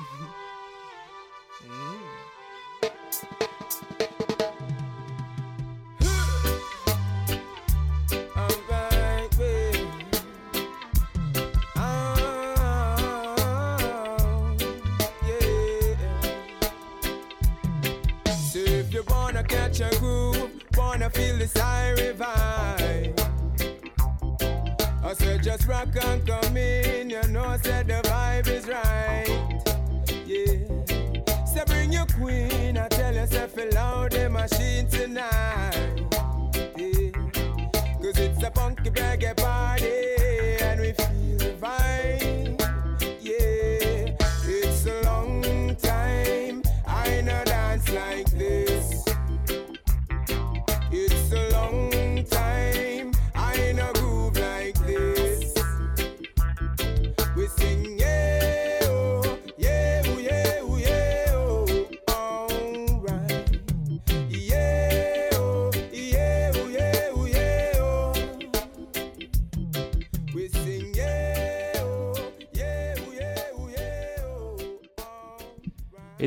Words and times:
Mm-hmm. 0.00 0.24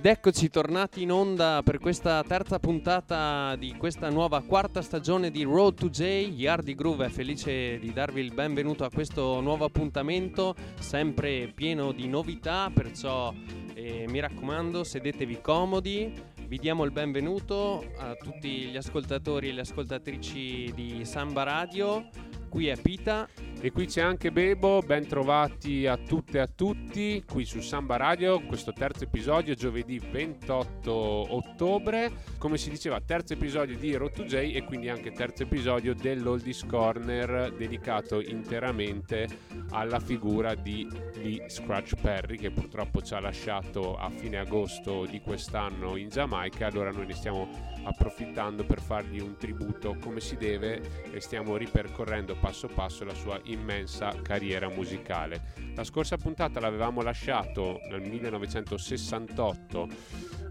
Ed 0.04 0.10
eccoci 0.10 0.50
tornati 0.50 1.04
in 1.04 1.14
onda 1.14 1.62
per 1.64 1.80
questa 1.80 2.22
terza 2.28 2.60
puntata 2.60 3.56
di 3.56 3.74
questa 3.78 4.10
nuova 4.10 4.44
quarta 4.44 4.82
stagione 4.82 5.32
di 5.32 5.44
Road 5.44 5.76
to 5.76 5.90
J. 5.90 6.28
Yardi 6.30 6.76
Groove 6.76 7.06
è 7.06 7.10
felice 7.10 7.80
di 7.80 7.94
darvi 7.94 8.20
il 8.20 8.34
benvenuto 8.34 8.84
a 8.84 8.90
questo 8.90 9.40
nuovo 9.40 9.64
appuntamento, 9.64 10.56
sempre 10.78 11.50
pieno 11.56 11.94
di 11.94 12.10
novità, 12.10 12.70
perciò 12.74 13.34
eh, 13.76 14.04
mi 14.10 14.20
raccomando 14.20 14.84
sedetevi 14.84 15.40
comodi. 15.40 16.12
Vi 16.48 16.58
diamo 16.58 16.84
il 16.84 16.92
benvenuto 16.92 17.86
a 17.96 18.14
tutti 18.16 18.66
gli 18.66 18.76
ascoltatori 18.76 19.48
e 19.48 19.54
le 19.54 19.62
ascoltatrici 19.62 20.74
di 20.76 21.06
Samba 21.06 21.44
Radio. 21.44 22.10
Qui 22.54 22.68
è 22.68 22.80
Pita. 22.80 23.28
E 23.60 23.72
qui 23.72 23.88
c'è 23.88 24.02
anche 24.02 24.32
Bebo, 24.32 24.82
ben 24.82 25.08
trovati 25.08 25.88
a 25.88 25.98
tutte 25.98 26.38
e 26.38 26.42
a 26.42 26.48
tutti 26.48 27.24
qui 27.28 27.46
su 27.46 27.62
Samba 27.62 27.96
Radio, 27.96 28.42
questo 28.42 28.74
terzo 28.74 29.06
episodio 29.06 29.56
giovedì 29.56 29.98
28 29.98 30.92
ottobre, 31.34 32.12
come 32.38 32.58
si 32.58 32.70
diceva 32.70 33.00
terzo 33.00 33.34
episodio 33.34 33.76
di 33.76 33.96
Road 33.96 34.12
to 34.12 34.26
J 34.26 34.34
e 34.54 34.66
quindi 34.66 34.90
anche 34.90 35.14
terzo 35.14 35.44
episodio 35.44 35.96
dell'Oldies 35.96 36.66
Corner 36.66 37.54
dedicato 37.54 38.22
interamente 38.22 39.28
alla 39.70 40.02
figura 40.02 40.54
di 40.54 40.86
Lee 41.16 41.50
Scratch 41.50 41.96
Perry 42.02 42.38
che 42.38 42.52
purtroppo 42.52 43.02
ci 43.02 43.16
ha 43.16 43.20
lasciato 43.22 43.96
a 43.96 44.10
fine 44.10 44.38
agosto 44.38 45.06
di 45.06 45.22
quest'anno 45.22 45.96
in 45.96 46.10
Giamaica, 46.10 46.68
allora 46.68 46.92
noi 46.92 47.08
ne 47.08 47.14
stiamo 47.14 47.72
approfittando 47.84 48.66
per 48.66 48.82
fargli 48.82 49.20
un 49.20 49.38
tributo 49.38 49.98
come 50.00 50.20
si 50.20 50.36
deve 50.36 51.12
e 51.12 51.20
stiamo 51.20 51.58
ripercorrendo 51.58 52.36
passo 52.36 52.68
passo 52.68 53.04
la 53.04 53.14
sua 53.14 53.40
immensa 53.44 54.14
carriera 54.22 54.70
musicale. 54.70 55.54
La 55.76 55.84
scorsa 55.84 56.18
puntata 56.18 56.60
l'avevamo 56.60 57.02
lasciato 57.02 57.80
nel 57.90 58.02
1968 58.02 59.88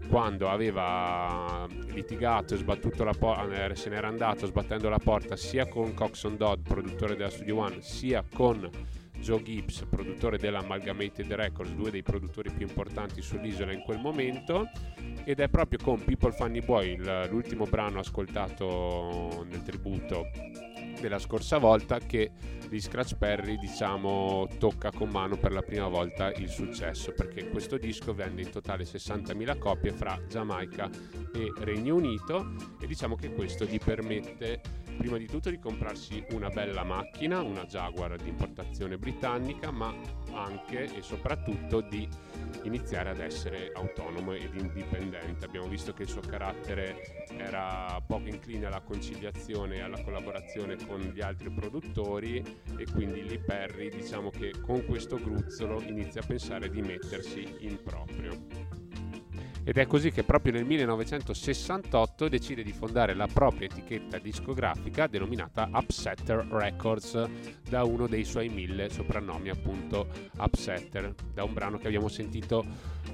quando 0.07 0.49
aveva 0.49 1.67
litigato 1.87 2.53
e 2.53 2.57
sbattuto 2.57 3.03
la 3.03 3.15
porta, 3.17 3.73
se 3.73 3.89
n'era 3.89 4.07
andato 4.07 4.45
sbattendo 4.45 4.89
la 4.89 4.99
porta 4.99 5.35
sia 5.35 5.67
con 5.67 5.93
Coxon 5.93 6.37
Dodd, 6.37 6.67
produttore 6.67 7.15
della 7.15 7.29
Studio 7.29 7.57
One, 7.57 7.81
sia 7.81 8.23
con 8.33 8.69
Joe 9.23 9.41
Gibbs, 9.41 9.85
produttore 9.89 10.37
dell'Amalgamated 10.37 11.31
Records, 11.31 11.71
due 11.71 11.89
dei 11.89 12.03
produttori 12.03 12.51
più 12.51 12.67
importanti 12.67 13.21
sull'isola 13.21 13.71
in 13.71 13.79
quel 13.79 13.97
momento, 13.97 14.69
ed 15.23 15.39
è 15.39 15.47
proprio 15.47 15.79
con 15.81 16.03
People 16.03 16.33
Funny 16.33 16.59
Boy, 16.59 16.97
l'ultimo 17.29 17.65
brano 17.65 17.99
ascoltato 17.99 19.45
nel 19.49 19.63
tributo 19.63 20.29
della 20.99 21.19
scorsa 21.19 21.57
volta, 21.57 21.99
che 21.99 22.31
di 22.67 22.81
Scratch 22.81 23.15
Perry 23.15 23.57
diciamo 23.59 24.47
tocca 24.57 24.91
con 24.91 25.07
mano 25.09 25.37
per 25.37 25.51
la 25.51 25.61
prima 25.61 25.87
volta 25.87 26.31
il 26.33 26.49
successo 26.49 27.13
perché 27.13 27.47
questo 27.49 27.77
disco 27.77 28.15
vende 28.15 28.41
in 28.41 28.49
totale 28.49 28.83
60.000 28.83 29.59
copie 29.59 29.91
fra 29.91 30.19
Giamaica 30.27 30.89
e 31.35 31.53
Regno 31.59 31.95
Unito 31.95 32.55
e 32.81 32.87
diciamo 32.87 33.15
che 33.15 33.31
questo 33.31 33.65
gli 33.65 33.77
permette 33.77 34.82
prima 34.97 35.17
di 35.17 35.27
tutto 35.27 35.49
di 35.49 35.59
comprarsi 35.59 36.23
una 36.31 36.49
bella 36.49 36.83
macchina, 36.83 37.41
una 37.41 37.65
Jaguar 37.65 38.15
di 38.17 38.29
importazione 38.29 38.97
britannica, 38.97 39.71
ma 39.71 39.93
anche 40.33 40.93
e 40.95 41.01
soprattutto 41.01 41.81
di 41.81 42.07
iniziare 42.63 43.09
ad 43.09 43.19
essere 43.19 43.71
autonomo 43.73 44.33
ed 44.33 44.53
indipendente. 44.55 45.45
Abbiamo 45.45 45.67
visto 45.67 45.93
che 45.93 46.03
il 46.03 46.09
suo 46.09 46.21
carattere 46.21 47.25
era 47.37 48.01
poco 48.05 48.27
incline 48.27 48.65
alla 48.65 48.81
conciliazione 48.81 49.77
e 49.77 49.81
alla 49.81 50.01
collaborazione 50.01 50.77
con 50.85 50.99
gli 50.99 51.21
altri 51.21 51.49
produttori 51.49 52.43
e 52.77 52.85
quindi 52.91 53.23
Lee 53.23 53.39
Perry 53.39 53.89
diciamo 53.89 54.29
che 54.29 54.53
con 54.61 54.85
questo 54.85 55.17
gruzzolo 55.17 55.81
inizia 55.81 56.21
a 56.21 56.25
pensare 56.25 56.69
di 56.69 56.81
mettersi 56.81 57.55
in 57.59 57.81
proprio. 57.83 58.81
Ed 59.65 59.77
è 59.77 59.87
così 59.87 60.11
che 60.11 60.23
proprio 60.23 60.51
nel 60.51 60.65
1968 60.65 62.27
decide 62.27 62.63
di 62.63 62.73
fondare 62.73 63.13
la 63.13 63.27
propria 63.31 63.69
etichetta 63.69 64.17
discografica 64.17 65.07
denominata 65.07 65.69
Upsetter 65.71 66.45
Records, 66.49 67.29
da 67.69 67.83
uno 67.85 68.07
dei 68.07 68.25
suoi 68.25 68.49
mille 68.49 68.89
soprannomi 68.89 69.47
appunto 69.47 70.07
Upsetter, 70.37 71.15
da 71.33 71.45
un 71.45 71.53
brano 71.53 71.77
che 71.77 71.87
abbiamo 71.87 72.09
sentito 72.09 72.65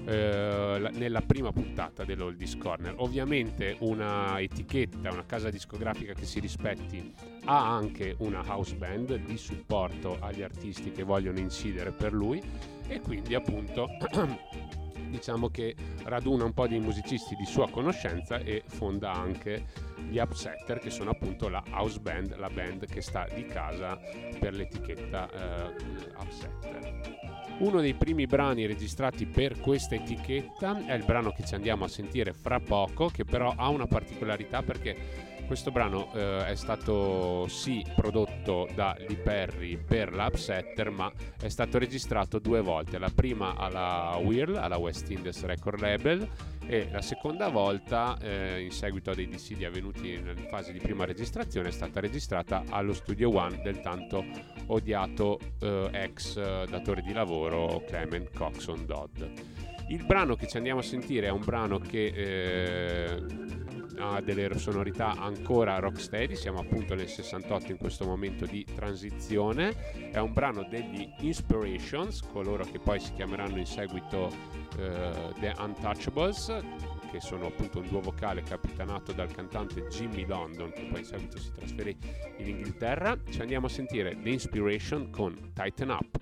eh, 0.05 0.79
la- 0.79 0.89
nella 0.89 1.21
prima 1.21 1.51
puntata 1.51 2.03
dell'Oldies 2.03 2.57
Corner. 2.57 2.95
Ovviamente 2.97 3.75
una 3.81 4.41
etichetta, 4.41 5.11
una 5.11 5.25
casa 5.25 5.51
discografica 5.51 6.13
che 6.13 6.25
si 6.25 6.39
rispetti 6.39 7.13
ha 7.45 7.75
anche 7.75 8.15
una 8.19 8.43
house 8.43 8.75
band 8.75 9.15
di 9.17 9.37
supporto 9.37 10.17
agli 10.19 10.41
artisti 10.41 10.91
che 10.91 11.03
vogliono 11.03 11.37
incidere 11.37 11.91
per 11.91 12.11
lui 12.11 12.41
e 12.87 13.01
quindi 13.01 13.35
appunto 13.35 13.87
diciamo 15.09 15.49
che 15.49 15.75
raduna 16.03 16.43
un 16.45 16.53
po' 16.53 16.67
di 16.67 16.79
musicisti 16.79 17.35
di 17.35 17.45
sua 17.45 17.69
conoscenza 17.69 18.37
e 18.37 18.63
fonda 18.65 19.11
anche 19.11 19.65
gli 20.09 20.17
Upsetter 20.17 20.79
che 20.79 20.89
sono 20.89 21.11
appunto 21.11 21.49
la 21.49 21.63
house 21.71 21.99
band, 21.99 22.37
la 22.37 22.49
band 22.49 22.85
che 22.85 23.01
sta 23.01 23.27
di 23.33 23.45
casa 23.45 23.99
per 24.39 24.53
l'etichetta 24.53 25.29
eh, 25.29 25.73
Upsetter. 26.17 27.17
Uno 27.59 27.81
dei 27.81 27.93
primi 27.93 28.25
brani 28.25 28.65
registrati 28.65 29.25
per 29.25 29.59
questa 29.59 29.95
etichetta 29.95 30.85
è 30.85 30.93
il 30.93 31.03
brano 31.03 31.31
che 31.31 31.43
ci 31.43 31.55
andiamo 31.55 31.83
a 31.83 31.89
sentire 31.89 32.31
fra 32.31 32.59
poco, 32.61 33.07
che 33.07 33.25
però 33.25 33.53
ha 33.55 33.67
una 33.67 33.85
particolarità 33.85 34.63
perché 34.63 35.28
questo 35.49 35.71
brano 35.71 36.13
eh, 36.13 36.45
è 36.45 36.53
stato 36.53 37.47
sì 37.47 37.83
prodotto 37.95 38.67
da 38.75 38.95
Lee 38.99 39.17
Perry 39.17 39.77
per 39.77 40.13
la 40.13 40.27
Upsetter, 40.27 40.91
ma 40.91 41.11
è 41.41 41.49
stato 41.49 41.79
registrato 41.79 42.37
due 42.37 42.61
volte. 42.61 42.99
La 42.99 43.09
prima 43.09 43.55
alla 43.55 44.15
Whirl, 44.21 44.57
alla 44.57 44.77
West 44.77 45.09
Indies 45.09 45.43
Record 45.45 45.79
Label, 45.79 46.29
e 46.67 46.87
la 46.91 47.01
seconda 47.01 47.47
volta, 47.47 48.15
eh, 48.21 48.61
in 48.61 48.69
seguito 48.69 49.09
a 49.09 49.15
dei 49.15 49.27
dissidi 49.27 49.65
avvenuti 49.65 50.13
in 50.13 50.45
fase 50.49 50.71
di 50.71 50.77
prima 50.77 51.03
registrazione, 51.05 51.69
è 51.69 51.71
stata 51.71 51.99
registrata 51.99 52.61
allo 52.69 52.93
Studio 52.93 53.35
One 53.35 53.59
del 53.63 53.81
tanto 53.81 54.23
odiato 54.67 55.39
eh, 55.61 55.89
ex 55.93 56.37
eh, 56.37 56.67
datore 56.69 57.01
di 57.01 57.11
lavoro 57.11 57.83
Clement 57.87 58.31
Coxon 58.35 58.85
Dodd. 58.85 59.23
Il 59.89 60.05
brano 60.05 60.35
che 60.35 60.47
ci 60.47 60.57
andiamo 60.57 60.81
a 60.81 60.83
sentire 60.83 61.25
è 61.25 61.31
un 61.31 61.43
brano 61.43 61.79
che 61.79 62.05
eh, 62.05 63.23
ha 63.99 64.21
delle 64.21 64.57
sonorità 64.57 65.11
ancora 65.11 65.79
rocksteady, 65.79 66.35
siamo 66.35 66.59
appunto 66.59 66.95
nel 66.95 67.07
68 67.07 67.71
in 67.71 67.77
questo 67.77 68.05
momento 68.05 68.45
di 68.45 68.65
transizione, 68.65 70.11
è 70.11 70.19
un 70.19 70.33
brano 70.33 70.65
degli 70.69 71.07
Inspirations, 71.19 72.21
coloro 72.21 72.63
che 72.63 72.79
poi 72.79 72.99
si 72.99 73.13
chiameranno 73.13 73.57
in 73.57 73.65
seguito 73.65 74.29
eh, 74.77 75.33
The 75.39 75.53
Untouchables, 75.57 76.59
che 77.11 77.19
sono 77.19 77.47
appunto 77.47 77.79
un 77.79 77.87
duo 77.87 78.01
vocale 78.01 78.43
capitanato 78.43 79.11
dal 79.11 79.31
cantante 79.31 79.87
Jimmy 79.87 80.25
London, 80.25 80.71
che 80.71 80.87
poi 80.89 80.99
in 80.99 81.05
seguito 81.05 81.39
si 81.39 81.51
trasferì 81.51 81.97
in 82.37 82.47
Inghilterra. 82.47 83.17
Ci 83.29 83.41
andiamo 83.41 83.65
a 83.65 83.69
sentire 83.69 84.17
The 84.21 84.29
Inspiration 84.29 85.09
con 85.09 85.51
Tighten 85.53 85.89
Up. 85.89 86.17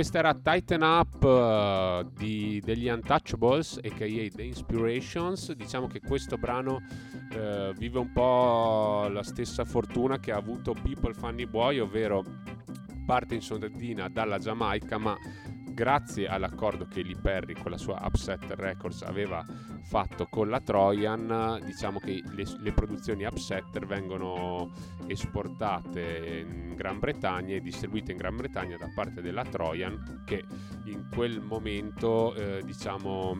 Questa 0.00 0.20
era 0.20 0.32
Tighten 0.32 0.80
Up 0.80 1.22
uh, 1.22 2.10
di, 2.16 2.58
degli 2.64 2.88
Untouchables, 2.88 3.80
a.k.a. 3.84 4.34
The 4.34 4.42
Inspirations. 4.42 5.52
Diciamo 5.52 5.88
che 5.88 6.00
questo 6.00 6.38
brano 6.38 6.76
uh, 7.34 7.74
vive 7.74 7.98
un 7.98 8.10
po' 8.10 9.08
la 9.12 9.22
stessa 9.22 9.66
fortuna 9.66 10.18
che 10.18 10.32
ha 10.32 10.38
avuto 10.38 10.72
People 10.72 11.12
Funny 11.12 11.44
Boy, 11.44 11.80
ovvero 11.80 12.24
parte 13.04 13.34
in 13.34 13.42
sordina 13.42 14.08
dalla 14.08 14.38
Giamaica, 14.38 14.96
ma 14.96 15.14
grazie 15.72 16.26
all'accordo 16.26 16.86
che 16.86 17.02
Lee 17.02 17.16
Perry 17.16 17.54
con 17.54 17.70
la 17.70 17.78
sua 17.78 18.00
Upset 18.04 18.44
Records 18.50 19.02
aveva 19.02 19.44
fatto 19.82 20.26
con 20.26 20.48
la 20.48 20.60
Trojan, 20.60 21.60
diciamo 21.64 21.98
che 21.98 22.22
le, 22.32 22.44
le 22.58 22.72
produzioni 22.72 23.24
Upsetter 23.24 23.86
vengono 23.86 24.70
esportate 25.06 26.44
in 26.46 26.74
Gran 26.74 26.98
Bretagna 26.98 27.54
e 27.54 27.60
distribuite 27.60 28.12
in 28.12 28.18
Gran 28.18 28.36
Bretagna 28.36 28.76
da 28.76 28.90
parte 28.94 29.20
della 29.20 29.44
Trojan 29.44 30.22
che 30.24 30.44
in 30.84 31.08
quel 31.12 31.40
momento 31.40 32.34
eh, 32.34 32.62
diciamo 32.64 33.36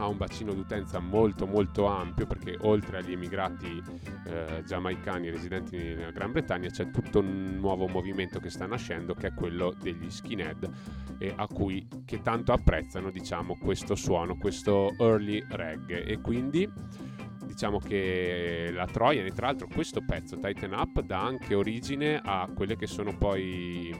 ha 0.00 0.06
un 0.06 0.16
bacino 0.16 0.54
d'utenza 0.54 0.98
molto 0.98 1.46
molto 1.46 1.86
ampio 1.86 2.26
perché 2.26 2.56
oltre 2.62 2.98
agli 2.98 3.12
emigrati 3.12 3.82
eh, 4.26 4.62
giamaicani 4.66 5.30
residenti 5.30 5.76
nella 5.76 6.10
Gran 6.10 6.32
Bretagna 6.32 6.68
c'è 6.70 6.90
tutto 6.90 7.20
un 7.20 7.56
nuovo 7.58 7.86
movimento 7.86 8.40
che 8.40 8.48
sta 8.48 8.66
nascendo 8.66 9.14
che 9.14 9.28
è 9.28 9.34
quello 9.34 9.74
degli 9.80 10.10
skinhead 10.10 10.70
e 11.18 11.32
a 11.36 11.46
cui 11.46 11.86
che 12.06 12.22
tanto 12.22 12.52
apprezzano 12.52 13.10
diciamo 13.10 13.58
questo 13.58 13.94
suono, 13.94 14.36
questo 14.36 14.94
early 14.98 15.44
reggae 15.50 16.04
e 16.04 16.20
quindi 16.20 16.68
diciamo 17.44 17.78
che 17.78 18.70
la 18.72 18.86
Trojan 18.86 19.26
e 19.26 19.32
tra 19.32 19.46
l'altro 19.46 19.66
questo 19.66 20.02
pezzo 20.02 20.38
Tighten 20.38 20.72
Up 20.72 21.02
dà 21.02 21.20
anche 21.20 21.54
origine 21.54 22.20
a 22.24 22.48
quelle 22.54 22.76
che 22.76 22.86
sono 22.86 23.16
poi 23.16 23.94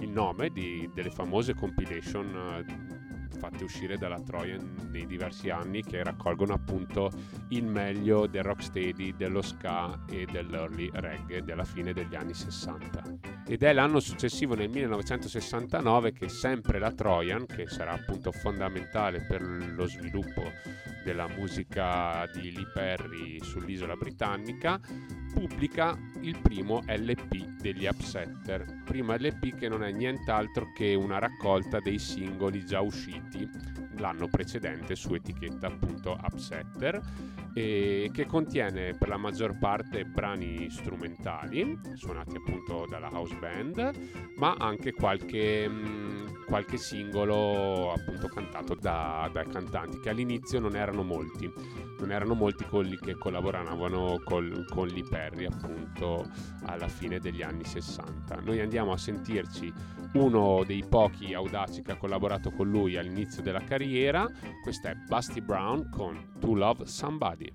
il 0.00 0.10
nome 0.10 0.50
di, 0.50 0.88
delle 0.92 1.10
famose 1.10 1.54
compilation 1.54 2.99
fatte 3.40 3.64
uscire 3.64 3.96
dalla 3.96 4.20
Trojan 4.20 4.88
nei 4.90 5.06
diversi 5.06 5.48
anni 5.48 5.82
che 5.82 6.04
raccolgono 6.04 6.52
appunto 6.52 7.10
il 7.48 7.64
meglio 7.64 8.26
del 8.26 8.42
rocksteady, 8.42 9.16
dello 9.16 9.40
ska 9.40 10.04
e 10.10 10.26
dell'early 10.30 10.90
reggae 10.92 11.42
della 11.42 11.64
fine 11.64 11.94
degli 11.94 12.14
anni 12.14 12.34
60. 12.34 13.02
Ed 13.46 13.62
è 13.62 13.72
l'anno 13.72 13.98
successivo 13.98 14.54
nel 14.54 14.68
1969 14.68 16.12
che 16.12 16.28
sempre 16.28 16.78
la 16.78 16.92
Trojan, 16.92 17.46
che 17.46 17.66
sarà 17.66 17.92
appunto 17.92 18.30
fondamentale 18.30 19.24
per 19.26 19.40
lo 19.40 19.86
sviluppo 19.86 20.42
della 21.02 21.26
musica 21.26 22.28
di 22.32 22.52
Lee 22.52 22.70
Perry 22.72 23.42
sull'isola 23.42 23.96
britannica, 23.96 24.78
pubblica 25.32 25.96
il 26.20 26.38
primo 26.40 26.82
LP 26.86 27.60
degli 27.60 27.86
Upsetter. 27.86 28.82
Primo 28.84 29.14
LP 29.14 29.54
che 29.54 29.68
non 29.68 29.82
è 29.82 29.90
nient'altro 29.90 30.72
che 30.72 30.94
una 30.94 31.18
raccolta 31.18 31.80
dei 31.80 31.98
singoli 31.98 32.64
già 32.64 32.80
usciti 32.80 33.48
l'anno 34.00 34.28
precedente 34.28 34.96
su 34.96 35.14
etichetta 35.14 35.68
appunto 35.68 36.18
Upsetter 36.20 37.00
e 37.52 38.10
che 38.12 38.26
contiene 38.26 38.96
per 38.96 39.08
la 39.08 39.16
maggior 39.16 39.58
parte 39.58 40.04
brani 40.04 40.70
strumentali 40.70 41.78
suonati 41.94 42.36
appunto 42.36 42.86
dalla 42.88 43.10
house 43.12 43.36
band 43.36 43.92
ma 44.36 44.54
anche 44.58 44.92
qualche, 44.92 45.70
qualche 46.46 46.76
singolo 46.76 47.92
appunto 47.92 48.28
cantato 48.28 48.74
da, 48.74 49.28
dai 49.32 49.48
cantanti 49.48 50.00
che 50.00 50.10
all'inizio 50.10 50.60
non 50.60 50.76
erano 50.76 51.02
molti 51.02 51.50
non 51.98 52.12
erano 52.12 52.34
molti 52.34 52.64
quelli 52.64 52.96
che 52.96 53.14
collaboravano 53.14 54.22
col, 54.24 54.64
con 54.68 54.86
Lee 54.88 55.06
Perry 55.08 55.44
appunto 55.44 56.26
alla 56.64 56.88
fine 56.88 57.18
degli 57.18 57.42
anni 57.42 57.64
60 57.64 58.36
noi 58.42 58.60
andiamo 58.60 58.92
a 58.92 58.96
sentirci 58.96 59.72
uno 60.12 60.64
dei 60.64 60.84
pochi 60.88 61.34
audaci 61.34 61.82
che 61.82 61.92
ha 61.92 61.96
collaborato 61.96 62.50
con 62.50 62.68
lui 62.68 62.96
all'inizio 62.96 63.42
della 63.42 63.60
carriera. 63.60 63.88
Questa 64.62 64.90
è 64.90 64.94
Busty 64.94 65.40
Brown 65.40 65.88
con 65.90 66.34
To 66.38 66.54
Love 66.54 66.86
Somebody. 66.86 67.52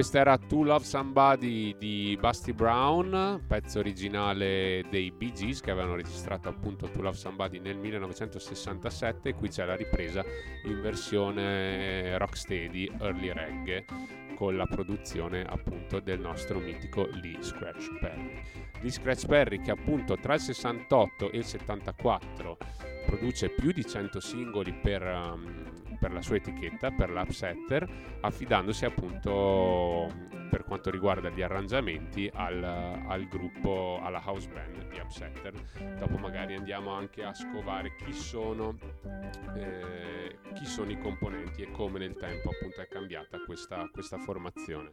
Questa 0.00 0.18
era 0.18 0.38
To 0.38 0.62
Love 0.62 0.82
Somebody 0.86 1.76
di 1.76 2.16
Busty 2.18 2.52
Brown, 2.52 3.44
pezzo 3.46 3.80
originale 3.80 4.82
dei 4.88 5.10
Bee 5.10 5.30
Gees 5.30 5.60
che 5.60 5.72
avevano 5.72 5.94
registrato 5.94 6.48
appunto 6.48 6.88
To 6.88 7.02
Love 7.02 7.18
Somebody 7.18 7.58
nel 7.58 7.76
1967 7.76 9.34
qui 9.34 9.50
c'è 9.50 9.66
la 9.66 9.76
ripresa 9.76 10.24
in 10.64 10.80
versione 10.80 12.16
rocksteady 12.16 12.90
early 12.98 13.30
reggae 13.30 13.84
con 14.36 14.56
la 14.56 14.64
produzione 14.64 15.44
appunto 15.44 16.00
del 16.00 16.18
nostro 16.18 16.60
mitico 16.60 17.06
Lee 17.20 17.42
Scratch 17.42 17.98
Perry. 18.00 18.40
Lee 18.80 18.90
Scratch 18.90 19.26
Perry 19.26 19.60
che 19.60 19.70
appunto 19.70 20.16
tra 20.16 20.32
il 20.32 20.40
68 20.40 21.30
e 21.30 21.36
il 21.36 21.44
74 21.44 22.56
produce 23.04 23.50
più 23.50 23.70
di 23.70 23.84
100 23.84 24.18
singoli 24.18 24.72
per, 24.72 25.02
um, 25.02 25.69
per 26.00 26.12
la 26.12 26.22
sua 26.22 26.36
etichetta, 26.36 26.90
per 26.90 27.10
l'Upsetter, 27.10 27.86
affidandosi 28.22 28.86
appunto 28.86 30.08
per 30.50 30.64
quanto 30.64 30.90
riguarda 30.90 31.28
gli 31.28 31.42
arrangiamenti 31.42 32.28
al, 32.32 32.62
al 32.62 33.28
gruppo, 33.28 34.00
alla 34.02 34.20
house 34.24 34.48
band 34.48 34.88
di 34.88 34.98
Upsetter. 34.98 35.52
Dopo 35.98 36.18
magari 36.18 36.56
andiamo 36.56 36.90
anche 36.90 37.22
a 37.22 37.32
scovare 37.32 37.94
chi 37.94 38.12
sono, 38.12 38.76
eh, 39.54 40.38
chi 40.54 40.64
sono 40.64 40.90
i 40.90 40.98
componenti 40.98 41.62
e 41.62 41.70
come 41.70 42.00
nel 42.00 42.16
tempo 42.16 42.50
appunto 42.50 42.80
è 42.80 42.88
cambiata 42.88 43.38
questa, 43.46 43.88
questa 43.92 44.18
formazione. 44.18 44.92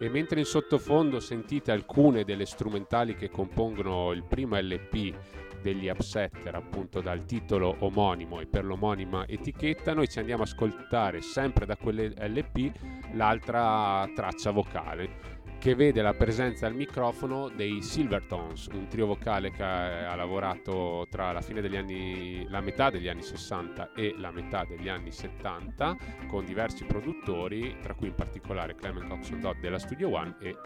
E 0.00 0.08
mentre 0.08 0.40
in 0.40 0.46
sottofondo 0.46 1.20
sentite 1.20 1.70
alcune 1.70 2.24
delle 2.24 2.46
strumentali 2.46 3.14
che 3.14 3.30
compongono 3.30 4.12
il 4.12 4.24
primo 4.24 4.58
LP 4.58 5.14
degli 5.60 5.88
upsetter 5.88 6.54
appunto 6.54 7.00
dal 7.00 7.24
titolo 7.24 7.76
omonimo 7.80 8.40
e 8.40 8.46
per 8.46 8.64
l'omonima 8.64 9.26
etichetta 9.26 9.94
noi 9.94 10.08
ci 10.08 10.18
andiamo 10.18 10.42
a 10.42 10.46
ascoltare 10.46 11.20
sempre 11.20 11.66
da 11.66 11.76
quelle 11.76 12.12
LP 12.16 12.70
l'altra 13.12 14.08
traccia 14.14 14.50
vocale 14.50 15.36
che 15.58 15.74
vede 15.74 16.02
la 16.02 16.14
presenza 16.14 16.66
al 16.66 16.74
microfono 16.74 17.48
dei 17.48 17.82
Silvertones, 17.82 18.68
un 18.72 18.86
trio 18.86 19.06
vocale 19.06 19.50
che 19.50 19.64
ha 19.64 20.14
lavorato 20.14 21.06
tra 21.10 21.32
la 21.32 21.40
fine 21.40 21.60
degli 21.60 21.76
anni, 21.76 22.46
la 22.48 22.60
metà 22.60 22.90
degli 22.90 23.08
anni 23.08 23.22
60 23.22 23.92
e 23.92 24.14
la 24.16 24.30
metà 24.30 24.64
degli 24.64 24.88
anni 24.88 25.10
70 25.10 25.96
con 26.28 26.44
diversi 26.44 26.84
produttori, 26.84 27.76
tra 27.82 27.94
cui 27.94 28.06
in 28.06 28.14
particolare 28.14 28.76
Clement 28.76 29.08
Coxon 29.08 29.40
Dodd 29.40 29.56
della 29.58 29.80
Studio 29.80 30.14
One 30.14 30.36
e 30.38 30.56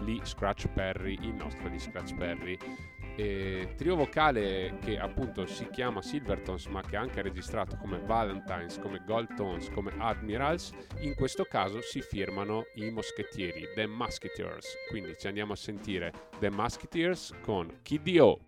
Lee 0.00 0.24
Scratch 0.24 0.66
Perry, 0.68 1.16
il 1.20 1.34
nostro 1.34 1.68
Lee 1.68 1.78
Scratch 1.78 2.14
Perry 2.16 2.58
eh, 3.16 3.74
trio 3.76 3.96
vocale 3.96 4.78
che 4.80 4.98
appunto 4.98 5.46
si 5.46 5.68
chiama 5.70 6.02
Silvertones 6.02 6.66
ma 6.66 6.82
che 6.82 6.96
ha 6.96 7.00
anche 7.00 7.22
registrato 7.22 7.76
come 7.76 7.98
Valentines, 7.98 8.78
come 8.78 9.02
Gold 9.06 9.34
Tones, 9.34 9.70
come 9.70 9.92
Admirals, 9.98 10.72
in 11.00 11.14
questo 11.14 11.44
caso 11.44 11.80
si 11.80 12.00
firmano 12.00 12.64
i 12.74 12.90
moschettieri, 12.90 13.68
The 13.74 13.86
Musketeers. 13.86 14.66
Quindi 14.88 15.14
ci 15.18 15.26
andiamo 15.26 15.52
a 15.52 15.56
sentire 15.56 16.12
The 16.38 16.50
Musketeers 16.50 17.34
con 17.42 17.80
KDO. 17.82 18.40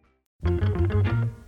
wasting 0.42 1.41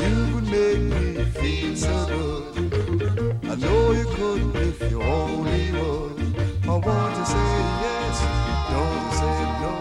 You 0.00 0.14
make 0.42 0.80
me 0.80 1.24
feel 1.24 1.76
so 1.76 2.06
good. 2.06 3.36
I 3.44 3.54
know 3.56 3.92
you 3.92 4.04
could 4.16 4.56
if 4.56 4.90
you 4.90 5.02
only 5.02 5.72
would. 5.72 6.20
I 6.64 6.66
want 6.68 7.14
to 7.16 7.24
say 7.24 7.52
yes, 7.84 8.16
don't 8.72 9.12
say 9.20 9.38
no. 9.62 9.74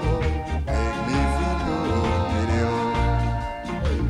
Make 0.65 0.99
me 1.09 1.19
feel 1.35 1.57
good. 1.67 1.93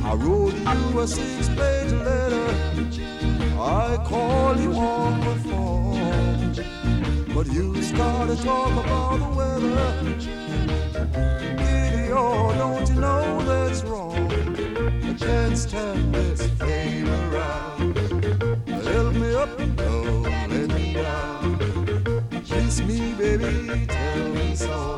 I 0.04 0.06
wrote 0.14 0.54
you 0.54 1.00
a 1.00 1.06
six-page 1.06 1.92
letter. 1.92 2.48
I 3.58 3.96
you 4.60 4.72
on 4.74 5.20
the 5.20 5.34
phone. 5.48 6.54
But 7.34 7.46
you 7.52 7.82
started 7.82 8.38
talking 8.38 8.78
about 8.78 9.18
the 9.18 9.28
weather 9.36 9.54
oh, 12.16 12.54
don't 12.56 12.88
you 12.88 12.94
know 13.00 13.42
that's 13.42 13.82
wrong? 13.84 14.30
I 15.02 15.14
can't 15.18 15.56
this 16.12 16.46
flame 16.58 17.08
around. 17.08 17.96
Help 18.68 19.14
me 19.14 19.34
up, 19.34 19.56
don't 19.76 20.22
let 20.22 20.68
me 20.70 20.94
down. 20.94 21.58
Kiss 22.44 22.80
me, 22.82 23.14
baby, 23.14 23.86
tell 23.86 24.28
me 24.30 24.54
so. 24.54 24.93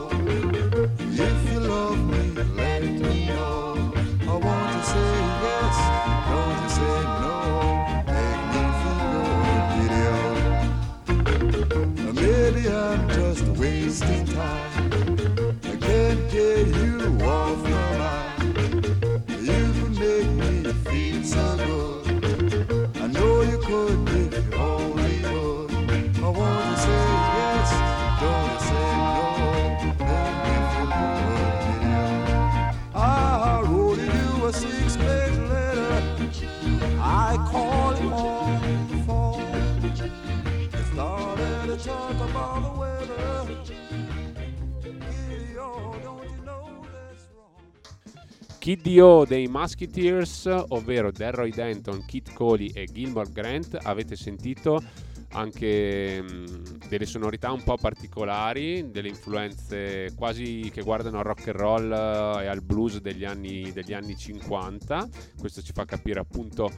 Kid 48.67 48.83
Dio 48.83 49.25
dei 49.25 49.47
Musketeers, 49.47 50.45
ovvero 50.71 51.13
Delroy 51.13 51.53
Denton, 51.53 52.05
Kit 52.05 52.33
Coley 52.33 52.73
e 52.75 52.87
Gilmore 52.87 53.31
Grant, 53.31 53.79
avete 53.81 54.17
sentito 54.17 54.83
anche 55.35 56.21
mm, 56.21 56.45
delle 56.89 57.07
sonorità 57.07 57.53
un 57.53 57.63
po' 57.63 57.77
particolari, 57.77 58.91
delle 58.91 59.07
influenze 59.07 60.13
quasi 60.17 60.69
che 60.75 60.83
guardano 60.83 61.19
al 61.19 61.25
rock 61.25 61.47
and 61.47 61.57
roll 61.57 61.93
e 61.93 62.47
al 62.49 62.61
blues 62.61 62.99
degli 62.99 63.25
anni, 63.25 63.71
degli 63.73 63.93
anni 63.93 64.17
50. 64.17 65.09
Questo 65.39 65.63
ci 65.63 65.71
fa 65.73 65.85
capire 65.85 66.19
appunto 66.19 66.69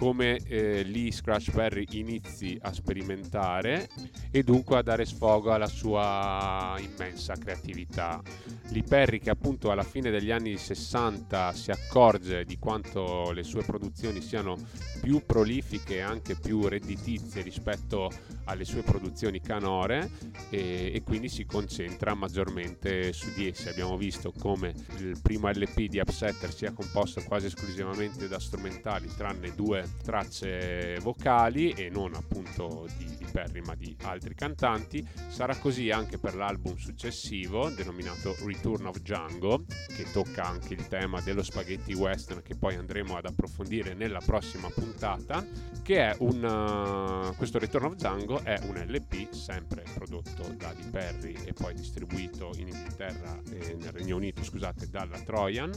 come 0.00 0.38
eh, 0.46 0.80
lì 0.82 1.12
Scratch 1.12 1.50
Perry 1.50 1.84
inizi 1.90 2.58
a 2.62 2.72
sperimentare 2.72 3.86
e 4.30 4.42
dunque 4.42 4.78
a 4.78 4.82
dare 4.82 5.04
sfogo 5.04 5.52
alla 5.52 5.66
sua 5.66 6.74
immensa 6.78 7.34
creatività. 7.36 8.22
Lee 8.70 8.82
Perry 8.82 9.18
che 9.18 9.28
appunto 9.28 9.70
alla 9.70 9.82
fine 9.82 10.10
degli 10.10 10.30
anni 10.30 10.56
60 10.56 11.52
si 11.52 11.70
accorge 11.70 12.46
di 12.46 12.58
quanto 12.58 13.30
le 13.32 13.42
sue 13.42 13.62
produzioni 13.62 14.22
siano 14.22 14.56
più 15.02 15.22
prolifiche 15.26 15.96
e 15.96 16.00
anche 16.00 16.34
più 16.34 16.66
redditizie 16.66 17.42
rispetto 17.42 18.10
alle 18.44 18.64
sue 18.64 18.82
produzioni 18.82 19.42
canore 19.42 20.10
e, 20.48 20.92
e, 20.94 21.02
quindi 21.02 21.28
si 21.28 21.44
concentra 21.44 22.14
maggiormente 22.14 23.12
su 23.12 23.30
di 23.34 23.48
esse. 23.48 23.68
Abbiamo 23.68 23.98
visto 23.98 24.32
come 24.32 24.74
il 24.98 25.18
primo 25.20 25.50
LP 25.50 25.88
di 25.88 25.98
Upsetter 25.98 26.54
sia 26.54 26.72
composto 26.72 27.22
quasi 27.22 27.46
esclusivamente 27.46 28.28
da 28.28 28.38
strumentali 28.38 29.08
tranne 29.14 29.54
due 29.54 29.89
tracce 30.02 30.98
vocali 31.00 31.70
e 31.70 31.88
non 31.88 32.14
appunto 32.14 32.86
di, 32.96 33.04
di 33.16 33.26
Perry 33.30 33.60
ma 33.60 33.74
di 33.74 33.94
altri 34.02 34.34
cantanti. 34.34 35.06
Sarà 35.28 35.56
così 35.56 35.90
anche 35.90 36.18
per 36.18 36.34
l'album 36.34 36.76
successivo 36.76 37.68
denominato 37.70 38.36
Return 38.44 38.86
of 38.86 38.98
Django 38.98 39.64
che 39.94 40.10
tocca 40.12 40.44
anche 40.44 40.74
il 40.74 40.88
tema 40.88 41.20
dello 41.20 41.42
spaghetti 41.42 41.92
western 41.94 42.42
che 42.42 42.56
poi 42.56 42.76
andremo 42.76 43.16
ad 43.16 43.26
approfondire 43.26 43.94
nella 43.94 44.20
prossima 44.24 44.68
puntata 44.68 45.44
che 45.82 46.10
è 46.10 46.16
un 46.20 46.42
uh, 46.42 47.34
questo 47.36 47.58
Return 47.58 47.86
of 47.86 47.94
Django 47.94 48.42
è 48.42 48.58
un 48.64 48.76
LP 48.76 49.32
sempre 49.32 49.84
prodotto 49.94 50.42
da 50.56 50.72
Di 50.72 50.88
Perry 50.90 51.36
e 51.44 51.52
poi 51.52 51.74
distribuito 51.74 52.52
in 52.56 52.68
Inghilterra 52.68 53.40
e 53.50 53.76
nel 53.78 53.92
Regno 53.92 54.16
Unito 54.16 54.42
scusate 54.42 54.88
dalla 54.88 55.18
Trojan 55.20 55.70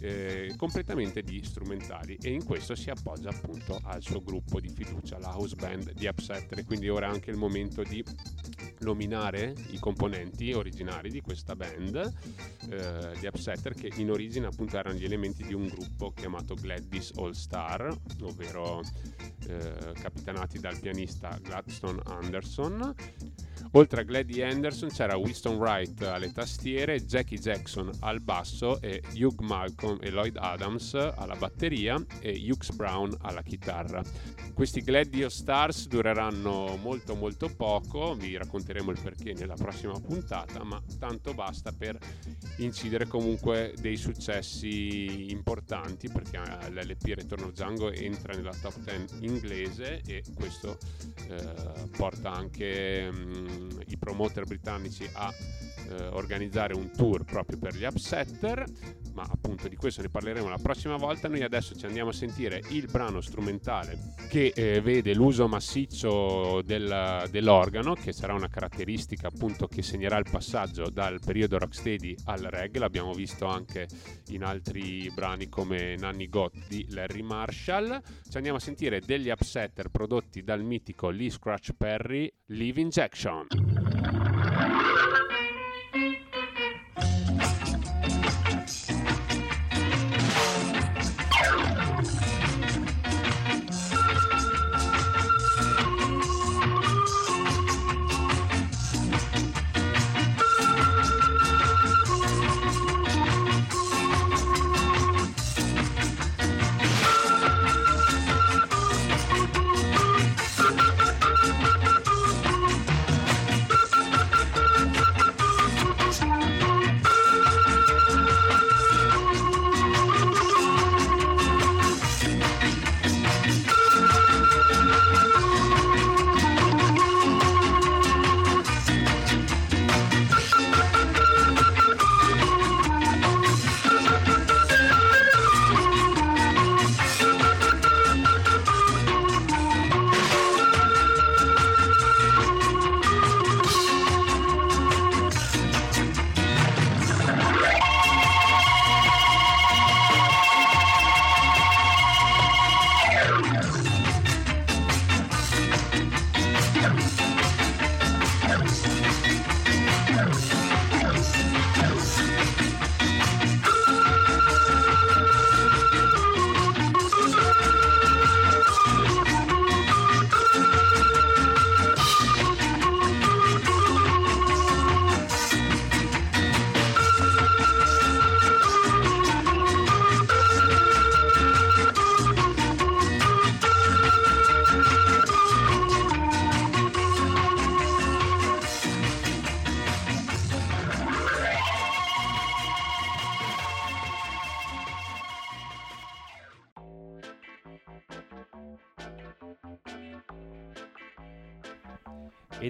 eh, 0.00 0.54
completamente 0.56 1.22
di 1.22 1.42
strumentali 1.44 2.18
e 2.20 2.30
in 2.30 2.44
questo 2.44 2.74
si 2.74 2.90
appoggia 2.90 3.30
appunto. 3.44 3.80
al 3.84 4.02
suo 4.02 4.22
gruppo 4.22 4.60
di 4.60 4.68
fiducia 4.68 5.18
la 5.18 5.36
house 5.36 5.54
band 5.54 5.92
di 5.92 6.06
Upsetter 6.06 6.64
quindi 6.64 6.88
ora 6.88 7.06
è 7.06 7.10
anche 7.10 7.30
il 7.30 7.36
momento 7.36 7.82
di 7.82 8.02
nominare 8.80 9.54
i 9.70 9.78
componenti 9.78 10.52
originari 10.52 11.10
di 11.10 11.20
questa 11.20 11.54
band 11.54 11.96
eh, 12.70 13.18
di 13.18 13.26
Upsetter 13.26 13.74
che 13.74 13.92
in 13.96 14.10
origine 14.10 14.46
appunto 14.46 14.78
erano 14.78 14.96
gli 14.96 15.04
elementi 15.04 15.44
di 15.44 15.54
un 15.54 15.66
gruppo 15.66 16.12
chiamato 16.12 16.54
Gladys 16.54 17.12
All 17.16 17.32
Star 17.32 17.94
ovvero 18.22 18.80
eh, 19.46 19.92
capitanati 20.00 20.58
dal 20.58 20.78
pianista 20.78 21.38
Gladstone 21.42 22.00
Anderson 22.06 22.94
Oltre 23.72 24.00
a 24.00 24.04
Glady 24.04 24.42
Anderson 24.42 24.88
c'era 24.88 25.16
Winston 25.16 25.56
Wright 25.56 26.00
alle 26.02 26.30
tastiere, 26.32 27.04
Jackie 27.04 27.38
Jackson 27.38 27.90
al 28.00 28.20
basso 28.20 28.80
e 28.80 29.02
Hugh 29.14 29.40
Malcolm 29.40 29.98
e 30.00 30.10
Lloyd 30.10 30.36
Adams 30.36 30.94
alla 30.94 31.34
batteria 31.36 32.02
e 32.20 32.40
Hughes 32.40 32.70
Brown 32.70 33.14
alla 33.22 33.42
chitarra. 33.42 34.02
Questi 34.52 34.82
Gladio 34.82 35.28
Stars 35.28 35.88
dureranno 35.88 36.78
molto 36.80 37.16
molto 37.16 37.52
poco, 37.54 38.14
vi 38.14 38.36
racconteremo 38.36 38.90
il 38.90 39.00
perché 39.00 39.32
nella 39.34 39.54
prossima 39.54 39.98
puntata, 40.00 40.62
ma 40.62 40.80
tanto 40.98 41.34
basta 41.34 41.72
per 41.72 41.98
incidere 42.58 43.06
comunque 43.06 43.74
dei 43.80 43.96
successi 43.96 45.30
importanti 45.30 46.08
perché 46.08 46.36
eh, 46.36 46.70
l'LP 46.70 47.14
Retorno 47.14 47.50
Django 47.50 47.90
entra 47.90 48.34
nella 48.34 48.54
top 48.60 48.78
10 48.78 49.24
inglese 49.26 50.02
e 50.06 50.22
questo 50.34 50.78
eh, 51.28 51.88
porta 51.96 52.32
anche 52.32 53.10
mh, 53.10 53.53
mm, 53.54 53.80
i 53.86 53.96
promoter 53.96 54.44
britannici 54.44 55.08
a 55.12 55.32
eh, 55.88 56.06
organizzare 56.08 56.74
un 56.74 56.90
tour 56.90 57.24
proprio 57.24 57.58
per 57.58 57.74
gli 57.74 57.84
upsetter, 57.84 58.64
ma 59.14 59.26
appunto 59.28 59.68
di 59.68 59.76
questo 59.76 60.02
ne 60.02 60.08
parleremo 60.10 60.48
la 60.48 60.58
prossima 60.58 60.96
volta. 60.96 61.28
Noi 61.28 61.42
adesso 61.42 61.74
ci 61.74 61.86
andiamo 61.86 62.10
a 62.10 62.12
sentire 62.12 62.62
il 62.70 62.88
brano 62.90 63.20
strumentale 63.20 64.14
che 64.28 64.52
eh, 64.54 64.80
vede 64.80 65.14
l'uso 65.14 65.48
massiccio 65.48 66.60
del, 66.62 67.28
dell'organo, 67.30 67.94
che 67.94 68.12
sarà 68.12 68.34
una 68.34 68.48
caratteristica 68.48 69.28
appunto 69.28 69.66
che 69.66 69.82
segnerà 69.82 70.18
il 70.18 70.26
passaggio 70.30 70.90
dal 70.90 71.20
periodo 71.24 71.58
rocksteady 71.58 72.14
al 72.24 72.40
reggae. 72.40 72.80
L'abbiamo 72.80 73.12
visto 73.12 73.46
anche 73.46 73.88
in 74.28 74.42
altri 74.42 75.10
brani 75.14 75.48
come 75.48 75.96
Nanny 75.96 76.28
Got 76.28 76.66
di 76.68 76.86
Larry 76.90 77.22
Marshall. 77.22 78.00
Ci 78.28 78.36
andiamo 78.36 78.58
a 78.58 78.60
sentire 78.60 79.00
degli 79.00 79.30
upsetter 79.30 79.88
prodotti 79.88 80.42
dal 80.42 80.62
mitico 80.62 81.10
Lee 81.10 81.30
Scratch 81.30 81.72
Perry, 81.76 82.30
Live 82.46 82.80
Injection. 82.80 83.46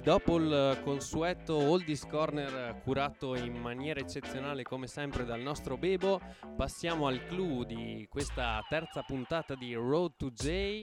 Dopo 0.05 0.37
il 0.37 0.81
consueto 0.83 1.55
Oldies 1.55 2.05
Corner 2.05 2.79
curato 2.83 3.35
in 3.35 3.55
maniera 3.55 3.99
eccezionale 3.99 4.61
come 4.61 4.85
sempre 4.85 5.25
dal 5.25 5.41
nostro 5.41 5.77
Bebo, 5.77 6.21
passiamo 6.55 7.07
al 7.07 7.25
clou 7.25 7.63
di 7.63 8.05
questa 8.07 8.63
terza 8.69 9.01
puntata 9.01 9.55
di 9.55 9.73
Road 9.73 10.11
to 10.15 10.29
J 10.29 10.79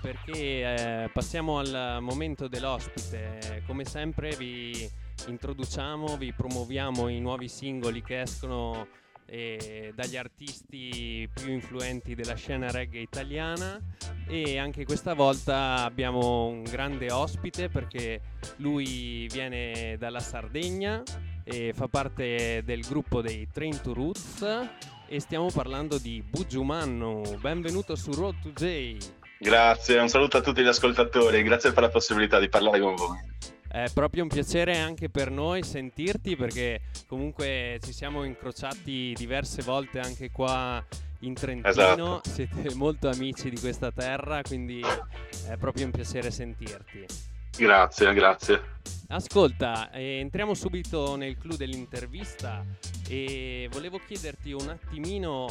perché 0.00 0.32
eh, 0.32 1.10
passiamo 1.12 1.60
al 1.60 1.98
momento 2.00 2.48
dell'ospite. 2.48 3.62
Come 3.68 3.84
sempre 3.84 4.34
vi 4.36 4.90
introduciamo, 5.28 6.16
vi 6.16 6.32
promuoviamo 6.32 7.06
i 7.06 7.20
nuovi 7.20 7.48
singoli 7.48 8.02
che 8.02 8.22
escono 8.22 8.88
eh, 9.26 9.92
dagli 9.94 10.16
artisti 10.16 11.30
più 11.32 11.52
influenti 11.52 12.16
della 12.16 12.34
scena 12.34 12.72
reggae 12.72 13.00
italiana 13.00 13.80
e 14.28 14.58
anche 14.58 14.84
questa 14.84 15.14
volta 15.14 15.84
abbiamo 15.84 16.46
un 16.46 16.62
grande 16.64 17.12
ospite 17.12 17.68
perché 17.68 18.20
lui 18.56 19.28
viene 19.30 19.96
dalla 19.98 20.20
Sardegna 20.20 21.02
e 21.44 21.72
fa 21.72 21.86
parte 21.86 22.62
del 22.64 22.80
gruppo 22.80 23.20
dei 23.20 23.48
Train 23.52 23.80
to 23.80 23.94
Roots 23.94 24.44
e 25.06 25.20
stiamo 25.20 25.48
parlando 25.52 25.98
di 25.98 26.22
Bugiumanno. 26.28 27.22
Benvenuto 27.40 27.94
su 27.94 28.12
Road 28.12 28.40
to 28.42 28.50
J. 28.50 28.96
Grazie, 29.38 30.00
un 30.00 30.08
saluto 30.08 30.38
a 30.38 30.40
tutti 30.40 30.62
gli 30.62 30.66
ascoltatori, 30.66 31.42
grazie 31.42 31.72
per 31.72 31.84
la 31.84 31.90
possibilità 31.90 32.40
di 32.40 32.48
parlare 32.48 32.80
con 32.80 32.96
voi. 32.96 33.18
È 33.68 33.84
proprio 33.92 34.22
un 34.22 34.28
piacere 34.28 34.78
anche 34.78 35.08
per 35.08 35.30
noi 35.30 35.62
sentirti 35.62 36.34
perché 36.34 36.80
comunque 37.06 37.78
ci 37.82 37.92
siamo 37.92 38.24
incrociati 38.24 39.12
diverse 39.14 39.62
volte 39.62 40.00
anche 40.00 40.30
qua 40.30 40.84
in 41.26 41.34
Trentino, 41.34 41.68
esatto. 41.68 42.20
siete 42.24 42.74
molto 42.76 43.08
amici 43.08 43.50
di 43.50 43.58
questa 43.58 43.90
terra, 43.90 44.42
quindi 44.42 44.80
è 45.48 45.56
proprio 45.56 45.84
un 45.86 45.90
piacere 45.90 46.30
sentirti. 46.30 47.04
Grazie, 47.56 48.12
grazie. 48.14 48.74
Ascolta, 49.08 49.90
eh, 49.92 50.18
entriamo 50.18 50.54
subito 50.54 51.16
nel 51.16 51.38
clou 51.38 51.56
dell'intervista 51.56 52.64
e 53.08 53.68
volevo 53.70 54.00
chiederti 54.04 54.52
un 54.52 54.68
attimino 54.68 55.46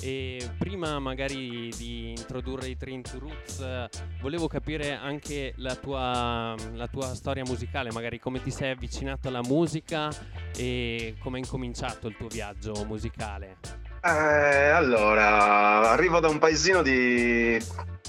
e 0.00 0.48
prima 0.56 0.98
magari 0.98 1.70
di 1.76 2.10
introdurre 2.10 2.68
i 2.68 2.76
Train 2.76 3.02
to 3.02 3.18
Roots, 3.18 3.88
volevo 4.20 4.46
capire 4.46 4.94
anche 4.94 5.52
la 5.56 5.74
tua, 5.74 6.54
la 6.72 6.86
tua, 6.86 7.14
storia 7.14 7.42
musicale, 7.44 7.92
magari 7.92 8.18
come 8.18 8.40
ti 8.42 8.50
sei 8.50 8.70
avvicinato 8.70 9.28
alla 9.28 9.42
musica 9.42 10.08
e 10.56 11.16
come 11.18 11.38
è 11.38 11.40
incominciato 11.40 12.08
il 12.08 12.16
tuo 12.16 12.28
viaggio 12.28 12.84
musicale. 12.86 13.89
Eh, 14.02 14.08
allora, 14.08 15.90
arrivo 15.90 16.20
da 16.20 16.28
un 16.28 16.38
paesino 16.38 16.80
di 16.80 17.62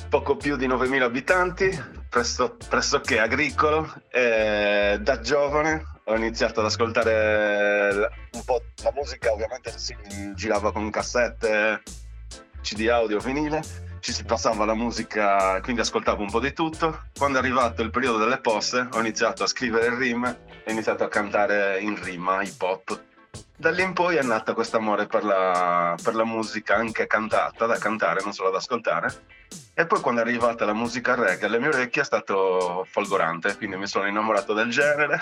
poco 0.07 0.37
più 0.37 0.55
di 0.55 0.65
9.000 0.65 1.01
abitanti, 1.01 1.83
presto, 2.09 2.55
pressoché 2.69 3.19
agricolo, 3.19 3.93
e 4.09 4.97
da 5.01 5.19
giovane 5.19 5.83
ho 6.05 6.15
iniziato 6.15 6.61
ad 6.61 6.67
ascoltare 6.67 8.09
un 8.31 8.43
po' 8.45 8.61
la 8.83 8.91
musica, 8.93 9.33
ovviamente 9.33 9.73
si 9.77 9.93
girava 10.33 10.71
con 10.71 10.89
cassette, 10.89 11.83
CD 12.61 12.87
audio, 12.87 13.19
vinile, 13.19 13.61
ci 13.99 14.13
si 14.13 14.23
passava 14.23 14.63
la 14.63 14.73
musica, 14.73 15.59
quindi 15.61 15.81
ascoltavo 15.81 16.21
un 16.21 16.31
po' 16.31 16.39
di 16.39 16.53
tutto. 16.53 17.03
Quando 17.17 17.37
è 17.37 17.41
arrivato 17.41 17.81
il 17.81 17.89
periodo 17.89 18.17
delle 18.17 18.39
poste 18.39 18.87
ho 18.91 18.99
iniziato 18.99 19.43
a 19.43 19.47
scrivere 19.47 19.87
il 19.87 19.93
rim 19.93 20.23
e 20.25 20.63
ho 20.67 20.71
iniziato 20.71 21.03
a 21.03 21.09
cantare 21.09 21.79
in 21.81 22.01
rima, 22.01 22.41
hip 22.41 22.61
hop. 22.61 23.09
Da 23.61 23.69
lì 23.69 23.83
in 23.83 23.93
poi 23.93 24.15
è 24.15 24.23
nato 24.23 24.55
questo 24.55 24.77
amore 24.77 25.05
per 25.05 25.21
per 25.21 26.15
la 26.15 26.25
musica 26.25 26.75
anche 26.75 27.05
cantata, 27.05 27.67
da 27.67 27.77
cantare, 27.77 28.23
non 28.23 28.33
solo 28.33 28.49
da 28.49 28.57
ascoltare. 28.57 29.25
E 29.75 29.85
poi 29.85 30.01
quando 30.01 30.21
è 30.21 30.23
arrivata 30.23 30.65
la 30.65 30.73
musica 30.73 31.13
reggae 31.13 31.45
alle 31.45 31.59
mie 31.59 31.67
orecchie 31.67 32.01
è 32.01 32.05
stato 32.05 32.87
folgorante, 32.89 33.55
quindi 33.57 33.77
mi 33.77 33.85
sono 33.85 34.07
innamorato 34.07 34.53
del 34.53 34.69
genere 34.71 35.21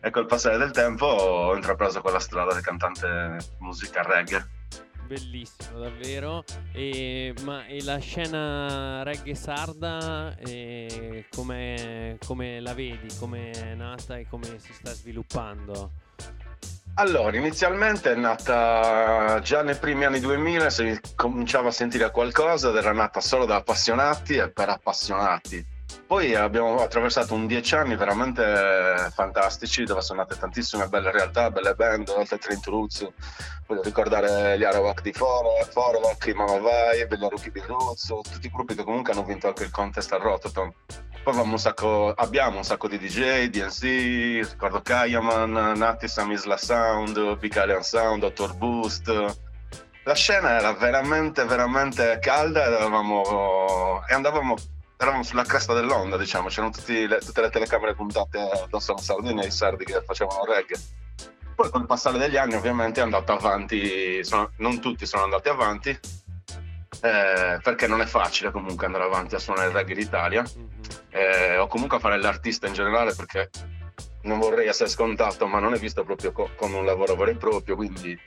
e 0.00 0.10
col 0.10 0.26
passare 0.26 0.58
del 0.58 0.72
tempo 0.72 1.06
ho 1.06 1.54
intrapreso 1.54 2.00
quella 2.00 2.18
strada 2.18 2.52
del 2.52 2.62
cantante 2.62 3.36
musica 3.58 4.02
reggae. 4.02 4.56
Bellissimo, 5.06 5.78
davvero. 5.78 6.44
E, 6.72 7.32
ma 7.44 7.64
e 7.66 7.82
la 7.84 7.98
scena 7.98 9.04
reggae 9.04 9.36
sarda, 9.36 10.36
eh, 10.36 11.26
come 11.30 12.18
la 12.60 12.74
vedi? 12.74 13.08
Come 13.18 13.52
è 13.52 13.74
nata 13.74 14.18
e 14.18 14.26
come 14.28 14.58
si 14.58 14.72
sta 14.72 14.92
sviluppando? 14.92 16.06
Allora, 16.94 17.36
inizialmente 17.36 18.12
è 18.12 18.16
nata 18.16 19.40
già 19.40 19.62
nei 19.62 19.76
primi 19.76 20.04
anni 20.04 20.20
2000, 20.20 20.70
si 20.70 21.00
cominciava 21.14 21.68
a 21.68 21.72
sentire 21.72 22.10
qualcosa 22.10 22.70
ed 22.70 22.76
era 22.76 22.92
nata 22.92 23.20
solo 23.20 23.44
da 23.44 23.56
appassionati 23.56 24.36
e 24.36 24.50
per 24.50 24.68
appassionati 24.68 25.76
poi 26.06 26.34
abbiamo 26.34 26.80
attraversato 26.80 27.34
un 27.34 27.46
dieci 27.46 27.74
anni 27.74 27.94
veramente 27.94 29.10
fantastici 29.12 29.84
dove 29.84 30.00
sono 30.00 30.20
nate 30.20 30.38
tantissime 30.38 30.88
belle 30.88 31.10
realtà, 31.10 31.50
belle 31.50 31.74
band, 31.74 32.08
oltre 32.08 32.36
a 32.36 32.60
Roots, 32.64 33.06
voglio 33.66 33.82
ricordare 33.82 34.58
gli 34.58 34.64
Arawak 34.64 35.02
di 35.02 35.12
Forlock, 35.12 36.26
i 36.26 36.32
Mama 36.32 36.56
Vibe, 36.56 37.18
gli 37.18 37.24
Aruki 37.24 37.50
di 37.50 37.62
Roots, 37.66 38.06
tutti 38.06 38.46
i 38.46 38.50
gruppi 38.50 38.74
che 38.74 38.84
comunque 38.84 39.12
hanno 39.12 39.24
vinto 39.24 39.48
anche 39.48 39.64
il 39.64 39.70
contest 39.70 40.12
a 40.12 40.16
Rotterdam. 40.16 40.72
Poi 41.28 41.36
un 41.36 41.58
sacco, 41.58 42.10
abbiamo 42.16 42.56
un 42.56 42.64
sacco 42.64 42.88
di 42.88 42.96
DJ, 42.96 43.48
DNC, 43.48 44.50
ricordo 44.52 44.80
Kayaman, 44.80 45.76
Nati 45.76 46.08
Samisla 46.08 46.56
Sound, 46.56 47.36
Big 47.36 47.54
Alien 47.54 47.82
Sound, 47.82 48.26
Dr. 48.26 48.54
Boost. 48.54 49.36
La 50.04 50.14
scena 50.14 50.52
era 50.52 50.72
veramente, 50.72 51.44
veramente 51.44 52.18
calda 52.18 52.64
eravamo, 52.64 54.00
e 54.08 54.14
andavamo 54.14 54.56
eravamo 54.96 55.22
sulla 55.22 55.44
cresta 55.44 55.74
dell'onda, 55.74 56.16
diciamo, 56.16 56.48
c'erano 56.48 56.72
le, 56.86 57.18
tutte 57.18 57.40
le 57.42 57.50
telecamere 57.50 57.94
puntate 57.94 58.38
addosso 58.38 58.92
alla 58.92 59.02
Sardegna 59.02 59.42
e 59.42 59.48
i 59.48 59.50
sardi 59.50 59.84
che 59.84 60.02
facevano 60.06 60.46
reggae. 60.46 60.80
Poi 61.54 61.68
con 61.68 61.82
il 61.82 61.86
passare 61.86 62.16
degli 62.16 62.38
anni 62.38 62.54
ovviamente 62.54 63.00
è 63.00 63.02
andato 63.02 63.32
avanti, 63.32 64.24
sono, 64.24 64.52
non 64.56 64.80
tutti 64.80 65.04
sono 65.04 65.24
andati 65.24 65.50
avanti, 65.50 66.00
eh, 67.00 67.58
perché 67.62 67.86
non 67.86 68.00
è 68.00 68.06
facile 68.06 68.50
comunque 68.50 68.86
andare 68.86 69.04
avanti 69.04 69.34
a 69.34 69.38
suonare 69.38 69.68
il 69.68 69.74
reggae 69.74 69.94
d'Italia, 69.94 70.44
eh, 71.10 71.56
o 71.58 71.66
comunque 71.66 71.98
a 71.98 72.00
fare 72.00 72.18
l'artista 72.18 72.66
in 72.66 72.72
generale 72.72 73.14
perché 73.14 73.50
non 74.22 74.38
vorrei 74.38 74.66
essere 74.66 74.88
scontato, 74.88 75.46
ma 75.46 75.58
non 75.58 75.74
è 75.74 75.78
visto 75.78 76.04
proprio 76.04 76.32
co- 76.32 76.50
come 76.56 76.76
un 76.76 76.84
lavoro 76.84 77.14
vero 77.14 77.30
e 77.30 77.36
proprio, 77.36 77.76
quindi 77.76 78.18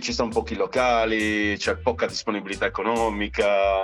ci 0.00 0.12
sono 0.12 0.28
pochi 0.28 0.54
locali, 0.54 1.56
c'è 1.56 1.76
poca 1.76 2.06
disponibilità 2.06 2.66
economica, 2.66 3.82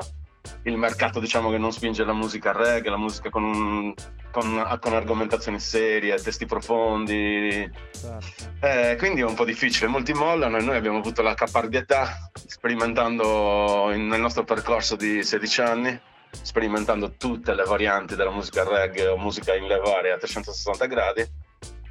il 0.63 0.77
mercato 0.77 1.21
diciamo 1.21 1.51
che 1.51 1.59
non 1.59 1.73
spinge 1.73 2.05
la 2.05 2.13
musica 2.13 2.53
reggae, 2.53 2.91
la 2.91 2.97
musica 2.97 3.31
con, 3.31 3.95
con, 4.31 4.79
con 4.81 4.95
argomentazioni 4.95 5.59
serie, 5.59 6.21
testi 6.21 6.47
profondi. 6.47 7.71
Certo. 7.93 8.67
Eh, 8.67 8.97
quindi 8.99 9.21
è 9.21 9.25
un 9.25 9.35
po' 9.35 9.45
difficile, 9.45 9.89
molti 9.89 10.13
mollano 10.13 10.57
e 10.57 10.63
noi 10.63 10.77
abbiamo 10.77 10.99
avuto 10.99 11.23
la 11.23 11.35
caparbietà 11.35 12.31
sperimentando 12.47 13.91
in, 13.93 14.09
nel 14.09 14.21
nostro 14.21 14.45
percorso 14.45 14.97
di 14.97 15.23
16 15.23 15.61
anni, 15.61 16.01
sperimentando 16.43 17.15
tutte 17.17 17.55
le 17.55 17.65
varianti 17.65 18.17
della 18.17 18.31
musica 18.31 18.65
reggae 18.65 19.07
o 19.07 19.17
musica 19.17 19.55
in 19.55 19.67
levare 19.67 20.13
a 20.13 20.19
360 20.19 20.87
gradi 20.87 21.47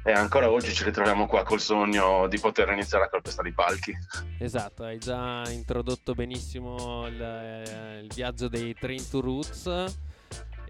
e 0.08 0.12
ancora 0.12 0.50
oggi 0.50 0.72
ci 0.72 0.84
ritroviamo 0.84 1.26
qua 1.26 1.42
col 1.42 1.60
sogno 1.60 2.28
di 2.28 2.38
poter 2.38 2.70
iniziare 2.70 3.04
a 3.04 3.08
calpestare 3.08 3.50
i 3.50 3.52
palchi. 3.52 3.94
Esatto, 4.38 4.82
hai 4.82 4.96
già 4.96 5.42
introdotto 5.50 6.14
benissimo 6.14 7.06
il, 7.06 7.20
eh, 7.20 8.00
il 8.00 8.10
viaggio 8.14 8.48
dei 8.48 8.72
Train 8.72 9.06
to 9.10 9.20
Roots. 9.20 10.07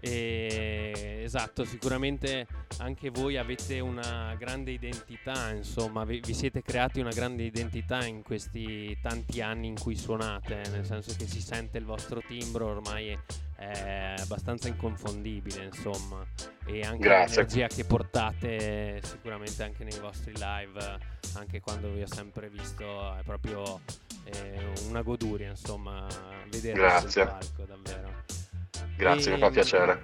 E, 0.01 1.21
esatto, 1.23 1.65
sicuramente 1.65 2.47
anche 2.77 3.09
voi 3.09 3.37
avete 3.37 3.79
una 3.79 4.35
grande 4.37 4.71
identità, 4.71 5.51
insomma, 5.51 6.05
vi, 6.05 6.21
vi, 6.23 6.33
siete 6.33 6.61
creati 6.61 6.99
una 6.99 7.11
grande 7.11 7.43
identità 7.43 8.05
in 8.05 8.23
questi 8.23 8.97
tanti 9.01 9.41
anni 9.41 9.67
in 9.67 9.79
cui 9.79 9.95
suonate, 9.95 10.61
nel 10.71 10.85
senso 10.85 11.13
che 11.17 11.27
si 11.27 11.41
sente 11.41 11.77
il 11.77 11.85
vostro 11.85 12.21
timbro 12.25 12.67
ormai 12.67 13.17
è 13.59 14.15
abbastanza 14.17 14.69
inconfondibile, 14.69 15.65
insomma, 15.65 16.25
e 16.65 16.81
anche 16.81 17.03
Grazie. 17.03 17.43
l'energia 17.43 17.67
che 17.67 17.83
portate 17.83 19.01
sicuramente 19.03 19.63
anche 19.63 19.83
nei 19.83 19.99
vostri 19.99 20.31
live, 20.33 20.97
anche 21.35 21.59
quando 21.59 21.91
vi 21.91 22.01
ho 22.01 22.07
sempre 22.07 22.49
visto, 22.49 23.15
è 23.15 23.21
proprio 23.23 23.81
eh, 24.23 24.71
una 24.87 25.01
goduria, 25.01 25.49
insomma, 25.49 26.07
vedere 26.49 27.01
sul 27.01 27.25
palco, 27.25 27.63
davvero. 27.65 28.47
Grazie, 28.95 29.31
e, 29.31 29.33
mi 29.35 29.39
fa 29.39 29.49
piacere. 29.49 30.01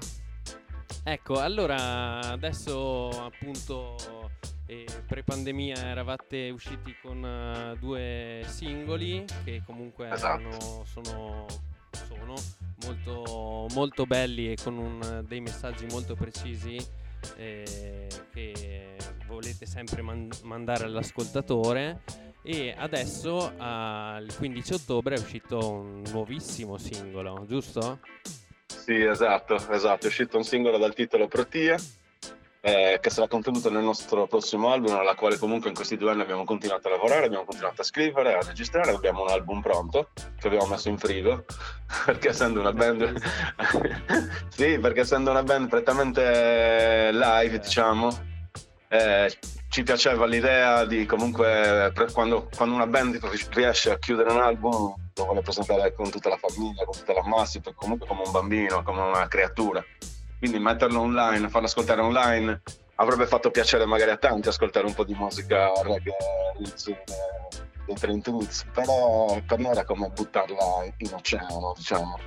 Ecco, 1.04 1.40
allora 1.40 2.20
adesso 2.22 3.10
appunto 3.10 3.96
eh, 4.66 4.86
pre-pandemia 5.06 5.76
eravate 5.76 6.50
usciti 6.50 6.96
con 7.02 7.22
uh, 7.24 7.78
due 7.78 8.44
singoli 8.48 9.24
che 9.44 9.62
comunque 9.66 10.10
esatto. 10.10 10.42
erano, 10.42 10.84
sono 10.86 11.46
sono 11.96 12.36
molto, 12.86 13.68
molto 13.74 14.06
belli 14.06 14.52
e 14.52 14.58
con 14.62 14.78
un, 14.78 15.24
dei 15.28 15.40
messaggi 15.40 15.86
molto 15.88 16.16
precisi 16.16 16.78
eh, 17.38 18.08
che 18.32 18.98
volete 19.28 19.66
sempre 19.66 20.02
man- 20.02 20.30
mandare 20.44 20.86
all'ascoltatore 20.86 22.02
e 22.44 22.76
adesso 22.78 23.54
al 23.58 24.28
15 24.36 24.74
ottobre 24.74 25.16
è 25.16 25.20
uscito 25.20 25.72
un 25.72 26.04
nuovissimo 26.12 26.78
singolo, 26.78 27.46
giusto? 27.48 28.00
Sì, 28.84 29.04
esatto, 29.04 29.56
esatto, 29.72 30.06
è 30.06 30.10
uscito 30.10 30.38
un 30.38 30.44
singolo 30.44 30.78
dal 30.78 30.94
titolo 30.94 31.28
Protia 31.28 31.78
eh, 32.66 32.98
che 33.00 33.12
sarà 33.12 33.28
contenuto 33.28 33.70
nel 33.70 33.84
nostro 33.84 34.26
prossimo 34.26 34.72
album, 34.72 34.96
alla 34.96 35.14
quale 35.14 35.38
comunque 35.38 35.70
in 35.70 35.76
questi 35.76 35.98
due 35.98 36.10
anni 36.10 36.22
abbiamo 36.22 36.46
continuato 36.46 36.88
a 36.88 36.92
lavorare, 36.92 37.28
abbiamo 37.28 37.46
continuato 37.46 37.82
a 37.82 37.84
scrivere, 37.84 38.34
a 38.34 38.42
registrare, 38.42 38.90
abbiamo 38.90 39.22
un 39.22 39.30
album 39.30 39.62
pronto 39.62 40.10
che 40.40 40.48
abbiamo 40.48 40.66
messo 40.66 40.90
in 40.90 40.98
frigo, 40.98 41.46
perché 42.06 42.30
essendo 42.30 42.62
una 42.62 42.74
band 42.74 43.22
sì, 44.50 44.80
perché 44.80 45.02
essendo 45.02 45.30
una 45.30 45.44
band 45.44 45.70
prettamente 45.70 47.12
live, 47.12 47.60
diciamo, 47.60 48.10
eh, 48.96 49.38
ci 49.70 49.84
piaceva 49.84 50.26
l'idea 50.26 50.86
di 50.86 51.06
comunque 51.06 51.92
quando, 52.14 52.50
quando, 52.56 52.76
una 52.76 52.88
band 52.88 53.20
riesce 53.52 53.92
a 53.92 53.98
chiudere 53.98 54.32
un 54.32 54.40
album 54.40 54.94
lo 55.16 55.26
vuole 55.26 55.42
presentare 55.42 55.94
con 55.94 56.10
tutta 56.10 56.30
la 56.30 56.38
famiglia, 56.38 56.84
con 56.84 56.98
tutta 56.98 57.14
la 57.14 57.26
massa, 57.26 57.60
comunque 57.76 58.08
come 58.08 58.22
un 58.26 58.32
bambino, 58.32 58.84
come 58.84 59.02
una 59.02 59.28
creatura 59.28 59.84
quindi 60.38 60.60
metterlo 60.60 61.00
online, 61.00 61.50
farlo 61.50 61.68
ascoltare 61.68 62.02
online 62.02 62.62
avrebbe 62.96 63.26
fatto 63.26 63.50
piacere 63.50 63.86
magari 63.86 64.12
a 64.12 64.18
tanti 64.18 64.50
ascoltare 64.50 64.86
un 64.86 64.94
po' 64.94 65.04
di 65.04 65.14
musica 65.14 65.72
reggae 65.82 66.14
dei 66.58 67.96
Trent 67.96 68.28
Roots, 68.28 68.66
però 68.74 69.40
per 69.46 69.60
noi 69.60 69.72
era 69.72 69.84
come 69.84 70.10
buttarla 70.10 70.86
in 70.98 71.14
oceano, 71.14 71.74
diciamo. 71.76 72.20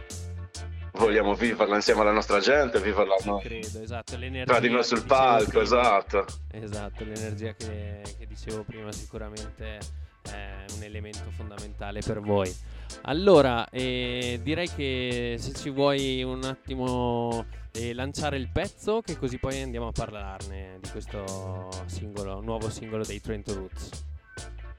Vogliamo 0.92 1.34
viverla 1.34 1.76
insieme 1.76 2.00
alla 2.00 2.12
nostra 2.12 2.40
gente, 2.40 2.80
viverla 2.80 3.16
noi. 3.24 3.40
Credo, 3.42 3.80
esatto, 3.80 4.16
l'energia. 4.16 4.52
Tra 4.52 4.60
di 4.60 4.68
noi 4.68 4.84
sul 4.84 5.04
palco, 5.04 5.60
esatto. 5.60 6.24
Esatto, 6.50 7.04
l'energia 7.04 7.54
che, 7.54 8.02
che 8.18 8.26
dicevo 8.26 8.64
prima 8.64 8.90
sicuramente 8.92 9.78
è 10.22 10.64
un 10.74 10.82
elemento 10.82 11.30
fondamentale 11.30 12.00
per 12.00 12.20
voi. 12.20 12.54
Allora, 13.02 13.68
eh, 13.70 14.40
direi 14.42 14.68
che 14.68 15.36
se 15.38 15.52
ci 15.52 15.70
vuoi 15.70 16.22
un 16.22 16.42
attimo 16.44 17.46
eh, 17.72 17.94
lanciare 17.94 18.36
il 18.36 18.48
pezzo, 18.50 19.00
che 19.00 19.16
così 19.16 19.38
poi 19.38 19.60
andiamo 19.62 19.88
a 19.88 19.92
parlarne 19.92 20.78
di 20.80 20.88
questo 20.90 21.68
singolo, 21.86 22.40
nuovo 22.40 22.70
singolo 22.70 23.04
dei 23.04 23.20
Trento 23.20 23.54
Roots. 23.54 24.07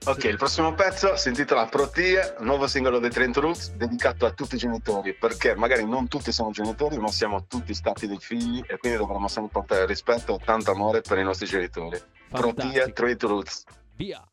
Ok, 0.05 0.23
il 0.23 0.37
prossimo 0.37 0.73
pezzo 0.73 1.15
si 1.17 1.27
intitola 1.27 1.67
Protie, 1.67 2.35
nuovo 2.39 2.67
singolo 2.67 2.99
dei 2.99 3.09
Trento 3.09 3.41
Roots, 3.41 3.71
dedicato 3.73 4.25
a 4.25 4.31
tutti 4.31 4.55
i 4.55 4.57
genitori, 4.57 5.13
perché 5.13 5.55
magari 5.55 5.85
non 5.85 6.07
tutti 6.07 6.31
sono 6.31 6.51
genitori, 6.51 6.97
ma 6.97 7.09
siamo 7.09 7.45
tutti 7.47 7.73
stati 7.73 8.07
dei 8.07 8.17
figli 8.17 8.63
e 8.65 8.77
quindi 8.77 8.97
dovremmo 8.97 9.27
sempre 9.27 9.51
portare 9.51 9.85
rispetto 9.85 10.39
e 10.39 10.43
tanto 10.43 10.71
amore 10.71 11.01
per 11.01 11.17
i 11.17 11.23
nostri 11.23 11.47
genitori. 11.47 12.01
Protie, 12.29 12.91
Trento 12.93 13.27
Roots. 13.27 13.63
Via! 13.95 14.25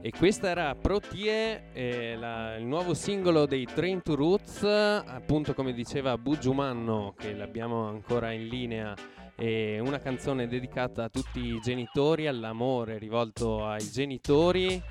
E 0.00 0.12
questa 0.12 0.48
era 0.50 0.74
Protie, 0.76 1.72
eh, 1.72 2.14
la- 2.16 2.54
il 2.56 2.64
nuovo 2.64 2.94
singolo 2.94 3.46
dei 3.46 3.64
Train 3.66 4.00
to 4.00 4.14
Roots, 4.14 4.62
appunto 4.62 5.54
come 5.54 5.72
diceva 5.72 6.16
Bugiumanno, 6.16 7.14
che 7.16 7.34
l'abbiamo 7.34 7.88
ancora 7.88 8.30
in 8.30 8.46
linea, 8.46 8.94
è 9.38 9.78
una 9.78 10.00
canzone 10.00 10.48
dedicata 10.48 11.04
a 11.04 11.08
tutti 11.08 11.38
i 11.38 11.60
genitori, 11.60 12.26
all'amore 12.26 12.98
rivolto 12.98 13.64
ai 13.64 13.88
genitori 13.88 14.82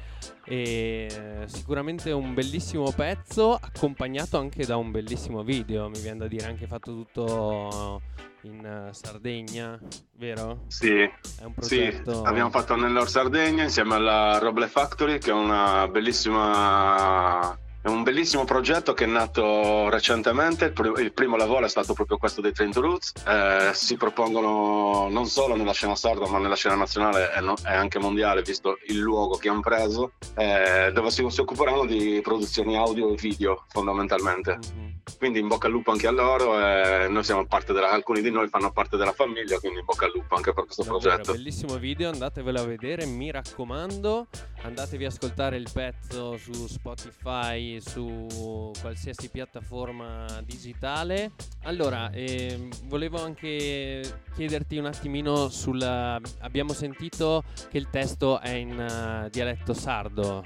e 0.46 1.44
sicuramente 1.48 2.12
un 2.12 2.34
bellissimo 2.34 2.92
pezzo 2.94 3.56
accompagnato 3.56 4.38
anche 4.38 4.66
da 4.66 4.78
un 4.78 4.92
bellissimo 4.92 5.44
video, 5.44 5.90
mi 5.90 6.00
viene 6.00 6.20
da 6.20 6.28
dire 6.28 6.46
anche 6.46 6.66
fatto 6.66 6.94
tutto 6.94 8.02
in 8.44 8.88
Sardegna, 8.92 9.78
vero? 10.14 10.64
Sì, 10.68 10.94
È 10.94 11.12
un 11.44 11.54
sì, 11.60 11.80
progetto 11.80 12.22
abbiamo 12.22 12.50
fatto 12.50 12.76
nell'Or 12.78 13.10
Sardegna 13.10 13.64
insieme 13.64 13.96
alla 13.96 14.38
Roble 14.38 14.68
Factory, 14.68 15.18
che 15.18 15.32
è 15.32 15.34
una 15.34 15.90
bellissima. 15.90 17.60
È 17.88 17.90
un 17.90 18.04
bellissimo 18.04 18.44
progetto 18.44 18.94
che 18.94 19.06
è 19.06 19.08
nato 19.08 19.88
recentemente, 19.88 20.66
il, 20.66 20.74
pri- 20.74 21.02
il 21.02 21.14
primo 21.14 21.38
lavoro 21.38 21.64
è 21.64 21.70
stato 21.70 21.94
proprio 21.94 22.18
questo 22.18 22.42
dei 22.42 22.52
Train 22.52 22.70
to 22.70 22.82
Roots, 22.82 23.14
Eh, 23.26 23.72
si 23.74 23.96
propongono 23.96 25.08
non 25.10 25.26
solo 25.26 25.56
nella 25.56 25.72
scena 25.72 25.96
sarda 25.96 26.28
ma 26.28 26.38
nella 26.38 26.58
scena 26.58 26.76
nazionale 26.76 27.34
e, 27.34 27.40
no- 27.40 27.56
e 27.66 27.70
anche 27.74 27.98
mondiale, 27.98 28.42
visto 28.42 28.78
il 28.88 28.98
luogo 28.98 29.38
che 29.38 29.48
hanno 29.48 29.62
preso, 29.62 30.12
eh, 30.36 30.92
dove 30.94 31.12
si, 31.12 31.26
si 31.30 31.40
occuperanno 31.40 31.86
di 31.86 32.20
produzioni 32.22 32.76
audio 32.76 33.10
e 33.14 33.16
video 33.16 33.64
fondamentalmente. 33.70 34.60
Mhm. 34.74 34.96
Quindi 35.18 35.40
in 35.40 35.48
bocca 35.48 35.68
al 35.68 35.72
lupo 35.74 35.92
anche 35.92 36.08
a 36.08 36.12
loro, 36.12 36.60
e 36.60 37.08
noi 37.08 37.24
siamo 37.24 37.46
parte 37.46 37.72
della, 37.72 37.90
alcuni 37.92 38.22
di 38.22 38.30
noi 38.30 38.50
fanno 38.50 38.74
parte 38.74 38.98
della 38.98 39.14
famiglia, 39.14 39.58
quindi 39.60 39.80
in 39.80 39.86
bocca 39.86 40.04
al 40.06 40.12
lupo 40.14 40.36
anche 40.36 40.52
per 40.54 40.66
questo 40.66 40.84
Davvero, 40.84 41.00
progetto. 41.16 41.32
bellissimo 41.32 41.78
video, 41.78 42.10
andatevelo 42.12 42.60
a 42.60 42.66
vedere, 42.66 43.06
mi 43.06 43.32
raccomando. 43.32 44.28
Andatevi 44.64 45.06
a 45.06 45.08
ascoltare 45.08 45.56
il 45.56 45.70
pezzo 45.72 46.36
su 46.38 46.68
Spotify, 46.68 47.77
su 47.82 48.72
qualsiasi 48.82 49.30
piattaforma 49.30 50.26
digitale. 50.44 51.32
Allora, 51.64 52.10
ehm, 52.12 52.70
volevo 52.86 53.22
anche 53.24 54.02
chiederti 54.36 54.78
un 54.78 54.86
attimino 54.86 55.50
sulla... 55.50 56.20
Abbiamo 56.40 56.74
sentito 56.74 57.44
che 57.70 57.78
il 57.78 57.90
testo 57.90 58.40
è 58.40 58.52
in 58.52 58.80
eh, 58.80 59.30
dialetto 59.30 59.74
sardo. 59.74 60.46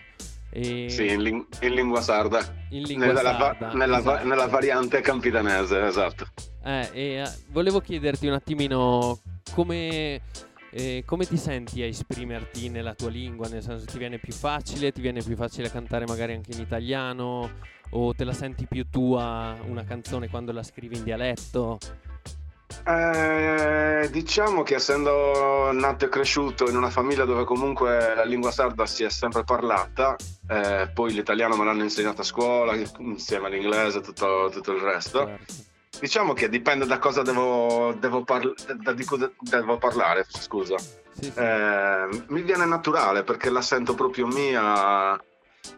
E 0.54 0.89
Sì, 0.89 1.08
in, 1.08 1.22
ling- 1.22 1.48
in 1.62 1.74
lingua 1.74 2.02
sarda, 2.02 2.39
in 2.72 2.84
lingua 2.84 3.08
nella, 3.08 3.22
va- 3.22 3.38
sarda, 3.38 3.74
nella 3.74 4.00
va- 4.02 4.13
esatto. 4.15 4.28
nella 4.28 4.48
variante 4.48 5.00
campidanese, 5.00 5.86
esatto. 5.86 6.28
Eh, 6.63 6.89
e, 6.91 7.02
eh, 7.22 7.32
volevo 7.52 7.80
chiederti 7.80 8.28
un 8.28 8.34
attimino 8.34 9.17
come, 9.54 10.22
eh, 10.71 11.03
come 11.05 11.25
ti 11.25 11.38
senti 11.38 11.81
a 11.81 11.86
esprimerti 11.86 12.69
nella 12.69 12.93
tua 12.93 13.10
lingua, 13.10 13.47
nel 13.47 13.62
senso 13.62 13.86
ti 13.86 13.97
viene 13.97 14.17
più 14.17 14.34
facile, 14.34 14.91
ti 14.91 15.01
viene 15.01 15.21
più 15.21 15.36
facile 15.36 15.69
cantare 15.69 16.05
magari 16.05 16.34
anche 16.34 16.51
in 16.51 16.60
italiano 16.60 17.51
o 17.91 18.13
te 18.13 18.23
la 18.23 18.34
senti 18.34 18.65
più 18.67 18.89
tua 18.89 19.57
una 19.65 19.84
canzone 19.84 20.29
quando 20.29 20.51
la 20.51 20.63
scrivi 20.63 20.97
in 20.97 21.03
dialetto? 21.03 21.77
Eh, 22.86 24.10
diciamo 24.12 24.63
che 24.63 24.75
essendo 24.75 25.71
nato 25.73 26.05
e 26.05 26.10
cresciuto 26.10 26.69
in 26.69 26.77
una 26.77 26.89
famiglia 26.89 27.25
dove 27.25 27.43
comunque 27.43 28.15
la 28.15 28.23
lingua 28.23 28.49
sarda 28.49 28.86
si 28.86 29.03
è 29.03 29.10
sempre 29.10 29.43
parlata, 29.43 30.15
eh, 30.47 30.89
poi 30.93 31.13
l'italiano 31.13 31.57
me 31.57 31.65
l'hanno 31.65 31.84
insegnato 31.84 32.21
a 32.21 32.23
scuola 32.23 32.73
insieme 32.99 33.47
all'inglese 33.47 33.99
e 33.99 34.01
tutto, 34.01 34.49
tutto 34.51 34.71
il 34.71 34.81
resto. 34.81 35.25
Certo. 35.25 35.69
Diciamo 35.99 36.34
che 36.34 36.49
dipende 36.49 36.86
da 36.86 36.97
cosa 36.99 37.21
devo, 37.21 37.93
devo, 37.99 38.23
parla- 38.23 38.54
da, 38.77 38.93
di 38.93 39.04
cosa 39.04 39.32
devo 39.39 39.77
parlare, 39.77 40.25
scusa. 40.27 40.77
Sì, 40.77 41.23
sì. 41.23 41.34
Eh, 41.36 42.08
mi 42.27 42.41
viene 42.41 42.65
naturale 42.65 43.23
perché 43.23 43.49
la 43.49 43.62
sento 43.62 43.93
proprio 43.93 44.25
mia 44.25 45.21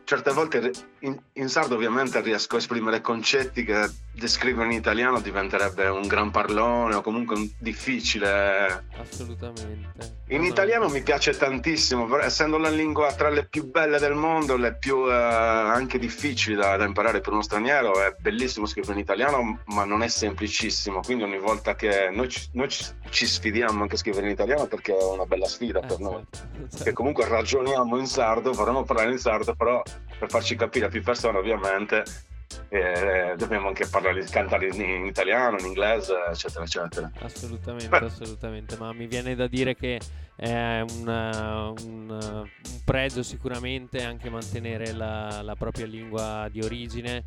certe 0.04 0.32
volte 0.32 0.72
in, 1.00 1.19
in, 1.34 1.50
sardo 1.50 1.76
ovviamente 1.76 2.22
riesco 2.22 2.56
a 2.56 2.60
esprimere 2.60 3.02
concetti 3.02 3.63
che 3.63 3.89
descrivere 4.13 4.65
in 4.67 4.74
italiano 4.74 5.19
diventerebbe 5.19 5.88
un 5.88 6.08
gran 6.08 6.30
parlone 6.30 6.96
o 6.96 7.02
comunque 7.02 7.36
un 7.36 7.50
difficile. 7.58 8.86
Assolutamente. 8.98 10.22
In 10.28 10.41
no, 10.41 10.48
italiano 10.48 10.88
mi 10.89 11.02
piace 11.02 11.36
tantissimo, 11.36 12.17
essendo 12.19 12.58
la 12.58 12.69
lingua 12.69 13.13
tra 13.13 13.30
le 13.30 13.46
più 13.46 13.69
belle 13.69 14.00
del 14.00 14.13
mondo, 14.13 14.56
le 14.56 14.76
più 14.76 15.10
eh, 15.10 15.13
anche 15.13 15.98
difficili 15.98 16.56
da, 16.56 16.78
da, 16.78 16.86
imparare 16.86 17.22
per 17.22 17.34
uno 17.34 17.41
straniero, 17.41 18.02
è 18.02 18.15
bellissimo 18.19 18.65
scrivere 18.65 18.93
in 18.93 19.00
italiano, 19.00 19.62
ma 19.65 19.84
non 19.84 20.04
è 20.04 20.08
semplicissimo. 20.08 21.02
Quindi 21.02 21.24
ogni 21.24 21.39
volta 21.39 21.76
che 21.76 22.10
noi 22.12 22.30
ci, 22.30 22.50
noi 22.54 22.69
ci, 22.69 22.86
ci 23.10 23.26
sfidiamo 23.26 23.82
anche 23.82 23.96
a 23.96 23.98
scrivere 23.98 24.28
in 24.28 24.32
italiano 24.34 24.67
perché 24.67 24.96
è 24.96 25.04
una 25.04 25.26
bella 25.26 25.48
sfida 25.48 25.80
eh, 25.80 25.82
per 25.82 25.98
certo, 25.98 26.04
noi. 26.04 26.24
Certo. 26.32 26.84
Che 26.84 26.93
comunque 26.93 27.28
ragioniamo 27.28 27.98
in 27.98 28.06
sardo, 28.06 28.54
faremo 28.54 28.84
parlare 28.84 29.12
in 29.12 29.17
sardo, 29.17 29.56
però 29.56 29.72
per 30.19 30.29
farci 30.29 30.55
capire 30.55 30.86
a 30.86 30.89
più 30.89 31.01
persone 31.01 31.38
ovviamente 31.38 32.03
eh, 32.69 33.33
dobbiamo 33.38 33.67
anche 33.67 33.88
parlare, 33.88 34.23
cantare 34.25 34.67
in, 34.67 34.81
in, 34.81 35.05
italiano, 35.05 35.57
in 35.59 35.65
inglese, 35.65 36.13
eccetera, 36.29 36.63
eccetera. 36.63 37.12
Assolutamente, 37.19 37.88
Beh. 37.88 38.05
assolutamente, 38.05 38.77
ma 38.77 38.93
mi 38.93 39.07
viene 39.07 39.36
da 39.36 39.47
dire 39.47 39.75
che 39.75 39.99
è 40.43 40.82
un, 40.82 41.08
un, 41.08 42.10
un 42.10 42.49
pregio 42.84 43.23
sicuramente 43.23 44.03
anche 44.03 44.29
mantenere 44.29 44.91
la, 44.91 45.41
la 45.41 45.56
propria 45.56 45.86
lingua 45.86 46.49
di 46.51 46.60
origine. 46.60 47.23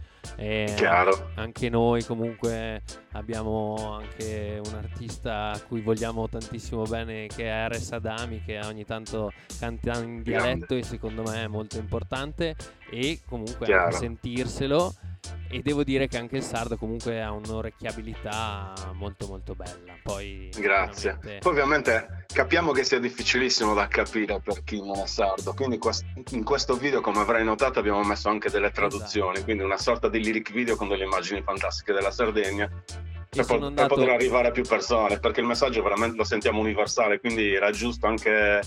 Chiaro. 0.75 1.31
Anche 1.37 1.71
noi 1.71 2.05
comunque 2.05 2.83
abbiamo 3.13 3.97
anche 3.99 4.61
un 4.63 4.75
artista 4.75 5.53
a 5.53 5.61
cui 5.61 5.81
vogliamo 5.81 6.29
tantissimo 6.29 6.83
bene 6.83 7.27
che 7.29 7.45
è 7.45 7.49
Ares 7.49 7.91
Adami 7.93 8.43
che 8.45 8.61
ogni 8.63 8.85
tanto 8.85 9.33
canta 9.59 9.99
in 10.03 10.23
dialetto 10.23 10.67
Grande. 10.67 10.79
e 10.79 10.83
secondo 10.83 11.23
me 11.23 11.45
è 11.45 11.47
molto 11.47 11.79
importante 11.79 12.55
e 12.91 13.21
comunque 13.27 13.89
sentirselo 13.93 14.95
e 15.49 15.61
devo 15.63 15.85
dire 15.85 16.09
che 16.09 16.19
anche 16.19 16.37
il 16.37 16.43
sardo 16.43 16.77
comunque 16.77 17.23
ha 17.23 17.31
un'orecchiabilità 17.33 18.73
molto 18.95 19.27
molto 19.27 19.55
bella. 19.55 19.95
Poi, 20.03 20.51
Grazie. 20.57 21.19
Veramente... 21.21 21.39
Poi 21.41 21.53
ovviamente 21.53 22.25
capiamo 22.33 22.73
che 22.73 22.85
sia 22.85 22.99
difficilissimo 22.99 23.75
da 23.75 23.87
capire 23.89 24.41
per 24.41 24.63
chi 24.65 24.81
non 24.81 24.99
è 24.99 25.07
sardo, 25.07 25.55
quindi 25.55 25.79
in 26.31 26.45
questo 26.45 26.77
video 26.77 27.01
come 27.01 27.21
avrai 27.21 27.45
notato 27.45 27.79
abbiamo 27.79 28.03
messo 28.03 28.29
anche 28.29 28.51
delle 28.51 28.71
traduzioni, 28.71 29.33
esatto. 29.33 29.45
quindi 29.45 29.63
una 29.63 29.79
sorta 29.79 30.09
di 30.09 30.23
lyric 30.23 30.53
video 30.53 30.77
con 30.77 30.89
delle 30.89 31.05
immagini 31.05 31.43
fantastiche 31.43 31.93
della 31.93 32.11
Sardegna 32.11 32.69
per, 33.29 33.45
po- 33.45 33.67
andato... 33.67 33.75
per, 33.75 33.87
poter 33.89 34.09
arrivare 34.11 34.49
a 34.49 34.51
più 34.51 34.65
persone, 34.65 35.19
perché 35.19 35.41
il 35.41 35.47
messaggio 35.47 35.83
veramente 35.83 36.17
lo 36.17 36.25
sentiamo 36.25 36.61
universale, 36.61 37.21
quindi 37.21 37.55
era 37.55 37.71
giusto 37.71 38.07
anche 38.07 38.61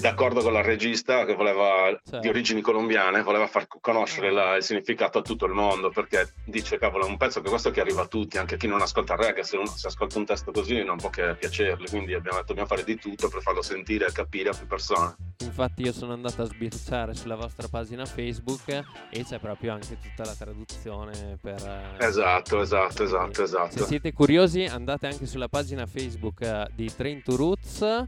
d'accordo 0.00 0.42
con 0.42 0.52
la 0.52 0.62
regista 0.62 1.24
che 1.24 1.34
voleva 1.34 1.86
certo. 1.86 2.18
di 2.18 2.28
origini 2.28 2.60
colombiane, 2.60 3.22
voleva 3.22 3.46
far 3.46 3.66
conoscere 3.80 4.30
la, 4.30 4.56
il 4.56 4.62
significato 4.62 5.18
a 5.18 5.22
tutto 5.22 5.46
il 5.46 5.52
mondo 5.52 5.90
perché 5.90 6.32
dice 6.44 6.78
cavolo 6.78 7.06
è 7.06 7.08
un 7.08 7.16
pezzo 7.16 7.40
che 7.40 7.48
questo 7.48 7.70
che 7.70 7.80
arriva 7.80 8.02
a 8.02 8.06
tutti, 8.06 8.38
anche 8.38 8.54
a 8.54 8.58
chi 8.58 8.66
non 8.66 8.80
ascolta 8.80 9.14
il 9.14 9.20
reggae, 9.20 9.44
se 9.44 9.56
uno 9.56 9.66
si 9.66 9.86
ascolta 9.86 10.18
un 10.18 10.26
testo 10.26 10.50
così 10.50 10.82
non 10.82 10.96
può 10.96 11.10
che 11.10 11.34
piacergli, 11.34 11.88
quindi 11.88 12.14
abbiamo 12.14 12.38
detto 12.38 12.48
dobbiamo 12.48 12.68
fare 12.68 12.84
di 12.84 12.98
tutto 12.98 13.28
per 13.28 13.42
farlo 13.42 13.62
sentire 13.62 14.06
e 14.06 14.12
capire 14.12 14.50
a 14.50 14.54
più 14.54 14.66
persone. 14.66 15.16
Infatti 15.40 15.82
io 15.82 15.92
sono 15.92 16.12
andato 16.12 16.42
a 16.42 16.44
sbirciare 16.44 17.14
sulla 17.14 17.34
vostra 17.34 17.68
pagina 17.68 18.06
Facebook 18.06 18.68
e 19.10 19.24
c'è 19.24 19.38
proprio 19.38 19.72
anche 19.72 19.98
tutta 20.00 20.24
la 20.24 20.34
traduzione 20.34 21.38
per... 21.40 21.96
Eh, 21.98 22.06
esatto, 22.06 22.60
esatto, 22.60 23.02
esatto, 23.02 23.42
esatto. 23.42 23.78
Se 23.78 23.84
siete 23.84 24.12
curiosi 24.12 24.64
andate 24.64 25.06
anche 25.08 25.26
sulla 25.26 25.48
pagina 25.48 25.86
Facebook 25.86 26.40
eh, 26.42 26.68
di 26.74 26.94
Train 26.94 27.22
to 27.22 27.36
Roots 27.36 28.04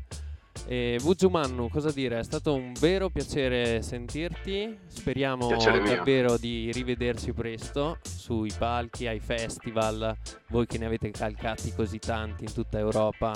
e 0.67 0.99
Vujumannu, 1.01 1.69
cosa 1.69 1.91
dire? 1.91 2.19
È 2.19 2.25
stato 2.25 2.55
un 2.55 2.73
vero 2.79 3.09
piacere 3.09 3.83
sentirti. 3.83 4.79
Speriamo 4.87 5.49
davvero 5.49 6.37
di 6.37 6.71
rivederci 6.73 7.33
presto 7.33 7.99
sui 8.03 8.53
palchi, 8.57 9.07
ai 9.07 9.21
festival. 9.21 10.17
Voi 10.49 10.67
che 10.67 10.79
ne 10.79 10.87
avete 10.87 11.11
calcati 11.11 11.73
così 11.75 11.99
tanti 11.99 12.45
in 12.45 12.53
tutta 12.53 12.79
Europa. 12.79 13.33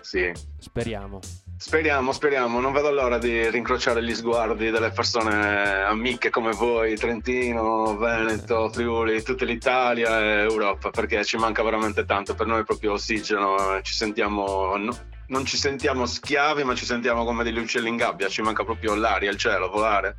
Sì. 0.00 0.30
Speriamo. 0.58 1.20
Speriamo, 1.58 2.12
speriamo. 2.12 2.60
Non 2.60 2.72
vedo 2.72 2.90
l'ora 2.90 3.18
di 3.18 3.48
rincrociare 3.48 4.04
gli 4.04 4.14
sguardi 4.14 4.70
delle 4.70 4.90
persone 4.90 5.82
amiche 5.82 6.28
come 6.28 6.52
voi, 6.52 6.96
Trentino, 6.96 7.96
Veneto, 7.96 8.68
Friuli, 8.68 9.22
tutta 9.22 9.44
l'Italia 9.44 10.20
e 10.20 10.42
Europa, 10.42 10.90
perché 10.90 11.24
ci 11.24 11.38
manca 11.38 11.62
veramente 11.62 12.04
tanto. 12.04 12.34
Per 12.34 12.46
noi 12.46 12.60
è 12.60 12.64
proprio 12.64 12.92
ossigeno, 12.92 13.80
ci 13.82 13.94
sentiamo. 13.94 14.76
No 14.76 15.14
non 15.28 15.44
ci 15.44 15.56
sentiamo 15.56 16.06
schiavi, 16.06 16.64
ma 16.64 16.74
ci 16.74 16.84
sentiamo 16.84 17.24
come 17.24 17.44
degli 17.44 17.58
uccelli 17.58 17.88
in 17.88 17.96
gabbia, 17.96 18.28
ci 18.28 18.42
manca 18.42 18.64
proprio 18.64 18.94
l'aria, 18.94 19.30
il 19.30 19.36
cielo, 19.36 19.68
volare. 19.68 20.16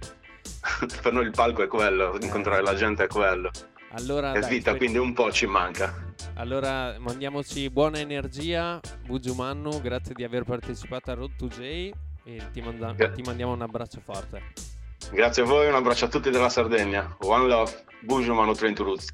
per 1.01 1.13
noi 1.13 1.25
il 1.25 1.31
palco 1.31 1.63
è 1.63 1.67
quello, 1.67 2.17
incontrare 2.21 2.61
la 2.61 2.75
gente 2.75 3.05
è 3.05 3.07
quello. 3.07 3.51
Allora, 3.91 4.33
è 4.33 4.39
dai, 4.39 4.49
vita, 4.49 4.71
per... 4.71 4.79
quindi 4.79 4.97
un 4.97 5.13
po' 5.13 5.31
ci 5.31 5.45
manca. 5.45 6.05
Allora 6.35 6.95
mandiamoci 6.99 7.69
buona 7.69 7.99
energia, 7.99 8.79
Bugiumannu, 9.05 9.81
grazie 9.81 10.13
di 10.13 10.23
aver 10.23 10.43
partecipato 10.43 11.11
a 11.11 11.15
Road 11.15 11.35
to 11.35 11.47
J 11.47 11.89
e 12.23 12.41
ti, 12.51 12.61
manda- 12.61 12.91
Gra- 12.93 13.09
ti 13.09 13.21
mandiamo 13.21 13.53
un 13.53 13.61
abbraccio 13.61 14.01
forte. 14.03 14.41
Grazie 15.11 15.43
a 15.43 15.45
voi, 15.45 15.67
un 15.67 15.75
abbraccio 15.75 16.05
a 16.05 16.09
tutti 16.09 16.29
della 16.29 16.49
Sardegna. 16.49 17.15
One 17.21 17.47
love, 17.47 17.85
Bugiumannu 18.01 18.53
Train 18.53 18.75
to 18.75 18.83
Roots. 18.83 19.07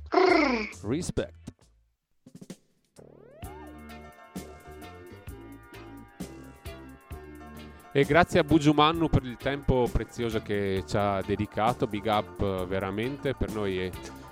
Respect. 0.81 1.42
E 7.95 8.05
grazie 8.05 8.39
a 8.39 8.43
Bugiumannu 8.43 9.07
per 9.07 9.23
il 9.23 9.37
tempo 9.37 9.87
prezioso 9.91 10.41
che 10.41 10.83
ci 10.87 10.97
ha 10.97 11.21
dedicato, 11.23 11.85
big 11.85 12.05
up 12.07 12.65
veramente, 12.65 13.35
per 13.35 13.53
noi 13.53 13.77
è, 13.77 13.91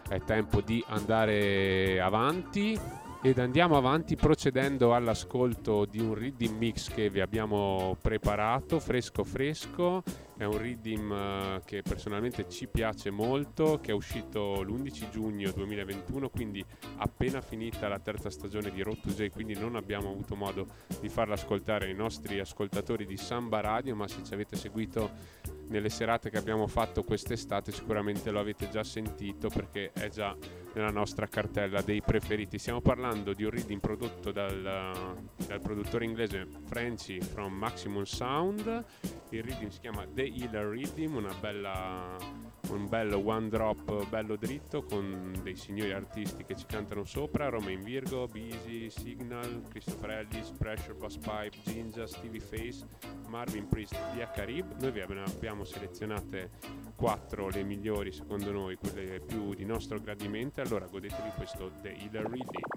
è 0.09 0.19
tempo 0.23 0.61
di 0.61 0.83
andare 0.87 2.01
avanti. 2.01 2.75
Ed 3.21 3.37
andiamo 3.37 3.77
avanti 3.77 4.15
procedendo 4.15 4.95
all'ascolto 4.95 5.85
di 5.85 5.99
un 5.99 6.15
reading 6.15 6.57
mix 6.57 6.91
che 6.91 7.11
vi 7.11 7.19
abbiamo 7.19 7.95
preparato, 8.01 8.79
fresco 8.79 9.23
fresco, 9.23 10.01
è 10.41 10.45
un 10.45 10.57
reading 10.57 11.11
uh, 11.11 11.61
che 11.63 11.83
personalmente 11.83 12.49
ci 12.49 12.65
piace 12.67 13.11
molto, 13.11 13.79
che 13.79 13.91
è 13.91 13.93
uscito 13.93 14.63
l'11 14.63 15.09
giugno 15.11 15.51
2021, 15.51 16.29
quindi 16.29 16.65
appena 16.95 17.41
finita 17.41 17.87
la 17.87 17.99
terza 17.99 18.31
stagione 18.31 18.71
di 18.71 18.81
Road 18.81 19.01
to 19.01 19.09
J, 19.09 19.29
quindi 19.29 19.53
non 19.53 19.75
abbiamo 19.75 20.09
avuto 20.09 20.35
modo 20.35 20.65
di 20.99 21.09
farla 21.09 21.35
ascoltare 21.35 21.85
ai 21.85 21.93
nostri 21.93 22.39
ascoltatori 22.39 23.05
di 23.05 23.17
Samba 23.17 23.59
Radio, 23.59 23.95
ma 23.95 24.07
se 24.07 24.23
ci 24.23 24.33
avete 24.33 24.55
seguito 24.55 25.11
nelle 25.71 25.89
serate 25.89 26.29
che 26.29 26.37
abbiamo 26.37 26.67
fatto 26.67 27.01
quest'estate 27.01 27.71
sicuramente 27.71 28.29
lo 28.29 28.39
avete 28.39 28.69
già 28.69 28.83
sentito 28.83 29.47
perché 29.47 29.91
è 29.93 30.09
già 30.09 30.35
nella 30.73 30.89
nostra 30.89 31.27
cartella 31.27 31.81
dei 31.81 32.01
preferiti. 32.01 32.57
Stiamo 32.57 32.81
parlando 32.81 33.33
di 33.33 33.43
un 33.43 33.49
reading 33.51 33.79
prodotto 33.79 34.31
dal, 34.31 34.61
dal 35.47 35.61
produttore 35.61 36.05
inglese 36.05 36.47
Frenchy 36.65 37.21
from 37.21 37.53
Maximum 37.53 38.03
Sound. 38.03 38.85
Il 39.29 39.43
reading 39.43 39.71
si 39.71 39.79
chiama 39.79 40.05
The 40.05 40.23
Healer 40.35 40.67
Reading, 40.67 41.15
una 41.15 41.33
bella 41.39 42.17
un 42.69 42.87
bello 42.87 43.17
one 43.17 43.49
drop 43.49 44.07
bello 44.07 44.37
dritto 44.37 44.83
con 44.83 45.37
dei 45.43 45.55
signori 45.55 45.91
artisti 45.91 46.45
che 46.45 46.55
ci 46.55 46.65
cantano 46.65 47.03
sopra 47.03 47.49
Romain 47.49 47.83
Virgo, 47.83 48.27
Busy, 48.27 48.89
Signal, 48.89 49.63
Christopher 49.69 50.11
Ellis, 50.11 50.51
Pressure, 50.51 50.93
Boss 50.93 51.17
Pipe, 51.17 51.57
Ginja, 51.65 52.07
Stevie 52.07 52.39
Face, 52.39 52.85
Marvin 53.27 53.67
Priest, 53.67 53.97
Via 54.13 54.29
Carib. 54.29 54.79
Noi 54.79 54.91
vi 54.91 55.01
abbiamo 55.01 55.65
selezionate 55.65 56.51
quattro 56.95 57.49
le 57.49 57.63
migliori 57.63 58.11
secondo 58.11 58.51
noi 58.51 58.75
quelle 58.75 59.19
più 59.19 59.53
di 59.53 59.65
nostro 59.65 59.99
gradimento 59.99 60.61
allora 60.61 60.85
godetevi 60.85 61.31
questo 61.35 61.71
The 61.81 61.95
Healer 61.95 62.29
Reading 62.29 62.69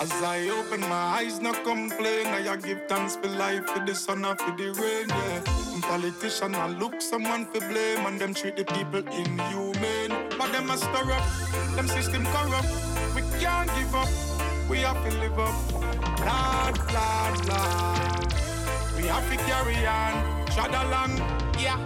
As 0.00 0.12
I 0.22 0.48
open 0.50 0.80
my 0.82 1.18
eyes, 1.18 1.40
no 1.40 1.52
complain. 1.52 2.28
I 2.28 2.56
give 2.56 2.86
thanks 2.86 3.16
for 3.16 3.26
life, 3.26 3.66
for 3.66 3.84
the 3.84 3.96
sun 3.96 4.24
and 4.24 4.38
for 4.38 4.52
the 4.52 4.70
rain. 4.70 5.08
Yeah, 5.08 5.80
politician 5.82 6.54
I 6.54 6.68
look 6.68 7.02
someone 7.02 7.46
for 7.46 7.58
blame, 7.66 8.06
and 8.06 8.20
them 8.20 8.32
treat 8.32 8.56
the 8.56 8.64
people 8.64 9.00
inhumane. 9.00 10.14
But 10.38 10.52
them 10.52 10.70
a 10.70 10.76
stir 10.76 11.10
up, 11.10 11.24
them 11.74 11.88
system 11.88 12.24
corrupt. 12.26 12.68
We 13.16 13.22
can't 13.40 13.68
give 13.74 13.94
up, 13.94 14.08
we 14.70 14.78
have 14.86 15.02
to 15.02 15.10
live 15.18 15.38
up. 15.38 15.56
Lord, 16.22 16.78
Lord, 16.94 17.36
Lord. 17.48 18.32
We 18.96 19.06
have 19.08 19.28
to 19.30 19.36
carry 19.50 19.84
on, 19.84 20.46
trod 20.46 20.74
along, 20.74 21.18
yeah. 21.58 21.78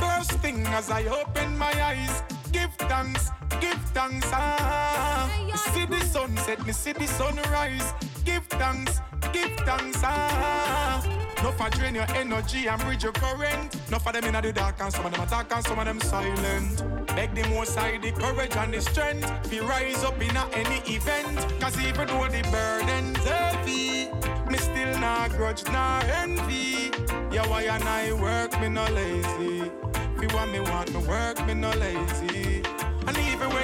First 0.00 0.32
thing 0.40 0.64
as 0.68 0.90
I 0.90 1.04
open 1.04 1.58
my 1.58 1.72
eyes, 1.82 2.22
give 2.52 2.72
thanks 2.88 3.30
give 3.60 3.80
thanks. 3.94 4.28
Ah. 4.32 5.30
Me 5.46 5.52
see 5.56 5.86
the 5.86 6.00
sunset, 6.00 6.66
me 6.66 6.72
see 6.72 6.92
the 6.92 7.06
sunrise. 7.06 7.92
Give 8.24 8.44
thanks, 8.46 9.00
give 9.32 9.56
thanks. 9.58 10.00
Ah. 10.02 11.02
No 11.42 11.52
for 11.52 11.70
drain 11.70 11.94
your 11.94 12.10
energy 12.14 12.66
and 12.66 12.80
bridge 12.82 13.04
your 13.04 13.12
current. 13.12 13.76
No 13.90 13.98
for 13.98 14.12
them 14.12 14.24
in 14.24 14.42
the 14.42 14.52
dark 14.52 14.80
and 14.80 14.92
some 14.92 15.06
of 15.06 15.12
them 15.12 15.22
attack 15.22 15.52
and 15.54 15.64
some 15.64 15.78
of 15.78 15.84
them 15.84 16.00
silent. 16.00 16.82
Beg 17.08 17.34
the 17.34 17.48
most 17.50 17.74
side 17.74 18.02
the 18.02 18.10
courage 18.12 18.56
and 18.56 18.74
the 18.74 18.80
strength. 18.80 19.50
Be 19.50 19.60
rise 19.60 20.02
up 20.02 20.20
in 20.20 20.36
a 20.36 20.44
any 20.54 20.78
event. 20.92 21.38
Cause 21.60 21.78
even 21.80 22.08
though 22.08 22.26
the 22.28 22.42
burden's 22.50 23.24
heavy, 23.24 24.08
me 24.50 24.58
still 24.58 24.98
not 24.98 25.30
grudge 25.36 25.64
nor 25.66 26.00
envy. 26.22 26.90
Yeah, 27.30 27.46
why 27.48 27.62
and 27.62 27.84
I 27.84 28.12
work, 28.12 28.58
me 28.60 28.68
no 28.68 28.84
lazy. 28.86 29.70
If 30.16 30.22
you 30.22 30.28
want 30.34 30.50
me, 30.50 30.60
want 30.60 30.92
me 30.92 31.06
work, 31.06 31.46
me 31.46 31.54
no 31.54 31.70
lazy. 31.70 32.55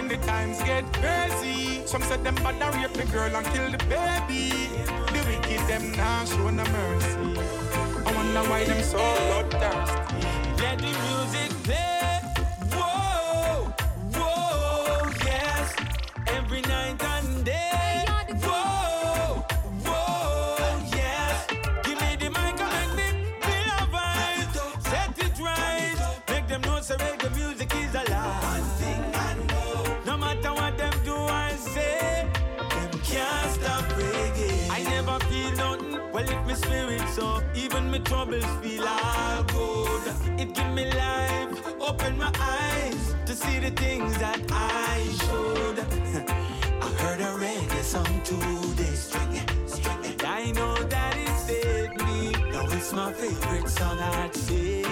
When 0.03 0.09
the 0.09 0.27
times 0.27 0.61
get 0.65 0.93
crazy, 0.95 1.87
some 1.87 2.03
said 2.03 2.25
them 2.25 2.35
bad 2.35 2.61
and 2.61 2.75
rape 2.75 2.93
the 2.93 3.05
girl 3.13 3.37
and 3.37 3.47
kill 3.55 3.71
the 3.71 3.79
baby. 3.87 4.51
The 5.13 5.21
wicked 5.29 5.65
them 5.69 5.93
now 5.93 6.25
show 6.25 6.51
no 6.51 6.65
mercy. 6.65 7.39
I 8.05 8.13
wonder 8.13 8.43
why 8.51 8.65
them 8.65 8.83
so 8.83 8.99
bloodthirsty. 8.99 10.27
Let 10.61 10.79
the 10.79 10.91
music 10.91 11.51
play. 11.63 12.02
My 36.53 36.59
spirit 36.59 37.09
so, 37.09 37.43
even 37.55 37.91
my 37.91 37.99
troubles 37.99 38.45
feel 38.61 38.87
all 38.87 39.43
good. 39.45 40.03
It 40.39 40.55
give 40.55 40.73
me 40.75 40.85
life, 40.85 41.81
open 41.81 42.19
my 42.19 42.31
eyes 42.39 43.15
to 43.25 43.35
see 43.35 43.59
the 43.59 43.71
things 43.71 44.19
that 44.19 44.39
I 44.51 44.99
should. 45.23 45.79
I 46.87 46.89
heard 47.03 47.21
a 47.21 47.33
reggae 47.43 47.83
song 47.83 48.21
today, 48.23 48.95
string 48.95 49.41
string. 49.67 50.21
I 50.27 50.53
know 50.53 50.75
that 50.75 51.17
it 51.17 51.37
saved 51.39 51.97
me. 52.05 52.33
Now 52.53 52.67
it's 52.77 52.93
my 52.93 53.13
favorite 53.15 53.69
song 53.71 53.99
I'd 53.99 54.35
say. 54.35 54.85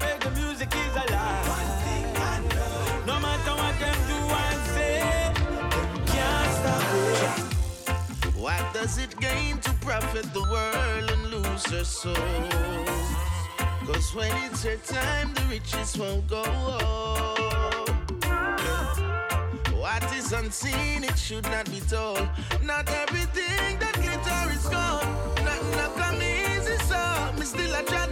Make 0.00 0.20
them 0.20 0.34
reggae 0.34 0.36
music 0.42 0.74
is 0.74 0.96
alive. 0.96 1.48
One 1.48 1.70
thing 1.84 2.06
I 2.16 2.40
know. 2.52 3.06
No 3.06 3.20
matter 3.20 3.54
what 3.54 3.78
them 3.78 3.98
do 4.10 4.18
and 4.42 4.60
say, 4.74 4.98
can't 6.12 6.50
stop 6.58 6.94
it. 7.04 8.34
What 8.34 8.74
does 8.74 8.98
it 8.98 9.14
gain 9.20 9.58
to 9.58 9.70
profit 9.74 10.32
the 10.32 10.42
world 10.50 11.10
and 11.12 11.26
lose 11.30 11.66
her 11.66 11.84
soul? 11.84 12.14
Cause 13.86 14.12
when 14.16 14.32
it's 14.44 14.64
her 14.64 14.78
time, 14.78 15.32
the 15.34 15.42
riches 15.42 15.96
won't 15.96 16.26
go. 16.26 16.42
What 19.78 20.02
is 20.12 20.32
unseen, 20.32 21.04
it 21.04 21.16
should 21.16 21.44
not 21.44 21.66
be 21.70 21.80
told. 21.88 22.28
Not 22.64 22.90
everything 22.90 23.78
that 23.78 23.94
glitter 23.94 24.50
is 24.50 24.66
gold. 24.66 25.06
Nothing 25.44 25.76
not 25.76 25.94
come 25.94 26.20
easy, 26.20 26.78
so 26.78 27.32
me 27.38 27.44
still 27.46 27.72
I 27.76 27.82
try 27.82 28.06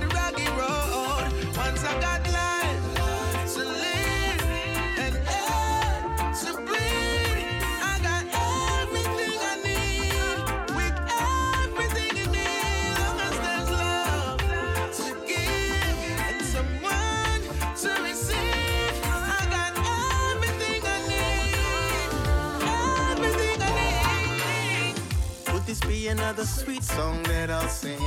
another 26.33 26.47
sweet 26.47 26.83
song 26.83 27.23
that 27.25 27.51
I'll 27.51 27.69
sing? 27.69 27.99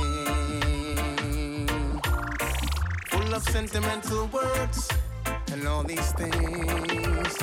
Full 3.06 3.34
of 3.34 3.42
sentimental 3.44 4.26
words 4.26 4.88
and 5.52 5.68
all 5.68 5.84
these 5.84 6.10
things. 6.12 7.36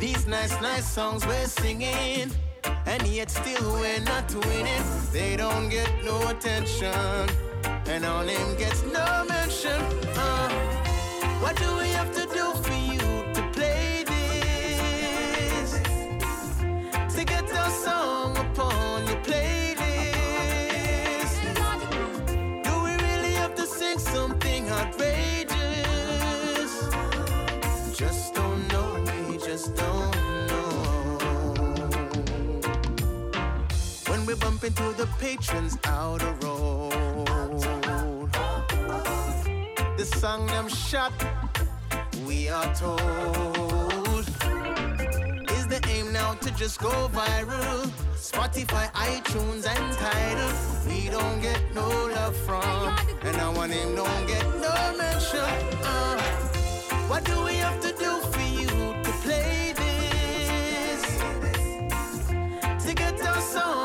These 0.00 0.26
nice, 0.26 0.60
nice 0.60 0.90
songs 0.90 1.24
we're 1.24 1.46
singing, 1.46 2.32
and 2.86 3.06
yet 3.06 3.30
still 3.30 3.72
we're 3.74 4.00
not 4.00 4.34
winning. 4.46 4.82
They 5.12 5.36
don't 5.36 5.68
get 5.68 5.90
no 6.04 6.16
attention, 6.28 7.28
and 7.86 8.04
our 8.04 8.24
name 8.24 8.56
gets 8.56 8.82
no 8.82 9.24
mention. 9.28 9.80
Uh, 10.16 10.48
what 11.42 11.54
do 11.56 11.76
we 11.76 11.90
have 11.90 12.12
to 12.16 12.21
When 34.22 34.36
we 34.36 34.40
bump 34.40 34.62
into 34.62 34.92
the 34.92 35.08
patrons 35.18 35.76
out 35.82 36.22
outer 36.22 36.32
road, 36.46 38.30
the 39.96 40.04
song 40.04 40.46
them 40.46 40.68
shot, 40.68 41.12
we 42.24 42.48
are 42.48 42.72
told. 42.72 43.00
Is 45.50 45.66
the 45.66 45.80
aim 45.88 46.12
now 46.12 46.34
to 46.34 46.52
just 46.52 46.78
go 46.78 47.10
viral? 47.12 47.90
Spotify, 48.14 48.92
iTunes, 48.92 49.66
and 49.66 49.92
Tidal. 49.98 50.52
We 50.86 51.08
don't 51.08 51.40
get 51.40 51.60
no 51.74 51.88
love 51.88 52.36
from, 52.46 52.96
and 53.22 53.36
our 53.38 53.66
name 53.66 53.96
don't 53.96 54.26
get 54.28 54.46
no 54.60 54.94
mention. 54.98 55.40
Uh, 55.82 56.20
what 57.08 57.24
do 57.24 57.42
we 57.42 57.54
have 57.54 57.80
to 57.80 57.90
do 57.98 58.20
for 58.30 58.40
you 58.40 58.68
to 59.02 59.12
play 59.24 59.72
this? 59.82 61.02
To 62.86 62.94
get 62.94 63.20
our 63.26 63.40
song 63.40 63.81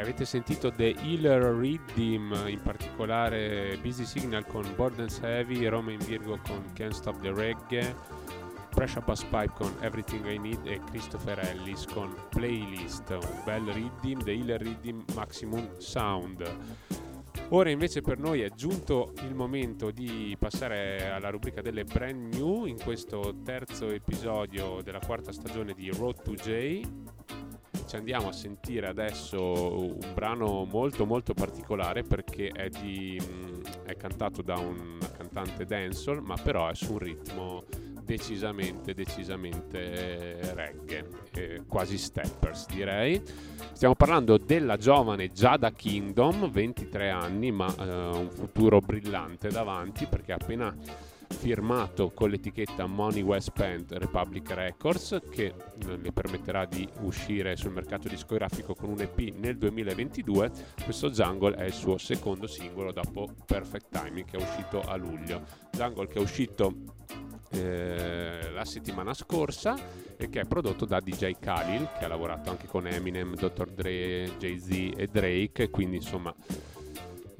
avete 0.00 0.24
sentito 0.24 0.72
The 0.72 0.94
Healer 1.02 1.42
Redeem, 1.42 2.46
in 2.46 2.60
particolare 2.62 3.78
Busy 3.82 4.04
Signal 4.04 4.46
con 4.46 4.64
Bordens 4.74 5.20
Heavy, 5.22 5.66
Roma 5.66 5.92
in 5.92 5.98
Virgo 5.98 6.38
con 6.46 6.72
Can't 6.72 6.94
Stop 6.94 7.20
the 7.20 7.32
Reggae, 7.32 7.94
Pressure 8.70 9.04
Pass 9.04 9.22
Pipe 9.24 9.52
con 9.54 9.74
Everything 9.80 10.26
I 10.26 10.38
Need 10.38 10.66
e 10.66 10.80
Christopher 10.90 11.38
Ellis 11.40 11.84
con 11.86 12.14
Playlist, 12.30 13.10
un 13.10 13.42
bel 13.44 13.64
Redeem, 13.66 14.22
The 14.22 14.32
Healer 14.32 14.62
Redeem 14.62 15.04
Maximum 15.14 15.76
Sound. 15.78 16.56
Ora 17.50 17.68
invece 17.68 18.00
per 18.00 18.18
noi 18.18 18.42
è 18.42 18.50
giunto 18.50 19.12
il 19.22 19.34
momento 19.34 19.90
di 19.90 20.36
passare 20.38 21.10
alla 21.10 21.30
rubrica 21.30 21.60
delle 21.60 21.84
brand 21.84 22.32
new 22.32 22.64
in 22.64 22.80
questo 22.80 23.34
terzo 23.44 23.88
episodio 23.88 24.80
della 24.82 25.00
quarta 25.04 25.32
stagione 25.32 25.74
di 25.74 25.90
Road 25.90 26.22
to 26.22 26.34
J. 26.34 26.80
Ci 27.90 27.96
andiamo 27.96 28.28
a 28.28 28.32
sentire 28.32 28.86
adesso 28.86 29.90
un 29.96 30.12
brano 30.14 30.64
molto 30.64 31.06
molto 31.06 31.34
particolare 31.34 32.04
perché 32.04 32.46
è, 32.46 32.68
di, 32.68 33.20
mh, 33.20 33.82
è 33.84 33.96
cantato 33.96 34.42
da 34.42 34.56
un 34.58 34.96
cantante 35.16 35.64
dancehall 35.64 36.20
ma 36.20 36.36
però 36.36 36.68
è 36.68 36.74
su 36.76 36.92
un 36.92 36.98
ritmo 36.98 37.64
decisamente 38.04 38.94
decisamente 38.94 40.38
reggae, 40.54 41.08
eh, 41.32 41.62
quasi 41.66 41.98
steppers 41.98 42.68
direi. 42.68 43.20
Stiamo 43.72 43.96
parlando 43.96 44.38
della 44.38 44.76
giovane 44.76 45.32
Giada 45.32 45.72
Kingdom, 45.72 46.48
23 46.48 47.10
anni 47.10 47.50
ma 47.50 47.74
eh, 47.76 48.16
un 48.18 48.30
futuro 48.30 48.78
brillante 48.78 49.48
davanti 49.48 50.06
perché 50.06 50.32
appena 50.32 50.72
firmato 51.34 52.10
con 52.10 52.28
l'etichetta 52.28 52.86
Money 52.86 53.22
Well 53.22 53.38
Spent 53.38 53.92
Republic 53.92 54.50
Records 54.50 55.20
che 55.30 55.54
le 55.78 56.12
permetterà 56.12 56.66
di 56.66 56.86
uscire 57.00 57.56
sul 57.56 57.72
mercato 57.72 58.08
discografico 58.08 58.74
con 58.74 58.90
un 58.90 59.00
EP 59.00 59.34
nel 59.36 59.56
2022. 59.56 60.50
Questo 60.84 61.10
Jungle 61.10 61.54
è 61.56 61.64
il 61.64 61.72
suo 61.72 61.98
secondo 61.98 62.46
singolo 62.46 62.92
dopo 62.92 63.28
Perfect 63.46 63.86
Timing 63.90 64.26
che 64.26 64.36
è 64.36 64.42
uscito 64.42 64.80
a 64.80 64.96
luglio. 64.96 65.42
Jungle 65.70 66.06
che 66.06 66.18
è 66.18 66.20
uscito 66.20 66.74
eh, 67.52 68.50
la 68.52 68.64
settimana 68.64 69.14
scorsa 69.14 69.76
e 70.16 70.28
che 70.28 70.40
è 70.40 70.44
prodotto 70.44 70.84
da 70.84 71.00
DJ 71.00 71.36
Khalil 71.40 71.88
che 71.98 72.04
ha 72.04 72.08
lavorato 72.08 72.50
anche 72.50 72.66
con 72.66 72.86
Eminem, 72.86 73.34
Dr. 73.34 73.70
Dre, 73.70 74.36
Jay-Z 74.38 74.92
e 74.96 75.08
Drake 75.10 75.70
quindi 75.70 75.96
insomma 75.96 76.34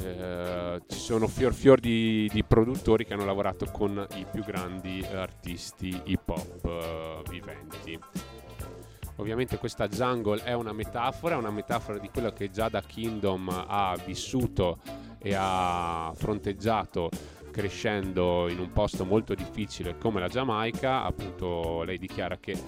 eh, 0.02 0.82
ci 0.86 0.98
sono 0.98 1.28
fior 1.28 1.52
fior 1.52 1.78
di, 1.80 2.28
di, 2.32 2.42
produttori 2.44 3.04
che 3.04 3.12
hanno 3.14 3.24
lavorato 3.24 3.66
con 3.66 4.06
i 4.14 4.26
più 4.30 4.42
grandi 4.44 5.04
artisti 5.12 6.00
hip 6.04 6.28
hop 6.28 6.64
eh, 6.64 7.22
viventi. 7.28 7.98
Ovviamente 9.16 9.58
questa 9.58 9.86
jungle 9.86 10.42
è 10.42 10.54
una 10.54 10.72
metafora, 10.72 11.34
è 11.34 11.38
una 11.38 11.50
metafora 11.50 11.98
di 11.98 12.08
quello 12.08 12.32
che 12.32 12.50
già 12.50 12.70
da 12.70 12.80
Kingdom 12.80 13.48
ha 13.66 13.94
vissuto 14.04 14.78
e 15.18 15.34
ha 15.36 16.10
fronteggiato 16.14 17.10
crescendo 17.60 18.48
in 18.48 18.58
un 18.58 18.72
posto 18.72 19.04
molto 19.04 19.34
difficile 19.34 19.98
come 19.98 20.18
la 20.18 20.28
Giamaica. 20.28 21.04
Appunto 21.04 21.82
lei 21.82 21.98
dichiara 21.98 22.38
che 22.38 22.58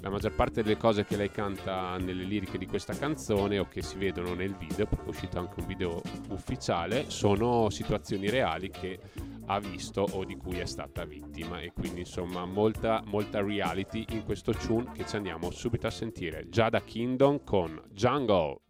la 0.00 0.10
maggior 0.10 0.32
parte 0.32 0.62
delle 0.62 0.76
cose 0.76 1.04
che 1.04 1.16
lei 1.16 1.30
canta 1.30 1.96
nelle 1.98 2.22
liriche 2.22 2.56
di 2.56 2.66
questa 2.66 2.96
canzone 2.96 3.58
o 3.58 3.66
che 3.66 3.82
si 3.82 3.98
vedono 3.98 4.34
nel 4.34 4.54
video, 4.54 4.86
perché 4.86 5.06
è 5.06 5.08
uscito 5.08 5.40
anche 5.40 5.58
un 5.58 5.66
video 5.66 6.00
ufficiale, 6.28 7.10
sono 7.10 7.68
situazioni 7.68 8.30
reali 8.30 8.70
che 8.70 9.00
ha 9.46 9.58
visto 9.58 10.06
o 10.12 10.24
di 10.24 10.36
cui 10.36 10.58
è 10.58 10.66
stata 10.66 11.04
vittima 11.04 11.60
e 11.60 11.72
quindi 11.72 12.00
insomma 12.00 12.44
molta, 12.44 13.02
molta 13.06 13.42
reality 13.42 14.04
in 14.10 14.22
questo 14.22 14.52
tune 14.52 14.92
che 14.92 15.04
ci 15.04 15.16
andiamo 15.16 15.50
subito 15.50 15.88
a 15.88 15.90
sentire. 15.90 16.48
Già 16.48 16.68
da 16.68 16.80
Kingdom 16.80 17.42
con 17.42 17.82
Jungle. 17.90 18.60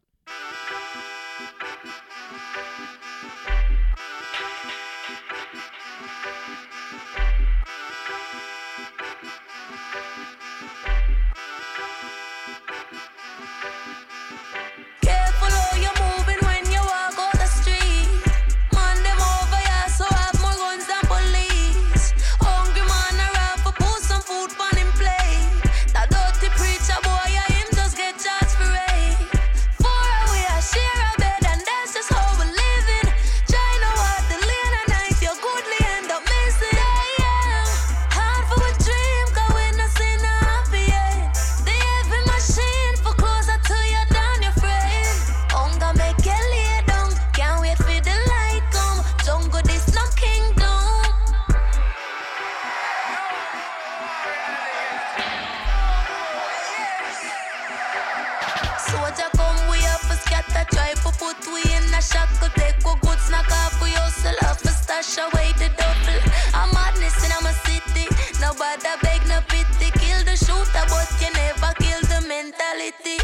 society. 72.89 73.21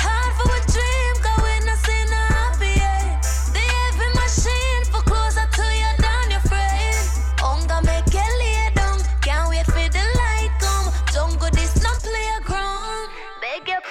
Hard 0.00 0.32
for 0.40 0.56
a 2.08 2.24
happy. 2.32 2.80
The 3.52 3.60
heavy 3.60 4.08
machine 4.16 4.84
for 4.88 5.02
closer 5.04 5.44
to 5.44 5.64
you 5.68 5.90
friend. 6.48 6.96
Make 7.84 8.08
lay 8.40 8.72
down, 8.74 8.98
can't 9.20 9.48
wait 9.50 9.66
for 9.66 9.88
the 9.88 10.04
light 10.16 10.52
come. 10.60 10.92
This. 11.52 11.74
Beg 13.40 13.68
your 13.68 13.82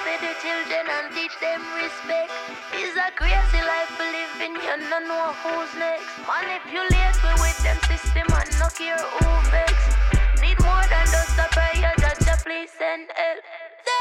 for 0.00 0.16
the 0.24 0.32
children 0.40 0.84
and 0.88 1.12
teach 1.12 1.36
them 1.40 1.60
respect. 1.76 2.32
It's 2.72 2.96
a 2.96 3.12
crazy 3.12 3.60
life 3.60 3.92
we 4.00 4.56
you 4.56 4.76
know 5.08 5.36
who's 5.44 5.72
next. 5.76 6.08
Manipulate 6.24 7.16
we 7.20 7.32
them 7.60 7.78
system 7.84 8.26
no 8.58 8.68
care 8.72 8.96
who 8.96 9.28
vex. 9.52 9.76
Need 10.40 10.58
more 10.64 10.86
than 10.88 11.06
just 11.06 11.38
a 11.38 11.46
please 12.44 12.70
send 12.76 13.11
the 13.62 13.91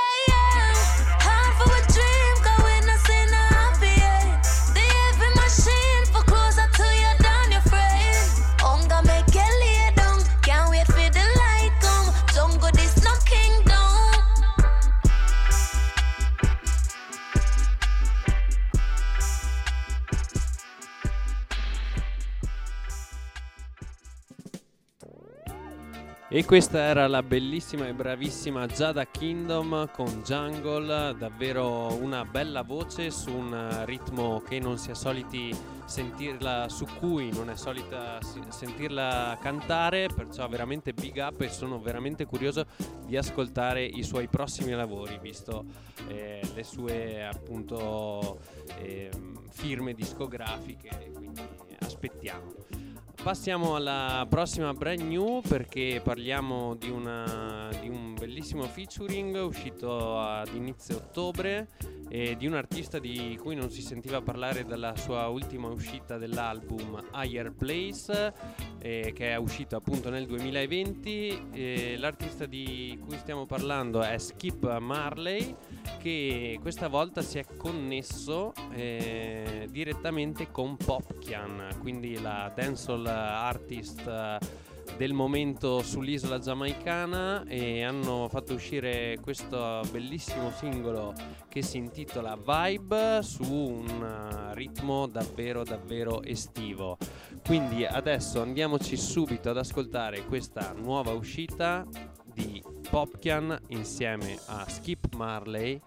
E 26.34 26.46
questa 26.46 26.80
era 26.80 27.08
la 27.08 27.24
bellissima 27.24 27.90
e 27.90 27.94
bravissima 27.94 28.66
Giada 28.66 29.06
Kingdom 29.06 29.92
con 29.92 30.22
Jungle, 30.24 31.14
davvero 31.18 31.94
una 31.94 32.24
bella 32.24 32.62
voce 32.62 33.12
su 33.12 33.30
un 33.34 33.84
ritmo 33.84 34.40
che 34.40 34.58
non 34.58 34.78
si 34.78 34.92
è 34.92 34.96
soliti 34.96 35.54
sentirla, 35.84 36.70
su 36.70 36.86
cui 36.98 37.34
non 37.34 37.50
è 37.50 37.58
solita 37.58 38.18
sentirla 38.48 39.40
cantare, 39.42 40.08
perciò 40.08 40.48
veramente 40.48 40.94
big 40.94 41.18
up 41.18 41.42
e 41.42 41.50
sono 41.50 41.82
veramente 41.82 42.26
curioso 42.26 42.66
di 43.06 43.18
ascoltare 43.18 43.84
i 43.84 44.02
suoi 44.02 44.30
prossimi 44.30 44.72
lavori, 44.72 45.20
visto 45.22 45.66
eh, 46.08 46.40
le 46.56 46.64
sue 46.64 47.26
appunto 47.26 48.40
eh, 48.78 49.10
firme 49.50 49.94
discografiche, 49.94 51.12
quindi 51.14 51.42
aspettiamo. 51.80 52.91
Passiamo 53.24 53.76
alla 53.76 54.26
prossima 54.28 54.74
brand 54.74 55.02
new 55.02 55.42
perché 55.42 56.02
parliamo 56.04 56.74
di, 56.74 56.90
una, 56.90 57.70
di, 57.80 57.88
un 57.88 58.16
bellissimo 58.16 58.64
featuring 58.64 59.36
uscito 59.46 60.18
ad 60.18 60.50
inizio 60.56 60.96
ottobre 60.96 61.68
e 62.10 62.36
di 62.36 62.48
un 62.48 62.56
artista 62.56 62.98
di 62.98 63.38
cui 63.40 63.54
non 63.54 63.70
si 63.70 63.84
sentiva 63.84 64.22
parlare 64.22 64.66
dalla 64.66 64.96
sua 64.96 65.28
ultima 65.28 65.68
uscita 65.68 66.18
dell'album 66.18 67.00
Higher 67.14 67.54
Place 67.54 68.34
eh, 68.80 69.14
che 69.16 69.32
è 69.32 69.36
uscito 69.36 69.76
appunto 69.76 70.10
nel 70.10 70.26
2020. 70.26 71.50
Eh, 71.52 71.96
l'artista 72.00 72.48
di 72.48 73.00
cui 73.06 73.18
stiamo 73.18 73.46
parlando 73.46 74.02
è 74.02 74.18
Skip 74.18 74.80
Marley 74.80 75.56
che 76.00 76.58
questa 76.62 76.88
volta 76.88 77.22
si 77.22 77.38
è 77.38 77.46
connesso 77.58 78.54
eh, 78.74 79.68
direttamente 79.70 80.52
con 80.52 80.78
Popkian, 80.78 81.78
quindi 81.80 82.20
la 82.20 82.52
dancehall 82.54 83.06
artist 83.06 84.08
eh, 84.08 84.70
del 84.98 85.14
momento 85.14 85.82
sull'isola 85.82 86.40
giamaicana 86.40 87.44
e 87.48 87.84
hanno 87.84 88.28
fatto 88.30 88.54
uscire 88.54 89.18
questo 89.22 89.82
bellissimo 89.92 90.52
singolo 90.52 91.14
che 91.48 91.62
si 91.62 91.78
intitola 91.78 92.36
Vibe 92.36 93.22
su 93.24 93.44
un 93.44 94.52
ritmo 94.54 95.08
davvero 95.08 95.64
davvero 95.64 96.22
estivo. 96.24 96.98
Quindi 97.46 97.86
adesso 97.86 98.42
andiamoci 98.42 98.98
subito 98.98 99.50
ad 99.50 99.58
ascoltare 99.58 100.26
questa 100.26 100.74
nuova 100.74 101.12
uscita 101.12 101.86
di 102.34 102.62
Popkian 102.92 103.58
insieme 103.70 104.38
a 104.48 104.70
Skip 104.70 105.16
Marley 105.16 105.82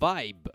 Vibe. 0.00 0.50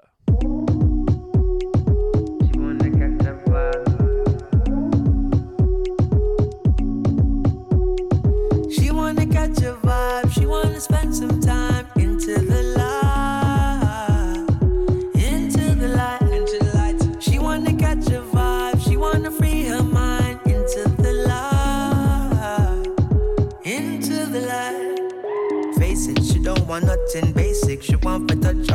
spend 10.81 11.15
some 11.15 11.40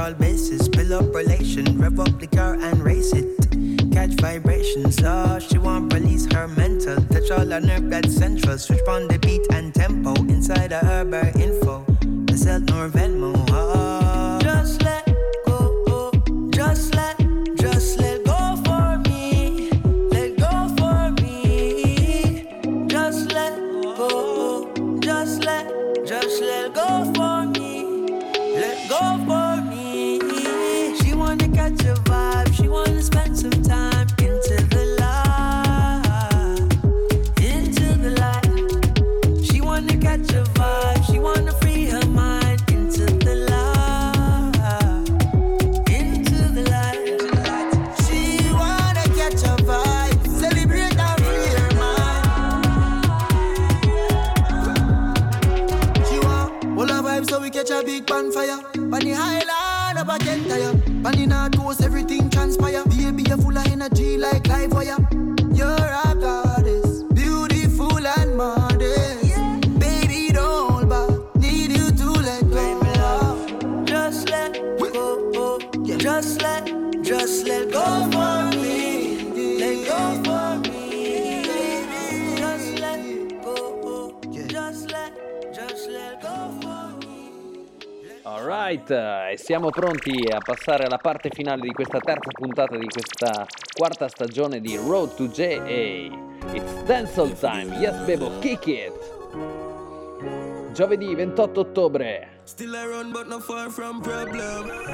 all 0.07 0.15
bases. 0.15 0.69
Up 0.87 1.13
relation, 1.13 1.79
rev 1.81 1.99
up 1.99 2.21
the 2.21 2.29
car 2.29 2.55
and 2.55 2.79
race 2.79 3.13
it. 3.13 3.27
Catch 3.93 4.13
vibrations, 4.21 5.03
oh, 5.03 5.41
she 5.41 5.59
want 5.59 5.93
release 5.93 6.33
her 6.33 6.47
mental. 6.47 7.05
Touch 7.07 7.31
all 7.33 7.45
her 7.45 7.61
nerve 7.61 7.89
blood 7.89 8.09
central. 8.09 8.57
Switch 8.57 8.87
on 8.87 9.09
the 9.09 9.19
beat 9.19 9.45
and 9.53 9.75
tempo 9.75 10.15
inside 10.33 10.73
of 10.73 10.83
her 10.83 11.33
info. 11.35 11.85
The 12.27 12.63
nor 12.69 12.89
Venmo, 12.89 13.35
just 76.17 76.41
let, 76.41 76.65
just 77.03 77.47
let 77.47 77.71
go 77.71 77.85
for 78.11 78.57
me. 78.57 79.59
Let 79.59 79.87
go 79.87 80.03
for 80.25 80.57
me. 80.67 81.43
Just 82.37 82.79
let 82.79 83.01
go, 83.45 84.19
just 84.49 84.91
let, 84.91 85.13
just 85.53 85.91
let 85.91 86.23
go 86.23 86.51
for 86.63 87.07
me. 87.07 87.31
Alright, 88.25 88.91
eh, 88.91 89.33
e 89.33 89.37
siamo 89.37 89.69
pronti 89.69 90.27
a 90.33 90.39
passare 90.39 90.85
alla 90.85 90.97
parte 90.97 91.29
finale 91.31 91.61
di 91.61 91.73
questa 91.73 91.99
terza 91.99 92.31
puntata 92.33 92.79
di 92.79 92.87
questa 92.87 93.45
quarta 93.77 94.09
stagione 94.09 94.61
di 94.61 94.75
Road 94.77 95.15
to 95.17 95.29
JA. 95.29 96.25
It's 96.55 96.83
dancehall 96.87 97.39
time, 97.39 97.75
yes 97.79 97.95
bebo, 98.07 98.39
kick 98.39 98.67
it! 98.69 99.16
Giovedì 100.77 101.15
28 101.15 101.61
ottobre. 101.61 102.43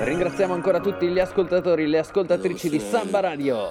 Ringraziamo 0.05 0.55
ancora 0.55 0.79
tutti 0.79 1.09
gli 1.09 1.19
ascoltatori 1.19 1.83
e 1.83 1.87
le 1.89 1.99
ascoltatrici 1.99 2.69
di 2.69 2.79
Samba 2.79 3.19
Radio. 3.19 3.69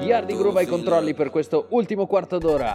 Yardi 0.00 0.34
Groove 0.34 0.60
ai 0.60 0.66
controlli 0.66 1.12
per 1.12 1.28
questo 1.28 1.66
ultimo 1.68 2.06
quarto 2.06 2.38
d'ora. 2.38 2.74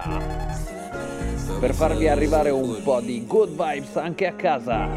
Per 1.60 1.74
farvi 1.74 2.08
arrivare 2.08 2.52
un 2.52 2.84
po' 2.84 3.00
di 3.00 3.26
good 3.26 3.50
vibes 3.50 3.95
anche 3.95 4.28
a 4.28 4.34
casa. 4.34 4.88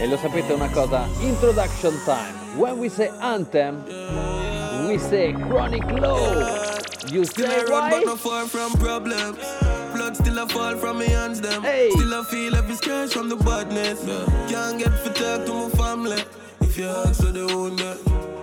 E 0.00 0.08
lo 0.08 0.16
sapete 0.16 0.52
una 0.54 0.70
cosa? 0.70 1.06
Introduction 1.20 1.94
time. 2.04 2.34
When 2.56 2.80
we 2.80 2.88
say 2.88 3.12
anthem, 3.20 3.84
we 4.88 4.98
say 4.98 5.32
chronic 5.32 5.88
low. 5.92 6.73
You 7.08 7.24
Still 7.24 7.46
say 7.46 7.60
I 7.60 7.64
run, 7.64 7.90
but 7.90 7.98
why? 7.98 8.04
not 8.04 8.18
far 8.18 8.46
from 8.48 8.72
problems. 8.72 9.38
Blood 9.94 10.16
still 10.16 10.38
a 10.38 10.48
fall 10.48 10.76
from 10.76 10.98
my 10.98 11.04
hands, 11.04 11.40
them. 11.40 11.62
Hey. 11.62 11.90
Still 11.90 12.14
I 12.14 12.24
feel 12.24 12.54
every 12.56 12.74
scratch 12.76 13.12
from 13.12 13.28
the 13.28 13.36
badness. 13.36 14.00
Can't 14.50 14.78
get 14.78 14.92
for 15.00 15.12
talk 15.12 15.44
to 15.46 15.52
my 15.52 15.68
family. 15.70 16.22
If 16.60 16.78
you 16.78 16.88
ask 16.88 17.20
for 17.22 17.30
the 17.30 17.46
wound, 17.46 17.80
yeah. 17.80 17.94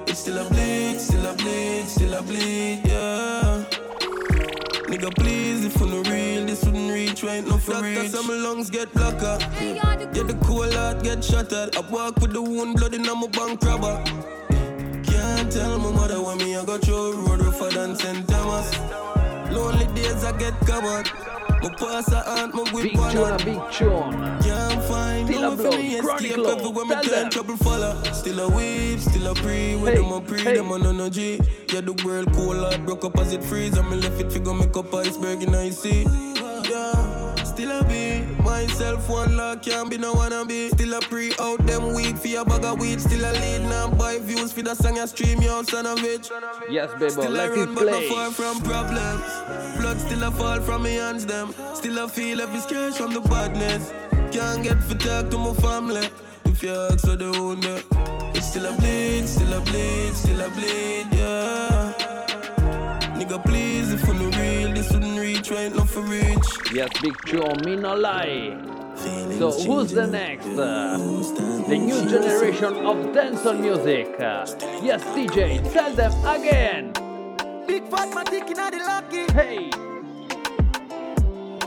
It 0.08 0.16
still 0.16 0.38
a 0.38 0.50
bleed, 0.50 1.00
still 1.00 1.26
a 1.26 1.34
bleed, 1.34 1.86
still 1.88 2.14
a 2.14 2.22
bleed, 2.22 2.82
yeah. 2.86 3.66
Nigga, 4.92 5.14
please, 5.16 5.66
if 5.66 5.80
you 5.80 5.88
no 5.88 6.02
real, 6.04 6.46
this 6.46 6.64
wouldn't 6.64 6.92
reach 6.92 7.24
right 7.24 7.46
now 7.46 7.58
for 7.58 7.82
reach. 7.82 7.96
Doctor, 7.96 8.10
some 8.10 8.28
lungs 8.28 8.70
get 8.70 8.94
blocker. 8.94 9.38
Get 10.14 10.28
the 10.28 10.38
cool 10.44 10.72
heart 10.72 11.04
get 11.04 11.24
shattered. 11.24 11.76
I 11.76 11.80
walk 11.90 12.18
with 12.20 12.34
the 12.34 12.42
wound, 12.42 12.78
blood 12.78 12.94
in 12.94 13.04
my 13.04 13.28
bank 13.28 13.64
robber. 13.64 14.04
Can't 15.32 15.50
tell 15.50 15.80
my 15.80 15.92
mother 15.92 16.22
when 16.22 16.38
me 16.40 16.58
I 16.58 16.66
go 16.66 16.78
through 16.78 17.14
road 17.26 17.40
rougher 17.40 17.70
than 17.70 17.96
St. 17.96 18.28
Thomas. 18.28 18.68
Lonely 19.50 19.86
days 19.96 20.24
I 20.26 20.38
get 20.38 20.54
covered. 20.68 21.08
My 21.64 21.70
pass 21.80 22.12
a 22.12 22.20
aunt, 22.30 22.54
my 22.54 22.64
whip 22.74 22.84
Big 22.84 22.98
one 22.98 23.16
hand. 23.16 23.46
big 23.46 23.62
tune. 23.72 24.12
Can't 24.44 24.84
find 24.84 25.28
Still 25.28 25.42
no 25.42 25.54
a 25.54 25.56
blow, 25.56 25.72
for 25.72 25.78
me 25.78 25.96
escape 25.96 26.48
everywhere 26.48 26.86
me 26.86 26.96
turn 27.04 27.30
trouble 27.30 27.58
follow. 27.58 28.04
Still 28.12 28.40
a 28.42 28.50
weep, 28.50 29.00
still 29.00 29.28
a 29.28 29.36
pre, 29.36 29.76
with 29.78 29.94
Hey, 29.94 30.02
them 30.02 30.12
a 30.12 30.20
pre, 30.20 30.42
hey. 30.42 30.56
them 30.56 30.72
on 30.74 30.86
energy. 30.86 31.40
Yeah, 31.72 31.82
the 31.82 31.94
world 32.04 32.34
cool 32.34 32.66
out, 32.66 32.86
broke 32.86 33.06
up 33.06 33.18
as 33.18 33.32
it 33.32 33.44
freeze. 33.44 33.76
Me 33.82 33.96
left 33.96 34.20
it 34.20 34.34
figure 34.34 34.54
make 34.54 34.76
up 34.76 34.94
iceberg 34.94 35.44
in 35.44 35.56
I 35.56 35.70
see. 35.70 36.04
Still 37.62 37.80
a 37.80 37.84
be 37.84 38.22
myself 38.42 39.08
one 39.08 39.38
lock, 39.38 39.62
can't 39.62 39.88
be 39.88 39.96
no 39.96 40.14
wanna 40.14 40.44
be. 40.44 40.70
Still 40.70 40.96
a 40.96 41.00
pre 41.00 41.32
out 41.40 41.64
them 41.68 41.94
weed 41.94 42.18
for 42.18 42.40
a 42.40 42.44
bag 42.44 42.66
of 42.66 42.80
weed. 42.80 43.00
Still 43.00 43.24
a 43.24 43.32
lead 43.34 43.62
now 43.70 43.88
buy 43.88 44.18
views 44.18 44.52
for 44.52 44.64
the 44.64 44.74
song 44.74 44.98
I 44.98 45.06
stream, 45.06 45.40
yo 45.44 45.62
son 45.62 45.86
of 45.86 46.00
bitch. 46.00 46.32
Yes, 46.72 46.90
baby, 46.94 47.12
Still 47.12 47.26
I 47.26 47.46
let 47.46 47.50
run, 47.52 47.70
it 47.70 47.76
but 47.76 47.88
play. 47.88 48.10
far 48.10 48.32
from 48.32 48.62
problems. 48.62 49.22
Blood 49.78 50.00
still 50.00 50.24
a 50.24 50.32
fall 50.32 50.60
from 50.62 50.82
me 50.82 50.96
hands, 50.96 51.28
them. 51.28 51.54
Still 51.76 52.00
I 52.00 52.08
feel 52.08 52.42
every 52.42 52.62
scratch 52.62 52.96
from 52.96 53.14
the 53.14 53.22
badness. 53.22 53.94
Can't 54.32 54.64
get 54.64 54.82
for 54.84 54.96
talk 54.96 55.30
to 55.30 55.38
my 55.38 55.54
family. 55.54 56.10
If 56.46 56.64
you 56.64 56.74
ask 56.74 57.02
for 57.02 57.16
the 57.16 57.30
wound. 57.30 57.64
It's 58.36 58.48
still 58.48 58.66
a 58.66 58.72
bleed, 58.76 59.28
still 59.28 59.54
a 59.54 59.62
bleed, 59.62 60.16
still 60.16 60.42
a 60.42 60.50
bleed, 60.50 61.06
yeah. 61.12 61.94
Nigga, 63.22 63.46
please, 63.46 63.94
if 63.94 64.08
you 64.08 64.16
no 64.16 64.26
real, 64.26 64.31
this 64.31 64.31
wouldn't 64.31 64.31
reach. 65.98 66.74
Yes, 66.74 66.90
big 67.02 67.16
tune, 67.26 67.62
me 67.66 67.76
no 67.76 67.94
lie. 67.96 68.58
So 69.38 69.52
who's 69.52 69.92
the 69.92 70.08
next? 70.08 70.48
Uh, 70.48 70.98
the 71.68 71.78
new 71.78 72.06
generation 72.10 72.74
of 72.86 72.98
dancehall 73.16 73.60
music. 73.60 74.08
Uh, 74.20 74.46
yes, 74.82 75.04
DJ, 75.16 75.62
tell 75.74 75.92
them 75.94 76.14
again. 76.26 76.94
Big 77.68 77.88
fat 77.88 78.26
taking 78.28 78.60
out 78.60 78.72
the 78.72 78.80
lucky. 78.80 79.32
Hey, 79.34 79.70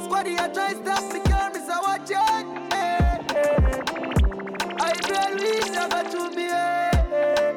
Squaddy, 0.05 0.39
I 0.39 0.49
try 0.49 0.75
stop 0.75 1.13
me, 1.13 1.21
girl, 1.25 1.51
me 1.53 1.61
so 1.67 1.81
watch 1.83 2.11
it. 2.11 2.47
I 4.81 4.93
barely 5.09 5.59
never 5.71 6.03
to. 6.11 6.25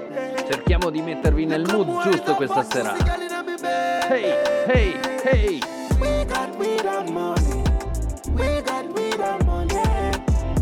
Hey, 0.09 0.45
cerchiamo 0.47 0.89
di 0.89 1.01
mettervi 1.01 1.45
nel 1.45 1.65
mood 1.72 2.01
giusto 2.03 2.36
questa 2.36 2.63
sera. 2.63 2.95
Hey, 4.07 4.34
hey, 4.65 4.99
hey. 5.24 5.76
We 6.58 6.78
got 6.78 7.10
money. 7.12 7.64
We 8.32 8.62
got 8.62 8.86
weed 8.93 9.20
and 9.20 9.45
money. 9.45 9.76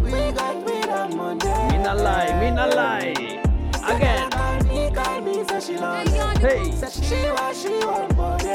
We 0.02 0.32
got 0.34 0.56
weed 0.66 0.89
and 0.89 1.16
money. 1.16 1.50
Me 1.72 1.78
no 1.84 1.96
lie, 1.96 2.39
me 2.39 2.52
no 2.52 2.68
lie. 2.68 3.41
Again. 3.88 4.30
Me 4.68 4.91
call 4.93 5.22
me, 5.22 5.43
say 5.48 5.60
she 5.62 5.78
love 5.78 6.08
Hey, 6.38 6.72
Say 6.72 6.89
she 7.02 7.30
want, 7.32 7.56
she 7.56 7.70
want 7.86 8.16
money. 8.18 8.54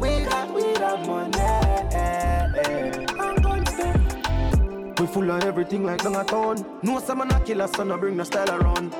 We 0.00 0.24
got 0.24 0.54
weed 0.54 0.80
and 0.80 1.06
money. 1.06 1.40
I'm 3.18 3.36
gonna. 3.42 4.94
We 4.98 5.06
full 5.06 5.30
of 5.30 5.44
everything 5.44 5.84
like 5.84 6.02
down 6.02 6.16
a 6.16 6.24
town. 6.24 6.64
No 6.82 7.00
some 7.00 7.18
man 7.18 7.30
a 7.32 7.40
killer, 7.40 7.66
son 7.68 7.92
I 7.92 7.96
bring 7.96 8.16
the 8.16 8.24
style 8.24 8.50
around. 8.50 8.94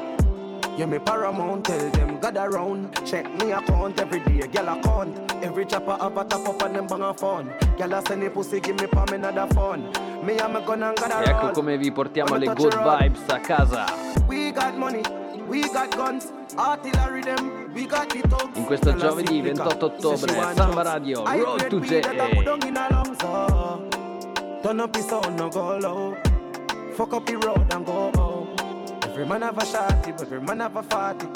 Yeah, 0.77 0.85
me 0.87 0.99
paramount, 0.99 1.65
tell 1.65 1.91
them 1.91 2.21
God 2.21 2.37
around. 2.37 2.95
Check 3.07 3.27
me 3.39 3.53
account 3.53 3.99
every 3.99 4.21
day, 4.21 4.47
girl 4.47 4.69
account. 4.69 5.33
Every 5.43 5.65
chopper 5.65 5.97
have 5.99 6.17
a 6.17 6.25
top 6.25 6.49
up 6.49 6.63
and 6.63 6.77
them 6.77 6.87
bang 6.87 7.01
a 7.01 7.15
phone. 7.15 7.51
Girl 7.79 7.95
a 7.95 8.03
send 8.07 8.33
pussy, 8.35 8.61
give 8.61 8.79
me 8.81 8.87
palm 8.87 9.09
another 9.09 9.47
phone. 9.55 9.91
Me 10.25 10.39
and 10.39 10.53
my 10.53 10.65
gun 10.65 10.83
and 10.83 10.97
God 10.99 11.11
e 11.11 11.31
ecco 11.31 11.47
around. 11.47 11.55
come 11.55 11.79
vi 11.79 11.91
portiamo 11.91 12.37
le 12.37 12.53
good 12.53 12.75
vibes 12.75 13.29
a 13.29 13.41
casa. 13.41 13.87
We 14.29 14.53
got 14.53 14.77
money, 14.77 15.03
we 15.49 15.63
got 15.63 15.97
guns, 15.97 16.31
artillery 16.57 17.23
them. 17.23 17.57
In 18.55 18.65
questo 18.65 18.95
giovedì, 18.95 19.35
see 19.35 19.43
liquor. 19.43 19.77
28 19.77 19.85
ottobre, 19.85 20.55
Samba. 20.55 20.83
Radio, 20.83 21.23
Road 21.25 21.67
to 21.69 21.79
lungs, 22.91 23.23
oh. 23.23 23.87
Turn 24.63 24.81
up 24.81 24.97
his 24.97 25.07
sound, 25.07 25.37
no 25.37 25.51
go 25.51 25.77
low. 25.77 26.17
Fuck 26.95 27.13
up 27.13 27.27
the 27.27 27.37
road 27.37 27.71
and 27.71 27.85
go 27.85 28.11
home. 28.15 28.36
Every 29.17 29.29
man 29.29 29.41
have 29.41 29.57
a 29.57 29.65
shorty, 29.65 30.13
but 30.13 30.21
every 30.25 30.43
man 30.43 30.61
have 30.61 30.77
a 30.77 30.83
forty. 30.83 31.27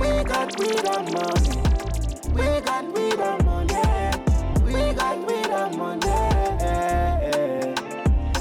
We 0.00 0.24
got 0.24 0.58
we 0.58 0.66
the 0.66 0.98
money. 1.14 1.62
We 2.34 2.60
got 2.62 2.84
we 2.84 3.10
the 3.10 3.44
money. 3.44 3.74
We 4.64 4.92
got 4.92 5.18
we 5.18 5.40
the 5.42 5.70
money. 5.78 6.10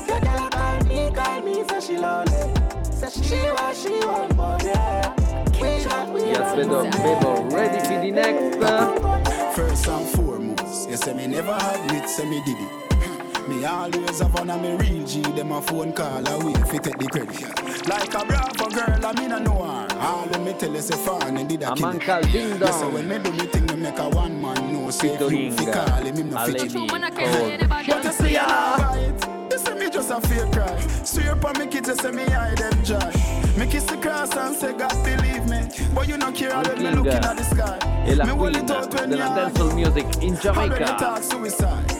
Your 0.07 0.19
girl 0.19 0.49
call 0.49 0.83
me, 0.85 1.11
call 1.13 1.41
me, 1.41 1.63
say 1.69 1.79
she 1.79 1.97
lonely. 1.99 2.53
Say 2.85 3.21
she 3.21 3.51
want, 3.51 3.77
she 3.77 3.99
want 4.03 4.35
money. 4.35 4.65
Yes, 4.65 6.57
we 6.57 6.63
done 6.63 6.89
Bebo, 6.89 7.53
ready 7.53 7.79
for 7.85 8.01
the 8.01 8.09
next 8.09 8.63
uh. 8.63 9.51
First 9.51 9.87
and 9.87 10.09
foremost, 10.09 10.89
you 10.89 10.97
say 10.97 11.13
me 11.13 11.27
never 11.27 11.53
had 11.53 11.91
it, 11.91 12.09
say 12.09 12.27
me 12.27 12.41
did 12.45 12.57
it 12.57 12.94
me 13.47 13.63
always 13.65 14.19
have 14.19 14.33
one 14.33 14.49
of 14.49 14.61
me 14.61 14.75
real 14.75 15.05
G, 15.05 15.21
them 15.21 15.51
a 15.51 15.61
phone 15.61 15.93
call 15.93 16.27
away 16.27 16.53
fi 16.53 16.77
take 16.77 16.97
the 16.97 17.07
credit. 17.07 17.87
Like 17.87 18.13
a 18.13 18.25
bravo 18.25 18.69
girl, 18.69 19.05
I 19.05 19.13
mean 19.19 19.31
I 19.31 19.39
know 19.39 19.63
her. 19.63 19.87
All 19.99 20.25
when 20.27 20.43
me 20.45 20.53
tell 20.53 20.73
you 20.73 20.81
say 20.81 20.97
fan 20.97 21.37
and 21.37 21.47
did 21.47 21.61
a 21.63 21.71
A 21.71 21.75
kid. 21.75 21.81
manca 21.81 22.19
il 22.23 22.31
ding 22.31 22.59
so 22.59 22.65
dong. 22.65 22.93
when 22.93 23.07
me 23.07 23.19
do 23.19 23.31
me 23.31 23.45
thing, 23.45 23.65
me 23.67 23.75
make 23.75 23.99
a 23.99 24.09
one 24.09 24.41
man 24.41 24.73
know. 24.73 24.89
Say 24.89 25.09
if 25.13 25.31
you 25.31 25.51
fi 25.51 25.71
call 25.71 26.03
him, 26.03 26.15
him 26.17 26.29
no 26.31 26.45
fidget. 26.45 27.69
But 27.69 27.87
you 28.03 28.11
see 28.11 28.33
ya 28.33 28.75
right. 28.77 29.27
You 29.51 29.59
say 29.59 29.73
me 29.75 29.89
just 29.91 30.09
a 30.11 30.19
fake 30.21 30.51
cry. 30.51 30.79
Swear 31.03 31.33
upon 31.33 31.59
me 31.59 31.67
kids, 31.67 31.87
you 31.89 31.95
say 31.95 32.11
me 32.11 32.23
hide 32.25 32.57
them 32.57 32.83
joy. 32.83 33.11
Me 33.59 33.67
kiss 33.67 33.83
the 33.85 33.97
cross 33.97 34.35
and 34.35 34.55
say 34.55 34.73
God 34.73 34.91
believe 35.05 35.45
me. 35.47 35.67
But 35.93 36.07
you 36.07 36.17
no 36.17 36.31
care 36.31 36.49
when 36.63 36.77
me 36.79 36.83
King 36.89 36.95
looking 36.95 37.13
at 37.13 37.37
the 37.37 37.43
sky. 37.43 37.77
me 38.25 38.31
hold 38.31 38.55
it 38.55 38.71
out 38.71 38.93
when 38.93 39.11
you 39.11 39.17
dancehall 39.17 39.75
music 39.75 40.05
in 40.23 40.33
you 40.33 40.41
Jamaica. 40.41 40.95
talk 40.99 41.23
suicide, 41.23 41.91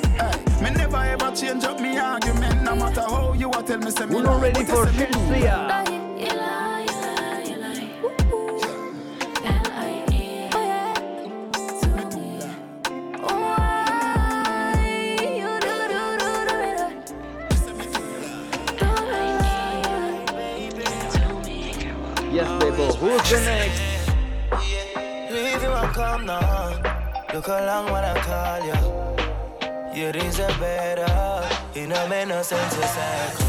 me 0.62 0.70
never 0.72 0.98
ever 0.98 1.32
change 1.36 1.64
up 1.66 1.80
me 1.80 1.98
argument. 1.98 2.64
No 2.64 2.76
matter 2.76 3.02
how 3.02 3.34
you 3.34 3.50
a 3.52 3.64
tell 3.64 3.78
me, 3.80 3.92
say 3.92 4.06
me 4.06 4.18
Uno 4.18 4.32
lie, 4.34 4.42
ready 4.42 4.64
for 4.66 4.86
say 4.86 4.92
me 4.92 5.06
Shensia. 5.06 5.86
Yes, 22.36 22.50
Bebo, 22.62 22.94
who's 22.98 23.30
the 23.30 23.40
next? 23.46 23.96
Leave 25.32 25.64
you 25.64 25.70
and 25.70 25.94
come 25.94 26.26
now. 26.26 26.70
Look 27.34 27.48
how 27.48 27.66
long 27.66 27.92
when 27.94 28.04
I 28.04 28.14
call 28.22 28.66
you. 28.66 29.25
You 29.96 30.12
deserve 30.12 30.60
better. 30.60 31.06
Know 31.74 32.08
me 32.10 32.26
no 32.26 32.42
sense 32.42 32.76
to 32.76 32.86
cycle. 32.86 33.46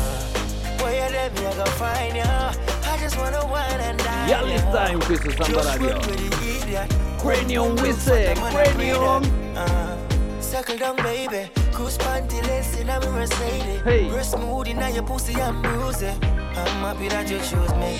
Where 0.78 0.94
you 0.94 1.12
let 1.12 1.34
me, 1.34 1.44
I 1.44 1.54
go 1.56 1.64
find 1.72 2.14
you. 2.14 2.22
I 2.22 2.96
just 3.00 3.18
wanna 3.18 3.44
wine 3.46 3.80
and 3.80 3.98
dine. 3.98 4.28
Yallis 4.30 4.62
time 4.72 5.00
qui 5.00 5.16
su 5.16 5.32
Samba 5.32 5.62
Radio. 5.62 5.88
run 5.88 6.06
with 6.06 6.66
the. 6.66 6.86
Cranium 7.18 7.74
Wizard, 7.82 8.36
Cranium. 8.36 9.24
Uh, 9.56 9.96
Circle 10.40 10.78
down, 10.78 10.94
baby. 10.96 11.50
Cruise 11.72 11.98
panty 11.98 12.40
lace 12.46 12.78
in 12.78 12.90
a 12.90 13.00
Mercedes. 13.10 13.82
Hey. 13.82 14.08
Breast 14.08 14.30
smooth 14.30 14.68
in 14.68 14.78
your 14.94 15.02
pussy 15.02 15.34
bruise 15.62 16.02
it. 16.02 16.14
I'm 16.22 16.84
happy 16.84 17.08
that 17.08 17.28
you 17.28 17.38
choose 17.38 17.74
me. 17.74 17.98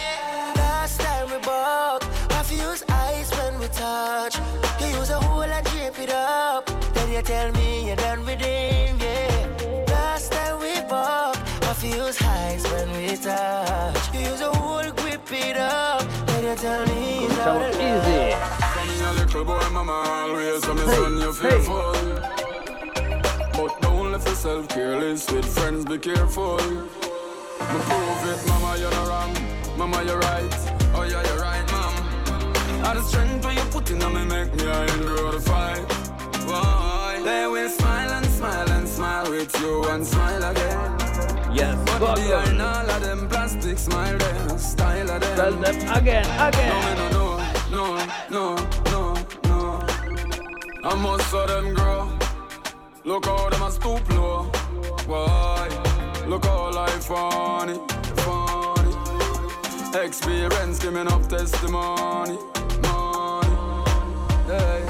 Last 0.54 1.00
time 1.00 1.30
we 1.30 1.38
bought, 1.44 2.06
I 2.30 2.44
use 2.52 2.84
ice 2.88 3.30
when 3.38 3.58
we 3.58 3.66
touch. 3.68 4.38
You 4.80 4.98
use 4.98 5.10
a 5.10 5.18
hole 5.18 5.42
and 5.42 5.66
drape 5.66 5.98
it 5.98 6.12
up. 6.12 6.75
Then 7.06 7.14
you 7.14 7.22
tell 7.22 7.52
me 7.52 7.86
you're 7.86 7.94
done 7.94 8.26
with 8.26 8.40
him, 8.40 8.98
yeah. 8.98 9.84
Last 9.86 10.32
time 10.32 10.58
we 10.58 10.74
bought, 10.88 11.38
I 11.62 11.86
use 11.86 12.20
ice 12.20 12.64
when 12.72 12.90
we 12.96 13.16
touch. 13.16 14.12
You 14.12 14.20
use 14.22 14.40
a 14.40 14.50
hole, 14.50 14.90
grip 14.90 15.30
it 15.30 15.56
up. 15.56 16.02
Then 16.26 16.44
you 16.44 16.56
tell 16.56 16.84
me 16.86 17.20
you're 17.20 17.30
done 17.30 17.60
with 17.60 17.76
easy. 17.76 18.34
From 18.74 19.06
a 19.06 19.12
little 19.20 19.44
boy, 19.44 19.68
mama 19.72 19.92
always 19.92 20.60
tell 20.62 20.74
me, 20.74 20.82
son, 20.82 21.12
you 21.20 21.32
hey. 21.32 21.50
fearful. 21.50 21.92
But 23.52 23.80
don't 23.82 24.10
let 24.10 24.24
yourself 24.26 24.68
careless 24.68 25.30
with 25.30 25.46
friends, 25.46 25.84
be 25.84 25.98
careful. 25.98 26.56
Me 26.56 27.78
prove 27.86 28.24
it, 28.32 28.48
mama, 28.48 28.78
you're 28.80 28.90
not 28.90 29.06
wrong. 29.06 29.78
Mama, 29.78 30.02
you're 30.02 30.18
right. 30.18 30.54
Oh, 30.92 31.06
yeah, 31.08 31.22
you're 31.24 31.40
right, 31.40 31.70
mom. 31.70 32.84
All 32.84 32.94
the 32.94 33.02
strength 33.02 33.44
where 33.44 33.54
you 33.54 33.64
put 33.70 33.88
in 33.92 34.02
on 34.02 34.12
me 34.12 34.24
make 34.24 34.52
me 34.56 34.66
I 34.66 34.86
endure 34.96 35.30
the 35.30 35.40
fight. 35.40 36.05
Why? 36.46 37.20
They 37.24 37.46
will 37.46 37.68
smile 37.68 38.10
and 38.12 38.26
smile 38.26 38.70
and 38.70 38.88
smile 38.88 39.30
with 39.30 39.60
you 39.60 39.84
and 39.90 40.06
smile 40.06 40.44
again. 40.50 40.90
Yes, 41.52 41.76
But 41.86 41.98
Gordon. 41.98 42.24
behind 42.24 42.62
all 42.62 42.90
of 42.90 43.02
them 43.02 43.28
plastic 43.28 43.78
smile, 43.78 44.18
them 44.18 44.58
style 44.58 45.10
of 45.10 45.20
them. 45.20 45.36
Tell 45.36 45.52
them 45.52 45.76
again, 45.98 46.26
again. 46.48 46.96
no, 46.98 47.38
no, 47.70 47.86
no, 47.96 48.06
no, 48.30 48.44
no, 48.92 49.14
no. 49.48 49.86
I 50.84 50.94
must 50.94 51.30
saw 51.30 51.46
them 51.46 51.74
grow. 51.74 52.08
Look 53.04 53.24
how 53.26 53.48
them 53.50 53.62
a 53.62 53.70
stoop 53.70 54.08
low. 54.12 54.42
Why? 55.06 55.68
Look 56.26 56.44
how 56.44 56.70
life 56.72 57.04
funny, 57.04 57.78
funny. 58.24 58.92
Experience 60.04 60.78
giving 60.78 61.08
up 61.08 61.26
testimony, 61.28 62.36
money. 62.82 63.56
Hey, 64.46 64.82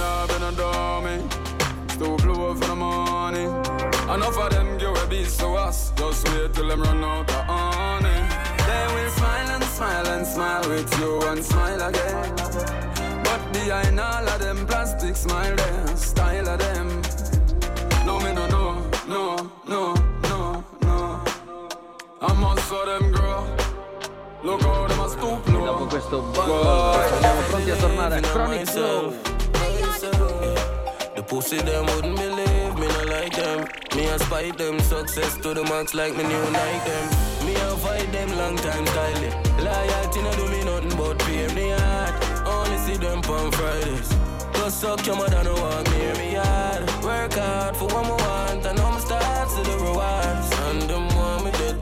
I've 0.00 0.28
been 0.28 0.42
a 0.42 0.52
dummy. 0.52 1.18
Stoop 1.88 2.24
low 2.26 2.54
for 2.54 2.66
the 2.66 2.74
money. 2.76 3.44
Enough 4.12 4.38
of 4.38 4.50
them 4.50 4.78
give 4.78 4.96
a 4.96 5.06
beast 5.08 5.40
to 5.40 5.48
us. 5.48 5.92
Just 5.96 6.28
wait 6.28 6.52
till 6.52 6.68
them 6.68 6.82
run 6.82 7.02
out 7.04 7.30
of 7.30 7.44
honey. 7.46 8.20
They 8.66 8.86
will 8.94 9.10
smile 9.10 9.48
and 9.54 9.64
smile 9.64 10.06
and 10.06 10.26
smile 10.26 10.68
with 10.68 10.98
you 11.00 11.22
and 11.28 11.44
smile 11.44 11.82
again. 11.88 12.34
But 13.24 13.40
behind 13.52 13.98
all 14.00 14.28
of 14.28 14.40
them 14.40 14.66
plastic 14.66 15.16
smile, 15.16 15.56
them 15.56 15.96
style 15.96 16.48
of 16.48 16.58
them. 16.58 17.02
No, 18.04 18.20
me 18.20 18.32
no, 18.32 18.46
no, 18.48 18.90
no, 19.08 19.50
no, 19.66 19.94
no, 20.28 20.64
no. 20.82 21.24
I 22.20 22.32
must 22.34 22.68
saw 22.68 22.84
them 22.84 23.10
grow. 23.12 23.46
Look 24.44 24.62
how 24.62 24.86
them 24.86 25.00
a 25.00 25.08
stoop 25.08 25.44
Dopo 25.46 25.80
low. 25.80 25.86
questo 25.88 26.20
bubble 26.20 27.18
siamo 27.20 27.40
pronti 27.48 27.70
a 27.70 27.76
tornare 27.76 28.18
a 28.18 28.20
Chronic 28.20 28.66
Flow. 28.70 29.35
The 31.16 31.22
pussy 31.26 31.58
them 31.58 31.86
wouldn't 31.86 32.16
believe 32.16 32.74
me, 32.78 32.86
not 32.88 33.06
like 33.06 33.34
them. 33.34 33.66
Me 33.96 34.08
I 34.08 34.16
spite 34.18 34.58
them 34.58 34.78
success 34.80 35.36
to 35.38 35.54
the 35.54 35.64
max 35.64 35.94
like 35.94 36.14
me 36.16 36.22
new 36.22 36.50
Nike 36.50 36.90
them. 36.90 37.46
Me 37.46 37.56
I 37.56 37.76
fight 37.76 38.12
them 38.12 38.36
long 38.36 38.56
time 38.56 38.84
yeah. 39.22 39.32
Loyalty 39.64 40.22
no 40.22 40.32
do 40.36 40.48
me 40.50 40.64
nothing 40.64 40.96
but 40.98 41.18
pay 41.20 41.46
me 41.54 41.70
hard. 41.70 42.14
Only 42.46 42.78
see 42.78 42.98
them 42.98 43.20
on 43.20 43.50
Fridays. 43.52 44.10
Go 44.52 44.68
suck 44.68 45.06
your 45.06 45.16
mother 45.16 45.42
no 45.44 45.54
walk 45.54 45.90
near 45.92 46.14
me 46.16 46.34
hard. 46.34 46.84
Work 47.02 47.32
hard 47.32 47.76
for 47.76 47.86
what 47.86 48.04
me 48.04 48.10
want 48.10 48.66
and 48.66 48.78
I'm 48.78 49.00
start 49.00 49.48
to 49.48 49.62
the 49.70 49.76
rewards. 49.78 50.48
And 50.66 50.82
them 50.82 51.15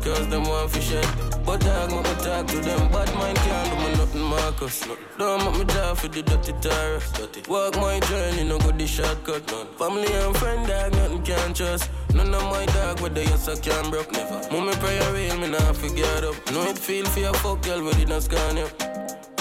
cause 0.05 0.29
them 0.29 0.45
want 0.45 0.71
for 0.71 0.81
shit. 0.81 1.07
But 1.47 1.61
dog, 1.61 1.91
me 1.91 2.03
talk 2.25 2.47
to 2.49 2.59
them. 2.61 2.91
Bad 2.93 3.15
mind 3.15 3.39
can't 3.39 3.71
do 3.71 3.77
me 3.83 3.91
nothing, 3.97 4.23
Marcus. 4.23 4.87
Don't 5.19 5.45
make 5.45 5.59
me 5.59 5.65
die 5.65 5.95
for 5.95 6.09
the 6.09 6.23
dirty 6.23 6.53
tires. 6.61 7.05
Walk 7.49 7.77
my 7.77 7.99
journey, 8.01 8.45
no 8.45 8.59
go 8.59 8.71
the 8.71 8.87
shortcut. 8.87 9.49
Family 9.79 10.13
and 10.13 10.37
friend, 10.37 10.67
dog, 10.69 10.93
nothing 10.93 11.23
can 11.23 11.55
trust. 11.55 11.91
None 12.15 12.35
of 12.35 12.45
my 12.45 12.67
dog, 12.67 13.01
whether 13.01 13.23
you 13.23 13.37
suck 13.37 13.63
can 13.63 13.91
broke. 13.91 14.13
Never. 14.13 14.41
Mommy 14.53 14.75
pray 14.77 14.99
a 14.99 15.13
real, 15.13 15.37
me 15.39 15.49
nah 15.49 15.73
forget 15.73 16.25
up. 16.25 16.37
Know 16.53 16.65
it 16.71 16.79
feel 16.79 17.07
for 17.07 17.21
your 17.21 17.35
fuck 17.35 17.63
girl, 17.63 17.83
but 17.85 17.99
it 17.99 18.09
not 18.09 18.23
scan 18.23 18.57
you. 18.59 18.69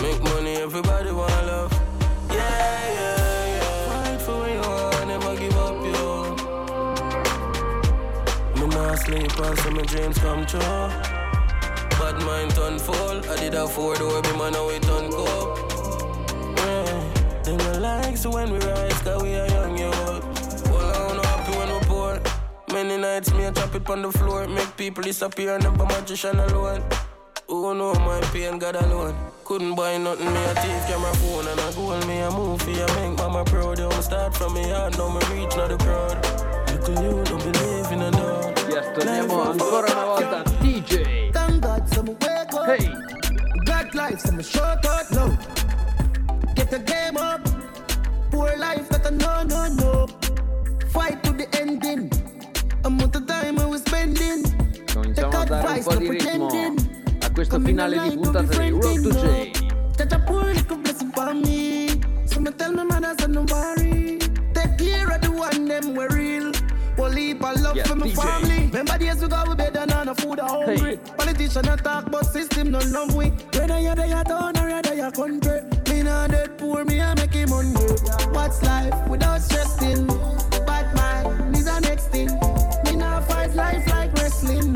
Make 0.02 0.22
money, 0.24 0.56
everybody 0.58 1.12
want 1.12 1.46
love. 1.48 1.72
Yeah, 2.30 2.94
yeah. 2.98 3.13
Nah 8.94 9.00
sleep 9.00 9.40
until 9.40 9.72
my 9.72 9.82
dreams 9.82 10.20
come 10.20 10.46
true. 10.46 10.60
Bad 11.98 12.18
mind 12.28 12.52
turn 12.52 12.78
full. 12.78 13.18
I 13.28 13.36
did 13.38 13.56
a 13.56 13.68
four 13.68 13.96
door, 13.96 14.22
be 14.22 14.30
man, 14.38 14.54
now 14.54 14.68
we 14.68 14.78
turn 14.78 15.10
cold. 15.10 15.58
Yeah. 16.58 17.42
Them 17.44 17.58
no 17.58 17.80
like 17.80 18.24
when 18.24 18.52
we 18.54 18.60
rise, 18.60 19.02
cause 19.02 19.24
we 19.24 19.34
are 19.34 19.48
young 19.48 19.78
youth. 19.80 20.70
Well, 20.70 20.92
I 20.92 21.08
don't 21.08 21.18
know 21.18 21.24
happy 21.24 21.58
when 21.58 21.70
we 21.74 21.80
poor. 21.88 22.22
Many 22.72 22.98
nights 22.98 23.34
me 23.34 23.46
a 23.46 23.52
chop 23.52 23.74
it 23.74 23.90
on 23.90 24.04
the 24.04 24.12
floor, 24.12 24.48
make 24.48 24.78
people 24.78 25.02
disappear, 25.02 25.58
never 25.58 25.86
magician 25.86 26.40
alone. 26.40 26.84
Who 27.48 27.74
know 27.74 27.96
my 27.96 28.22
pain, 28.32 28.60
God 28.60 28.76
alone. 28.76 29.16
Couldn't 29.44 29.74
buy 29.74 29.98
nothing, 29.98 30.32
me 30.32 30.44
a 30.44 30.54
thief, 30.54 30.86
camera 30.88 31.16
phone 31.16 31.48
and 31.48 31.60
a 31.60 31.74
goal, 31.74 31.98
me 32.06 32.20
a 32.20 32.30
movie, 32.30 32.84
I 32.84 33.10
make 33.10 33.18
mama 33.18 33.44
proud. 33.44 33.78
Don't 33.78 34.04
start 34.04 34.36
from 34.36 34.54
me 34.54 34.70
heart, 34.70 34.96
now 35.00 35.10
me 35.10 35.20
reach 35.34 35.56
not 35.58 35.70
the 35.70 35.78
crowd. 35.78 36.18
Little 36.70 37.04
you 37.04 37.24
don't 37.24 37.40
believe 37.40 37.73
torniamo 38.94 39.50
ancora 39.50 39.92
una 39.92 40.06
volta 40.06 40.44
DJ. 40.60 41.32
Hey, 42.66 42.92
God 43.66 43.94
life, 43.94 44.20
some 44.20 44.42
short 44.42 44.86
out 44.86 45.10
low. 45.12 45.38
Get 46.54 46.70
the 46.70 46.80
game 46.80 47.18
up. 47.18 47.42
Poor 48.30 48.56
life 48.58 48.88
that 48.90 49.06
I 49.06 49.10
know, 49.10 49.44
no, 49.44 49.68
no. 49.74 50.08
Fight 50.90 51.22
to 51.24 51.34
the 51.34 51.48
ending. 51.60 52.10
Amount 52.84 53.16
of 53.16 53.26
time 53.26 53.60
I 53.60 53.66
was 53.66 53.82
spending. 53.82 54.44
cominciamo 54.94 55.40
a 55.40 55.46
dare 55.46 55.68
un 55.68 55.84
po' 55.84 55.96
di 55.96 56.10
ritmo 56.10 56.48
a 57.22 57.32
questo 57.32 57.60
finale 57.60 58.00
di 58.00 58.16
puntata 58.16 58.58
di 58.58 58.70
Road 58.70 59.02
to 59.02 59.10
J. 59.10 59.52
Judge 59.98 60.14
a 60.14 60.20
poor 60.20 60.46
little 60.46 60.78
blessing 60.78 61.12
for 61.12 61.34
me. 61.34 62.00
So 62.26 62.40
me 62.40 62.52
tell 62.56 62.72
me 62.72 62.84
man 62.86 63.04
I 63.04 63.16
said 63.18 63.32
no 63.32 63.44
worry. 63.50 64.20
Take 64.54 64.78
care 64.78 65.10
of 65.10 65.22
the 65.22 65.32
one 65.32 65.68
them 65.68 65.96
we 65.96 66.06
A 67.42 67.60
love 67.60 67.76
Yeah, 67.76 67.84
for 67.84 67.96
my 67.96 68.08
DJ. 68.08 68.16
family. 68.24 68.66
Remember 68.68 68.98
days 68.98 69.22
we 69.22 69.28
go 69.28 69.44
we 69.48 69.56
on 69.94 70.06
the 70.08 70.16
food 70.16 70.40
are 70.40 70.50
hungry. 70.50 70.96
Hey. 70.96 71.00
Politician 71.18 71.68
a 71.68 71.78
talk 71.78 72.12
but 72.12 72.24
system 72.26 72.72
no 72.72 72.80
love 72.80 73.16
we. 73.16 73.30
Whether 73.54 73.80
you're 73.80 73.96
there, 73.96 74.08
you're 74.08 74.24
town 74.24 74.58
or 74.58 74.70
you're 74.70 75.12
country. 75.12 75.62
Me 75.90 76.00
a 76.02 76.28
dead 76.28 76.58
poor, 76.58 76.86
me 76.86 77.00
a 77.00 77.14
make 77.16 77.34
him 77.34 77.50
money. 77.50 77.74
What's 78.32 78.62
life 78.64 79.08
without 79.08 79.42
stressing? 79.42 80.08
Bad 80.66 80.96
mind 80.96 81.56
is 81.58 81.66
the 81.66 81.80
next 81.82 82.08
thing. 82.10 82.30
Me 82.86 82.96
nah 82.98 83.22
fight 83.22 83.54
life 83.56 83.86
like 83.90 84.14
wrestling. 84.14 84.74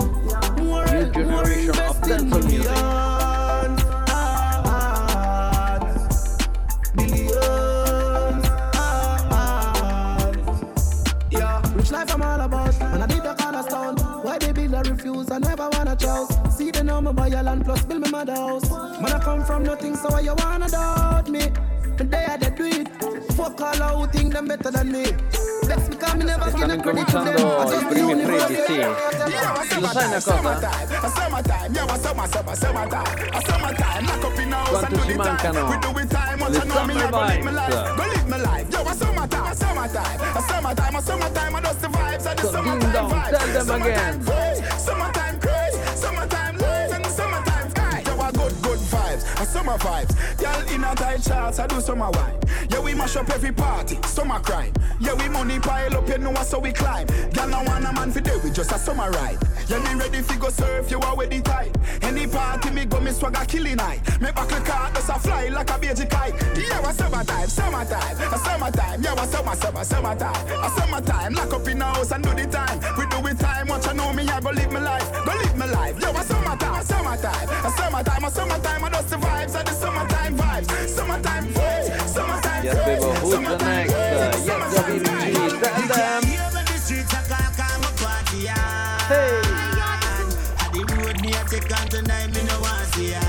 Refuse? 15.08 15.32
I 15.32 15.40
never 15.40 15.70
wanna 15.72 15.96
choose. 15.96 16.28
See 16.56 16.72
the 16.72 16.84
number 16.84 17.14
buy 17.14 17.28
a 17.28 17.44
land 17.44 17.64
plus 17.66 17.84
build 17.86 18.02
me 18.02 18.12
mother 18.12 18.36
house. 18.36 18.70
Man, 18.70 19.12
I 19.12 19.20
come 19.20 19.46
from 19.46 19.64
nothing, 19.64 19.96
so 19.96 20.10
why 20.10 20.22
you 20.22 20.34
wanna 20.38 20.70
doubt 20.70 21.30
me? 21.30 21.52
The 21.98 22.04
day 22.04 22.26
I 22.28 22.38
did 22.38 22.56
do 22.56 22.66
it, 22.66 22.88
fuck 23.34 23.60
all 23.62 23.82
out, 23.82 24.14
think 24.14 24.34
them 24.34 24.48
better 24.48 24.72
than 24.72 24.92
me. 24.92 25.06
Vex 25.64 25.90
because 25.90 26.16
me 26.16 26.26
never 26.26 26.46
give 26.46 26.60
Stanno 26.60 26.80
a 26.80 26.84
credit 26.84 27.08
to 27.08 27.14
them. 27.14 27.28
I 27.28 27.32
said 27.32 27.42
my 27.42 27.54
time 27.54 27.60
i 27.60 27.70
just 27.70 27.82
the 27.82 27.88
primi 27.90 28.10
universe. 28.10 28.46
freddi, 28.46 28.62
sì. 28.68 29.80
Lo 29.80 29.88
sai 29.88 30.06
una 30.06 30.22
cosa? 30.22 30.70
Quanto 34.70 35.02
ci 35.06 35.14
mancano 35.16 35.68
le 36.50 36.60
summer 36.62 37.02
vibes? 37.02 37.56
So 42.40 42.62
ding 42.62 42.92
dong, 42.92 43.12
tell 43.30 43.66
them 43.66 43.82
again. 43.82 44.77
Summer 49.68 49.78
vibes. 49.80 50.38
Girl 50.38 50.74
in 50.74 50.84
a 50.84 50.96
tight 50.96 51.24
shorts, 51.24 51.60
I 51.60 51.68
do 51.68 51.82
summer 51.82 52.10
wine. 52.12 52.40
Yeah, 52.70 52.80
we 52.80 52.94
mash 52.94 53.16
up 53.16 53.30
every 53.30 53.52
party, 53.52 53.98
summer 54.06 54.40
crime. 54.40 54.74
Yeah, 55.00 55.14
we 55.14 55.28
money 55.30 55.60
pile 55.60 55.98
up, 55.98 56.08
you 56.08 56.18
know 56.18 56.34
so 56.44 56.60
we 56.60 56.72
climb. 56.72 57.08
Girl, 57.34 57.48
no 57.48 57.64
want 57.64 57.86
a 57.86 57.94
man 57.94 58.12
for 58.12 58.22
day, 58.22 58.38
we 58.44 58.52
just 58.52 58.72
a 58.72 58.78
summer 58.78 59.10
ride. 59.12 59.38
Yeah, 59.68 59.80
me 59.80 60.00
ready 60.00 60.22
fi 60.22 60.38
go 60.38 60.50
surf, 60.50 60.90
you 60.90 61.00
already 61.00 61.42
tight. 61.42 61.76
Any 62.02 62.28
party 62.28 62.70
me 62.70 62.86
go, 62.86 63.00
me 63.02 63.12
swagger 63.12 63.46
killing 63.46 63.76
night. 63.76 64.00
Me 64.22 64.32
buckle 64.32 64.62
car, 64.62 64.92
just 64.94 65.10
a 65.10 65.20
fly 65.20 65.50
like 65.50 65.70
a 65.70 65.78
baby 65.78 66.06
kite. 66.06 66.36
Yeah, 66.56 66.90
a 66.90 66.94
summertime, 66.94 67.50
summertime, 67.50 68.34
a 68.34 68.38
summertime. 68.38 69.04
Yeah, 69.04 69.24
a 69.24 69.28
summer, 69.28 69.56
summer, 69.56 69.84
summertime. 69.84 70.64
A 70.64 70.70
summertime, 70.70 71.34
lock 71.34 71.54
up 71.54 71.68
in 71.68 71.80
the 71.80 71.86
house 71.86 72.12
and 72.12 72.24
do 72.24 72.34
the 72.34 72.48
time. 72.48 72.80
We 72.98 73.06
do 73.08 73.28
it 73.28 73.40
time, 73.40 73.68
watch 73.68 73.88
I 73.88 73.94
know 73.94 74.14
me, 74.14 74.28
I 74.28 74.40
go 74.40 74.52
live 74.52 74.72
my 74.72 74.80
life, 74.80 75.12
go 75.26 75.34
live 75.34 75.58
my 75.58 75.66
life. 75.66 76.00
Yo, 76.02 76.10
a 76.12 76.24
summertime, 76.24 76.37
a 76.37 76.37
summertime, 76.88 77.50
a 77.66 77.72
summertime, 77.78 78.24
a 78.24 78.32
summertime. 78.32 78.84
I 78.84 78.90
just 78.90 79.10
the 79.10 79.18
vibes, 79.18 79.56
and 79.60 79.68
the 79.68 79.74
summertime 79.74 80.38
vibes, 80.38 80.88
summertime 80.90 81.46
vibes, 81.48 82.08
summertime 82.08 82.64
Yes, 82.64 82.78
baby, 82.86 83.04
who's 83.20 83.32
the 83.32 83.58
next? 83.58 83.94
Uh, 83.94 83.98
yes, 84.46 84.74
tell 84.74 86.22
them. 86.22 86.24
Hey. 89.08 89.40
The 90.74 90.82
road 90.98 91.22
me 91.22 91.32
a 91.32 91.44
take 91.48 91.72
on 91.80 91.88
tonight, 91.88 92.28
me 92.36 92.44
no 92.44 92.60
want 92.60 92.86
see 92.94 93.12
ya. 93.12 93.24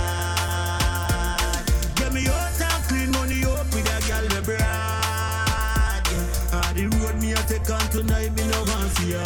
Get 1.94 2.12
me 2.12 2.26
out 2.26 2.60
and 2.60 2.82
clean 2.88 3.10
money 3.12 3.44
up 3.44 3.66
with 3.72 3.86
a 3.86 3.98
girl 4.08 4.26
me 4.26 4.40
broad. 4.44 4.58
Ah, 6.50 6.72
the 6.74 6.86
road 6.98 7.16
me 7.22 7.32
a 7.32 7.36
take 7.46 7.70
on 7.70 7.86
tonight, 7.90 8.32
me 8.34 8.42
no 8.50 8.58
want 8.66 8.90
see 8.98 9.12
ya. 9.12 9.22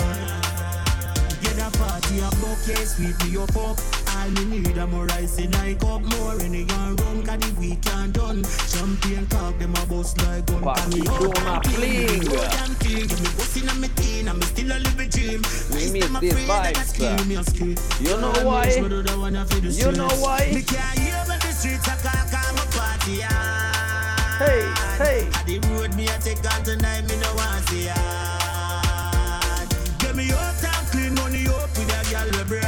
Get 1.41 1.57
a 1.57 1.70
party 1.78 2.20
a 2.20 2.28
bouquet, 2.37 2.85
sweep 2.85 3.16
me 3.24 3.37
up 3.43 3.57
up. 3.57 4.01
All 4.23 4.31
me 4.31 4.45
need 4.45 4.79
a 4.79 4.87
more 4.87 5.07
rice 5.07 5.39
in 5.39 5.53
I 5.57 5.75
cup, 5.75 6.01
more 6.01 6.39
in 6.39 6.53
the 6.53 6.64
gun 6.64 6.95
run, 6.95 7.27
cause 7.27 7.41
the 7.41 7.51
weekend 7.59 8.12
done. 8.14 8.45
Champagne 8.70 9.27
cock, 9.27 9.59
them 9.59 9.75
a 9.75 9.87
bust 9.87 10.16
like 10.23 10.47
gun. 10.47 10.62
Party 10.62 11.01
me 11.01 11.09
out 11.09 11.39
and 11.43 11.64
clean, 11.75 12.07
me 12.07 12.27
go 12.31 12.39
and 12.39 12.79
clean. 12.79 13.09
Give 13.09 13.18
me 13.18 13.29
pussy 13.35 13.66
in 13.66 13.81
my 13.81 13.89
teen, 13.99 14.29
and 14.29 14.39
me 14.39 14.47
still 14.47 14.70
a 14.70 14.79
live 14.79 15.01
a 15.01 15.07
dream. 15.11 15.43
We 15.75 15.91
miss 15.91 16.07
them 16.07 16.14
these 16.20 16.39
afraid 16.39 16.47
that 16.47 16.79
I 16.79 16.83
vibes. 16.87 17.27
me 17.27 17.35
a. 17.35 17.43
You 17.99 18.14
know 18.23 18.31
why? 18.47 18.62
makes 18.62 18.79
me 18.79 18.89
do 18.89 19.03
the 19.03 19.18
one 19.18 19.35
I 19.35 19.45
feel 19.45 19.61
the 19.61 19.70
You 19.75 19.91
know 19.91 20.07
why? 20.23 20.53
Me 20.55 20.62
can't 20.62 20.99
hear 21.03 21.18
when 21.27 21.41
the 21.43 21.51
streets 21.51 21.89
a 21.91 21.99
call, 21.99 22.23
call 22.31 22.55
my 22.55 22.62
party. 22.79 23.27
Hey, 24.39 24.70
hey. 25.03 25.27
At 25.35 25.47
the 25.51 25.59
road 25.66 25.99
me 25.99 26.07
a 26.07 26.14
take 26.23 26.47
on 26.47 26.62
tonight, 26.62 27.11
me 27.11 27.18
no 27.18 27.35
want 27.35 27.66
see 27.66 27.91
hard. 27.91 29.66
Get 29.99 30.14
me 30.14 30.31
out 30.31 30.62
and 30.62 30.87
clean 30.95 31.11
money 31.18 31.51
up 31.51 31.75
with 31.75 31.91
a 31.91 32.07
girl 32.07 32.31
we. 32.47 32.62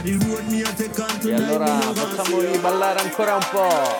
E 0.00 1.34
allora 1.34 1.80
see 2.24 2.58
ballare 2.60 3.00
ancora 3.00 3.34
un 3.34 3.46
po'. 3.50 3.96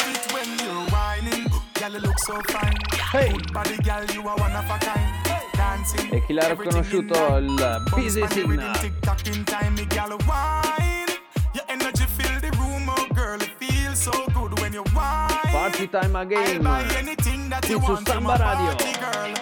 Girl. 1.80 1.96
Hey. 3.12 3.34
Girl. 3.50 4.06
E 6.10 6.24
chi 6.24 6.32
l'ha 6.32 6.48
riconosciuto? 6.48 7.36
Il 7.38 7.82
Busy 7.90 8.24
Signal. 8.28 8.74
oh 14.06 14.26
girl. 14.32 14.92
Party 15.50 15.88
time 15.88 16.14
I'll 16.14 16.20
again. 16.20 16.62
Qui 17.60 17.80
su 17.84 17.98
Samba 18.04 18.36
Radio. 18.36 18.76
girl. 18.98 19.34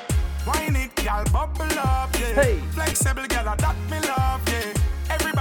Hey. 2.34 2.60
Flexible, 2.70 3.26
gal, 3.26 3.44
that 3.44 3.76
me 3.90 4.00
love, 4.00 4.40
yeah. 4.48 4.85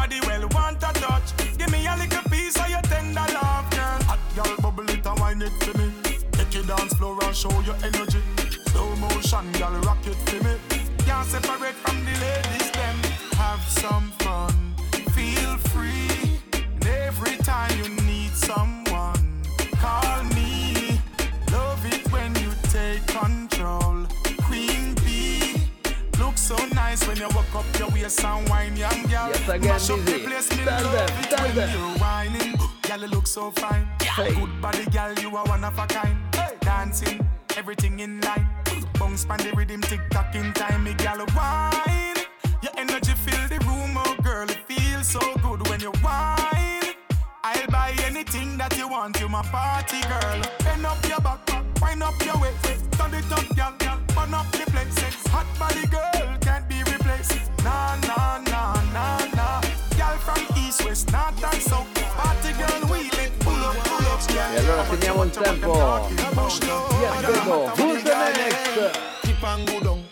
Everybody 0.05 0.27
well 0.27 0.49
want 0.49 0.83
a 0.83 0.93
touch. 0.99 1.57
Give 1.57 1.71
me 1.71 1.87
a 1.87 1.95
little 1.97 2.21
piece 2.29 2.55
of 2.59 2.69
your 2.69 2.81
tender 2.81 3.25
love, 3.33 3.67
girl. 3.71 4.03
Hot 4.05 4.19
gal, 4.35 4.55
bubble 4.61 4.87
it 4.87 5.03
and 5.03 5.19
wine 5.19 5.41
it 5.41 5.51
for 5.63 5.75
me. 5.79 5.91
Take 6.31 6.53
your 6.53 6.63
dance 6.63 6.93
floor 6.93 7.17
and 7.23 7.35
show 7.35 7.49
your 7.61 7.75
energy. 7.81 8.21
Slow 8.67 8.95
motion, 8.97 9.51
gal, 9.53 9.73
rock 9.81 10.05
it 10.05 10.15
for 10.29 10.43
me. 10.43 10.57
Can't 11.05 11.27
separate 11.27 11.73
from 11.73 11.97
the 12.05 12.11
ladies, 12.21 12.69
them. 12.71 12.97
Have 13.37 13.63
some 13.63 14.11
waist 28.05 28.23
and 28.23 28.49
wine, 28.49 28.77
young 28.77 29.01
girl. 29.03 29.29
Yes, 29.29 29.49
again, 29.49 29.69
Mash 29.69 29.89
up 29.89 29.99
the 30.05 30.19
place, 30.19 30.49
me 30.51 30.63
Tell 30.63 30.83
love 30.83 30.93
them, 30.93 31.09
it 31.23 31.41
when 31.41 31.55
them. 31.55 31.69
you're 31.73 31.97
whining. 31.99 32.55
Girl, 32.83 33.01
you 33.01 33.07
look 33.07 33.27
so 33.27 33.51
fine. 33.51 33.87
Hey. 34.01 34.33
Good 34.33 34.61
body, 34.61 34.85
girl, 34.85 35.13
you 35.13 35.35
are 35.35 35.45
one 35.45 35.63
of 35.63 35.77
a 35.77 35.87
kind. 35.87 36.17
Dancing, 36.61 37.19
everything 37.57 37.99
in 37.99 38.21
line. 38.21 38.47
Bounce 38.99 39.25
pan 39.25 39.39
the 39.39 39.51
rhythm, 39.55 39.81
tick 39.81 40.01
tock 40.11 40.35
in 40.35 40.53
time, 40.53 40.83
me 40.83 40.93
girl 40.93 41.25
wine. 41.35 42.17
Your 42.61 42.73
energy 42.77 43.13
fill 43.13 43.47
the 43.47 43.59
room, 43.65 43.97
oh 43.97 44.15
girl, 44.23 44.49
it 44.49 44.59
feels 44.67 45.07
so 45.07 45.19
good 45.41 45.67
when 45.67 45.79
you 45.79 45.91
wine. 46.03 46.93
I'll 47.43 47.67
buy 47.69 47.93
anything 48.05 48.57
that 48.57 48.77
you 48.77 48.87
want, 48.87 49.19
you 49.19 49.29
my 49.29 49.41
party 49.43 50.01
girl. 50.01 50.41
Bend 50.63 50.85
up 50.85 51.03
your 51.07 51.19
back, 51.19 51.39
wind 51.81 52.03
up 52.03 52.19
your 52.25 52.37
waist, 52.39 52.91
turn 52.91 53.13
it 53.13 53.31
up, 53.31 53.47
girl, 53.55 53.73
girl, 53.79 53.99
burn 54.15 54.33
up 54.33 54.51
the 54.51 54.65
place. 54.71 54.97
Eh. 55.03 55.29
Hot 55.31 55.47
body 55.59 55.85
girl 55.87 56.37
can't 56.41 56.67
be 56.69 56.74
replaced. 57.17 57.63
Nah, 57.63 57.95
nah, 58.07 58.39
nah, 58.49 58.81
nah, 58.93 59.25
nah. 59.35 59.61
Girl 59.97 60.17
from 60.19 60.41
east, 60.57 60.85
west, 60.85 61.11
north 61.11 61.43
and 61.43 61.61
south. 61.61 61.87
Party 62.17 62.53
girl, 62.53 62.89
wheel 62.89 63.19
it, 63.19 63.39
pull 63.39 63.53
up, 63.53 63.75
pull 63.83 64.07
up, 64.07 64.21
yeah. 64.33 64.53
E 64.53 64.57
allora 64.59 64.83
teniamo 64.83 65.23
il 65.23 65.29
tempo. 65.31 66.09
Yes, 67.01 67.23
who's 67.77 68.03
the 68.03 68.15
next? 68.37 68.99
Dip 69.23 69.43
and 69.43 69.67
go 69.67 69.79
down. 69.79 70.03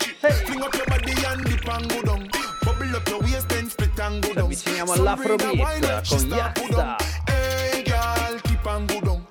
Fling 0.44 0.62
up 0.62 0.74
your 0.74 0.86
body 0.86 1.12
and 1.26 1.44
dip 1.44 1.68
and 1.68 1.88
go 1.88 2.02
down. 2.02 2.28
Bubble 2.64 2.96
up 2.96 3.08
your 3.08 3.20
waist 3.20 3.52
and 3.52 3.70
split 3.70 4.00
and 4.00 4.22
go 4.22 4.34
down. 4.34 4.44
avviciniamo 4.44 4.92
all'Afrobeat 4.92 6.06
con 6.08 6.28
Yasta. 6.28 6.96
Hey 7.26 7.82
girl, 7.82 8.40
keep 8.42 8.66
and 8.66 8.88
go 8.88 9.00
down. 9.00 9.26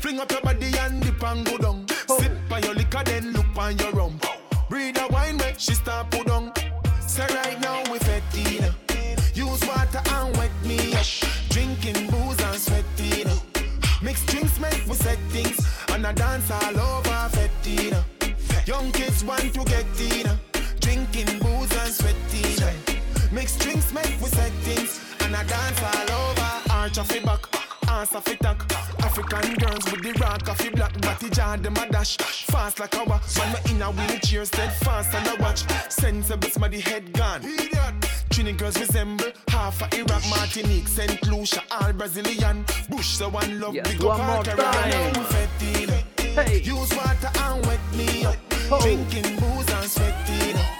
Fling 0.00 0.18
up 0.18 0.30
your 0.30 0.40
body 0.42 0.76
and 0.78 1.02
dip 1.02 1.22
and 1.22 1.44
go 1.44 1.58
down. 1.58 1.84
Oh. 2.08 2.18
Sip 2.18 2.32
on 2.50 2.62
your 2.62 2.74
liquor, 2.74 3.02
then 3.04 3.32
look 3.32 3.56
on 3.56 3.76
your 3.78 3.92
rum. 3.92 4.18
Breathe 4.68 4.98
a 4.98 5.06
wine, 5.12 5.36
make 5.36 5.58
she 5.58 5.74
start 5.74 6.10
put. 6.10 6.27
So 7.18 7.24
right 7.34 7.60
now 7.60 7.82
we 7.90 7.98
fettina. 7.98 8.72
Use 9.34 9.66
water 9.66 10.00
and 10.06 10.36
wet 10.36 10.52
me 10.64 10.94
up. 10.94 11.04
Drinking 11.48 12.06
booze 12.06 12.40
and 12.40 12.60
sweating. 12.60 13.26
Mix 14.00 14.24
drinks 14.26 14.60
make 14.60 14.86
we 14.86 14.94
set 14.94 15.18
things. 15.30 15.58
And 15.88 16.06
I 16.06 16.12
dance 16.12 16.48
all 16.48 16.78
over 16.78 17.18
fettina. 17.34 18.04
Young 18.68 18.92
kids 18.92 19.24
want 19.24 19.52
to 19.52 19.64
get 19.64 20.00
in. 20.00 20.30
Drinking 20.78 21.40
booze 21.40 21.76
and 21.82 21.92
sweating. 21.92 22.78
Mix 23.32 23.56
drinks 23.56 23.92
make 23.92 24.14
we 24.22 24.28
set 24.28 24.52
things. 24.62 25.00
And 25.18 25.34
I 25.34 25.42
dance 25.42 25.82
all 25.82 26.10
over. 26.20 26.72
Arch 26.72 26.98
off 26.98 27.24
back. 27.24 27.42
Ass 27.88 28.14
off 28.14 28.26
the 28.26 28.77
tack. 29.28 29.44
African 29.44 29.66
girls 29.66 29.84
with 29.92 30.02
the 30.02 30.12
rock 30.20 30.48
off 30.48 30.58
the 30.58 30.70
black 30.70 31.00
body 31.00 31.30
jar 31.30 31.56
them 31.56 31.74
a 31.76 31.88
dash. 31.90 32.16
Fast 32.16 32.80
like 32.80 32.94
a 32.94 33.04
watch. 33.04 33.36
Man 33.38 33.52
me 33.52 33.70
in 33.72 33.82
a 33.82 33.90
wheelchair 33.90 34.44
steadfast 34.44 35.14
and 35.14 35.28
I 35.28 35.34
watch. 35.34 35.64
Sensible 35.90 36.48
somebody 36.48 36.80
head 36.80 37.12
gone. 37.12 37.42
Trini 38.30 38.56
girls 38.56 38.78
resemble 38.78 39.26
half 39.48 39.82
of 39.82 39.92
Iraq, 39.94 40.22
Martinique, 40.30 40.86
Saint 40.88 41.26
Lucia, 41.26 41.62
all 41.70 41.92
Brazilian. 41.92 42.64
Bush, 42.88 43.06
so 43.16 43.28
one 43.28 43.60
love, 43.60 43.74
Yes, 43.74 43.88
big 43.88 44.02
one 44.02 44.20
up 44.20 44.26
more 44.26 44.36
all 44.36 44.44
Caribbean. 44.44 45.12
time. 45.14 45.24
Fetid. 45.24 45.90
Hey. 46.20 46.60
Use 46.62 46.94
water 46.94 47.30
and 47.34 47.66
wet 47.66 47.80
me 47.94 48.24
up. 48.24 48.36
Oh. 48.70 48.80
Drinking 48.80 49.36
booze 49.36 49.70
and 49.70 49.90
sweating. 49.90 50.77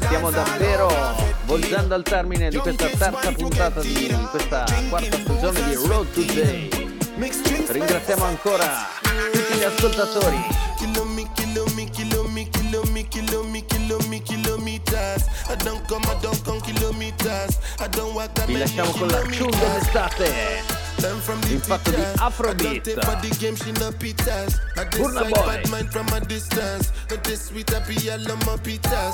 Stiamo 0.00 0.30
davvero 0.30 0.88
volgendo 1.44 1.94
al 1.94 2.02
termine 2.02 2.48
di 2.48 2.56
questa 2.56 2.86
terza 2.88 3.32
puntata 3.32 3.80
di 3.82 4.16
questa 4.30 4.64
quarta 4.88 5.18
stagione 5.18 5.64
di 5.64 5.74
Road 5.74 6.12
to 6.12 6.22
Day. 6.32 6.68
Ringraziamo 7.68 8.24
ancora 8.24 8.88
tutti 9.32 9.58
gli 9.58 9.62
ascoltatori. 9.62 10.38
Vi 18.46 18.58
lasciamo 18.58 18.90
con 18.92 19.08
la 19.08 19.20
tune 19.20 19.58
dell'estate. 19.58 20.83
Learn 21.04 21.20
from 21.20 21.40
the 21.42 21.52
in 21.52 21.60
fatto 21.60 21.90
di 21.90 21.96
teachers. 21.96 22.20
Afrobeat. 22.20 22.64
I 22.64 22.64
don't 22.64 22.84
take 22.84 23.04
for 23.04 23.16
the 23.20 23.30
game, 23.38 23.56
she 23.56 23.72
no 23.72 23.90
pitas. 23.92 24.56
I 24.78 24.84
Burna 24.88 25.20
decide 25.20 25.34
Boy. 25.34 25.44
bad 25.46 25.70
mind 25.70 25.92
from 25.92 26.08
a 26.08 26.20
distance. 26.20 26.92
Not 27.10 27.22
this 27.24 27.48
sweet, 27.48 27.68
happy, 27.68 28.10
I 28.10 28.16
love 28.16 28.40
my 28.46 28.56
pitas. 28.56 29.12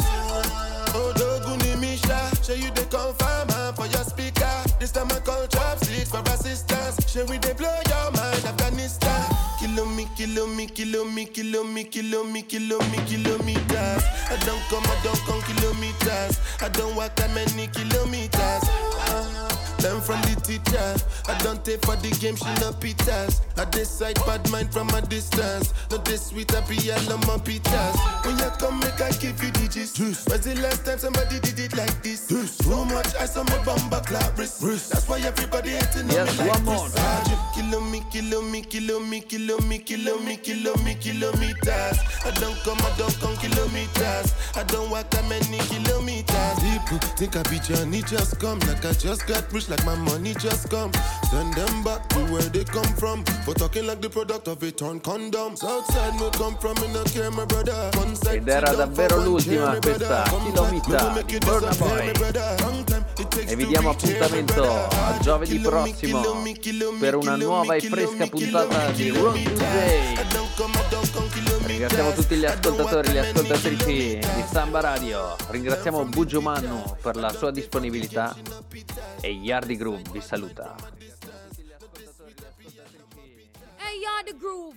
Oh, 0.95 1.13
Doguni 1.19 1.75
Misha, 1.81 2.31
show 2.47 2.55
you 2.55 2.71
the 2.71 2.87
confirm 2.87 3.75
for 3.75 3.87
your 3.91 4.05
speaker. 4.07 4.55
This 4.79 4.93
time 4.93 5.11
I 5.11 5.19
call 5.19 5.47
chopsticks 5.49 6.11
for 6.11 6.23
assistance. 6.31 6.95
Show 7.11 7.25
we 7.27 7.39
they 7.39 7.55
blow 7.55 7.75
your 7.89 8.11
mind, 8.15 8.45
Afghanistan. 8.47 9.27
Kilo 9.59 9.85
me, 9.85 10.07
kilo 10.15 10.47
me, 10.47 10.67
kilo 10.67 11.05
me, 11.05 11.25
kilo 11.27 11.65
me, 11.65 11.85
kilo 11.85 12.23
me, 12.23 12.43
kilo 12.43 12.79
me, 12.91 12.99
kilometers. 13.11 14.05
I 14.31 14.39
don't 14.47 14.63
come, 14.71 14.87
I 14.87 14.95
don't 15.03 15.19
come 15.27 15.43
kilometers. 15.43 16.39
I 16.63 16.69
don't 16.69 16.95
walk 16.95 17.17
that 17.17 17.35
many 17.35 17.67
kilometers. 17.67 18.63
Learn 19.83 20.01
from 20.01 20.21
the 20.23 20.37
teacher. 20.41 20.95
I 21.29 21.39
don't 21.43 21.65
take 21.65 21.85
for 21.85 21.97
the 21.97 22.11
game, 22.21 22.37
she 22.37 22.53
no 22.61 22.73
pitas. 22.73 23.41
I 23.57 23.65
decide 23.71 24.17
bad 24.27 24.49
mind 24.51 24.73
from 24.73 24.89
a 24.91 25.01
distance. 25.01 25.73
Not 25.91 26.05
this 26.05 26.27
sweet, 26.29 26.51
happy, 26.51 26.77
I 26.93 26.99
be 26.99 27.09
all 27.09 27.15
on 27.15 27.21
my 27.21 27.39
pitas. 27.43 27.97
When 28.25 28.37
you 28.37 28.51
come, 28.59 28.81
make 28.81 29.01
I 29.01 29.11
give 29.13 29.43
you 29.43 29.51
digits. 29.51 29.99
When's 29.99 30.45
the 30.45 30.55
last 30.61 30.85
time 30.85 30.99
somebody 30.99 31.41
did 31.41 31.59
it 31.59 31.77
like 31.77 32.03
this? 32.03 32.27
Too 32.27 32.85
much 32.87 33.15
ice 33.17 33.37
on 33.37 33.47
my 33.47 33.59
bumper 33.65 34.01
clap 34.05 34.37
wrist. 34.39 34.61
That's 34.61 35.09
why 35.09 35.21
everybody 35.21 35.71
hating 35.71 36.11
on 36.11 36.11
Yes, 36.11 36.39
me 36.39 36.47
like 36.49 36.67
one 36.67 36.91
this. 36.91 36.95
Ah, 36.99 37.53
Kilo 37.55 37.81
me, 37.81 38.03
kilo 38.11 38.43
me, 38.43 38.63
kilo 38.63 39.01
me, 39.01 39.21
kilo 39.21 39.59
me, 39.61 39.79
kilo 39.79 40.19
me, 40.19 40.37
kilo 40.37 40.75
me, 40.85 40.95
kilometers. 40.95 41.99
I 42.25 42.31
don't 42.35 42.57
come, 42.65 42.79
I 42.81 42.93
don't 42.99 43.17
come 43.21 43.37
kilometers. 43.37 44.35
I 44.57 44.63
don't 44.65 44.91
walk 44.91 45.09
that 45.11 45.25
many 45.29 45.59
kilometers. 45.73 46.59
People 46.61 46.99
think 47.17 47.37
I 47.37 47.43
be 47.49 47.59
Johnny 47.61 48.03
just 48.03 48.39
come, 48.39 48.59
like 48.61 48.85
I 48.85 48.93
just 48.93 49.27
got 49.27 49.51
rich, 49.53 49.69
like 49.71 49.85
my 49.87 49.95
money 49.95 50.35
just 50.35 50.69
come. 50.69 50.91
Send 51.31 51.55
them 51.55 51.83
back 51.83 52.07
to 52.09 52.19
where 52.33 52.51
they 52.51 52.65
come 52.65 52.93
from. 52.99 53.25
For 53.45 53.55
talking 53.55 53.87
like 53.87 54.01
the 54.01 54.11
product 54.11 54.49
of 54.49 54.63
a 54.63 54.71
torn 54.71 55.01
condom. 55.01 55.57
Southside 55.57 56.15
me 56.19 56.29
come 56.33 56.57
from, 56.59 56.75
me 56.81 56.93
no 56.93 57.03
care, 57.05 57.31
my 57.31 57.45
brother. 57.47 57.91
One 57.97 58.15
side 58.17 58.43
Ed 58.43 58.49
era 58.49 58.75
davvero 58.75 59.23
l'ultima 59.23 59.79
questa 59.81 60.25
di 61.25 61.39
Burna 61.39 61.75
Boy. 61.77 62.13
takes 63.15 63.53
E 63.53 63.57
vi 63.57 63.67
diamo 63.67 63.91
appuntamento 63.91 64.65
a 64.65 65.19
giovedì 65.21 65.59
prossimo 65.59 66.43
per 66.99 67.15
una 67.17 67.37
nuova 67.37 67.75
e 67.75 67.81
fresca 67.81 68.27
puntata 68.27 68.91
di 68.91 69.05
kilo 69.05 69.23
Road 69.23 69.35
me, 69.37 69.43
to 69.43 69.51
kilo 69.51 69.61
me, 69.61 69.73
Day. 69.73 70.13
I 70.13 70.27
don't 70.33 70.49
come, 70.57 70.73
I 70.75 70.89
don't 70.91 71.13
come 71.13 71.29
kilometers. 71.29 71.67
Ringraziamo 71.67 72.13
tutti 72.13 72.37
gli 72.37 72.45
ascoltatori 72.45 73.09
e 73.09 73.13
le 73.13 73.21
ascoltatrici 73.21 73.85
di. 73.85 74.45
Samba 74.51 74.81
Radio. 74.81 75.37
Ringraziamo 75.49 76.05
Buggio 76.05 76.41
Mannu 76.41 76.97
per 77.01 77.17
la 77.17 77.33
sua 77.33 77.51
disponibilità 77.51 78.35
e 79.21 79.33
Yardi 79.61 79.77
Groove 79.77 80.11
vi 80.11 80.21
saluta. 80.23 80.75
Hey, 83.77 83.99
y'all, 84.01 84.25
the 84.25 84.33
groove. 84.33 84.77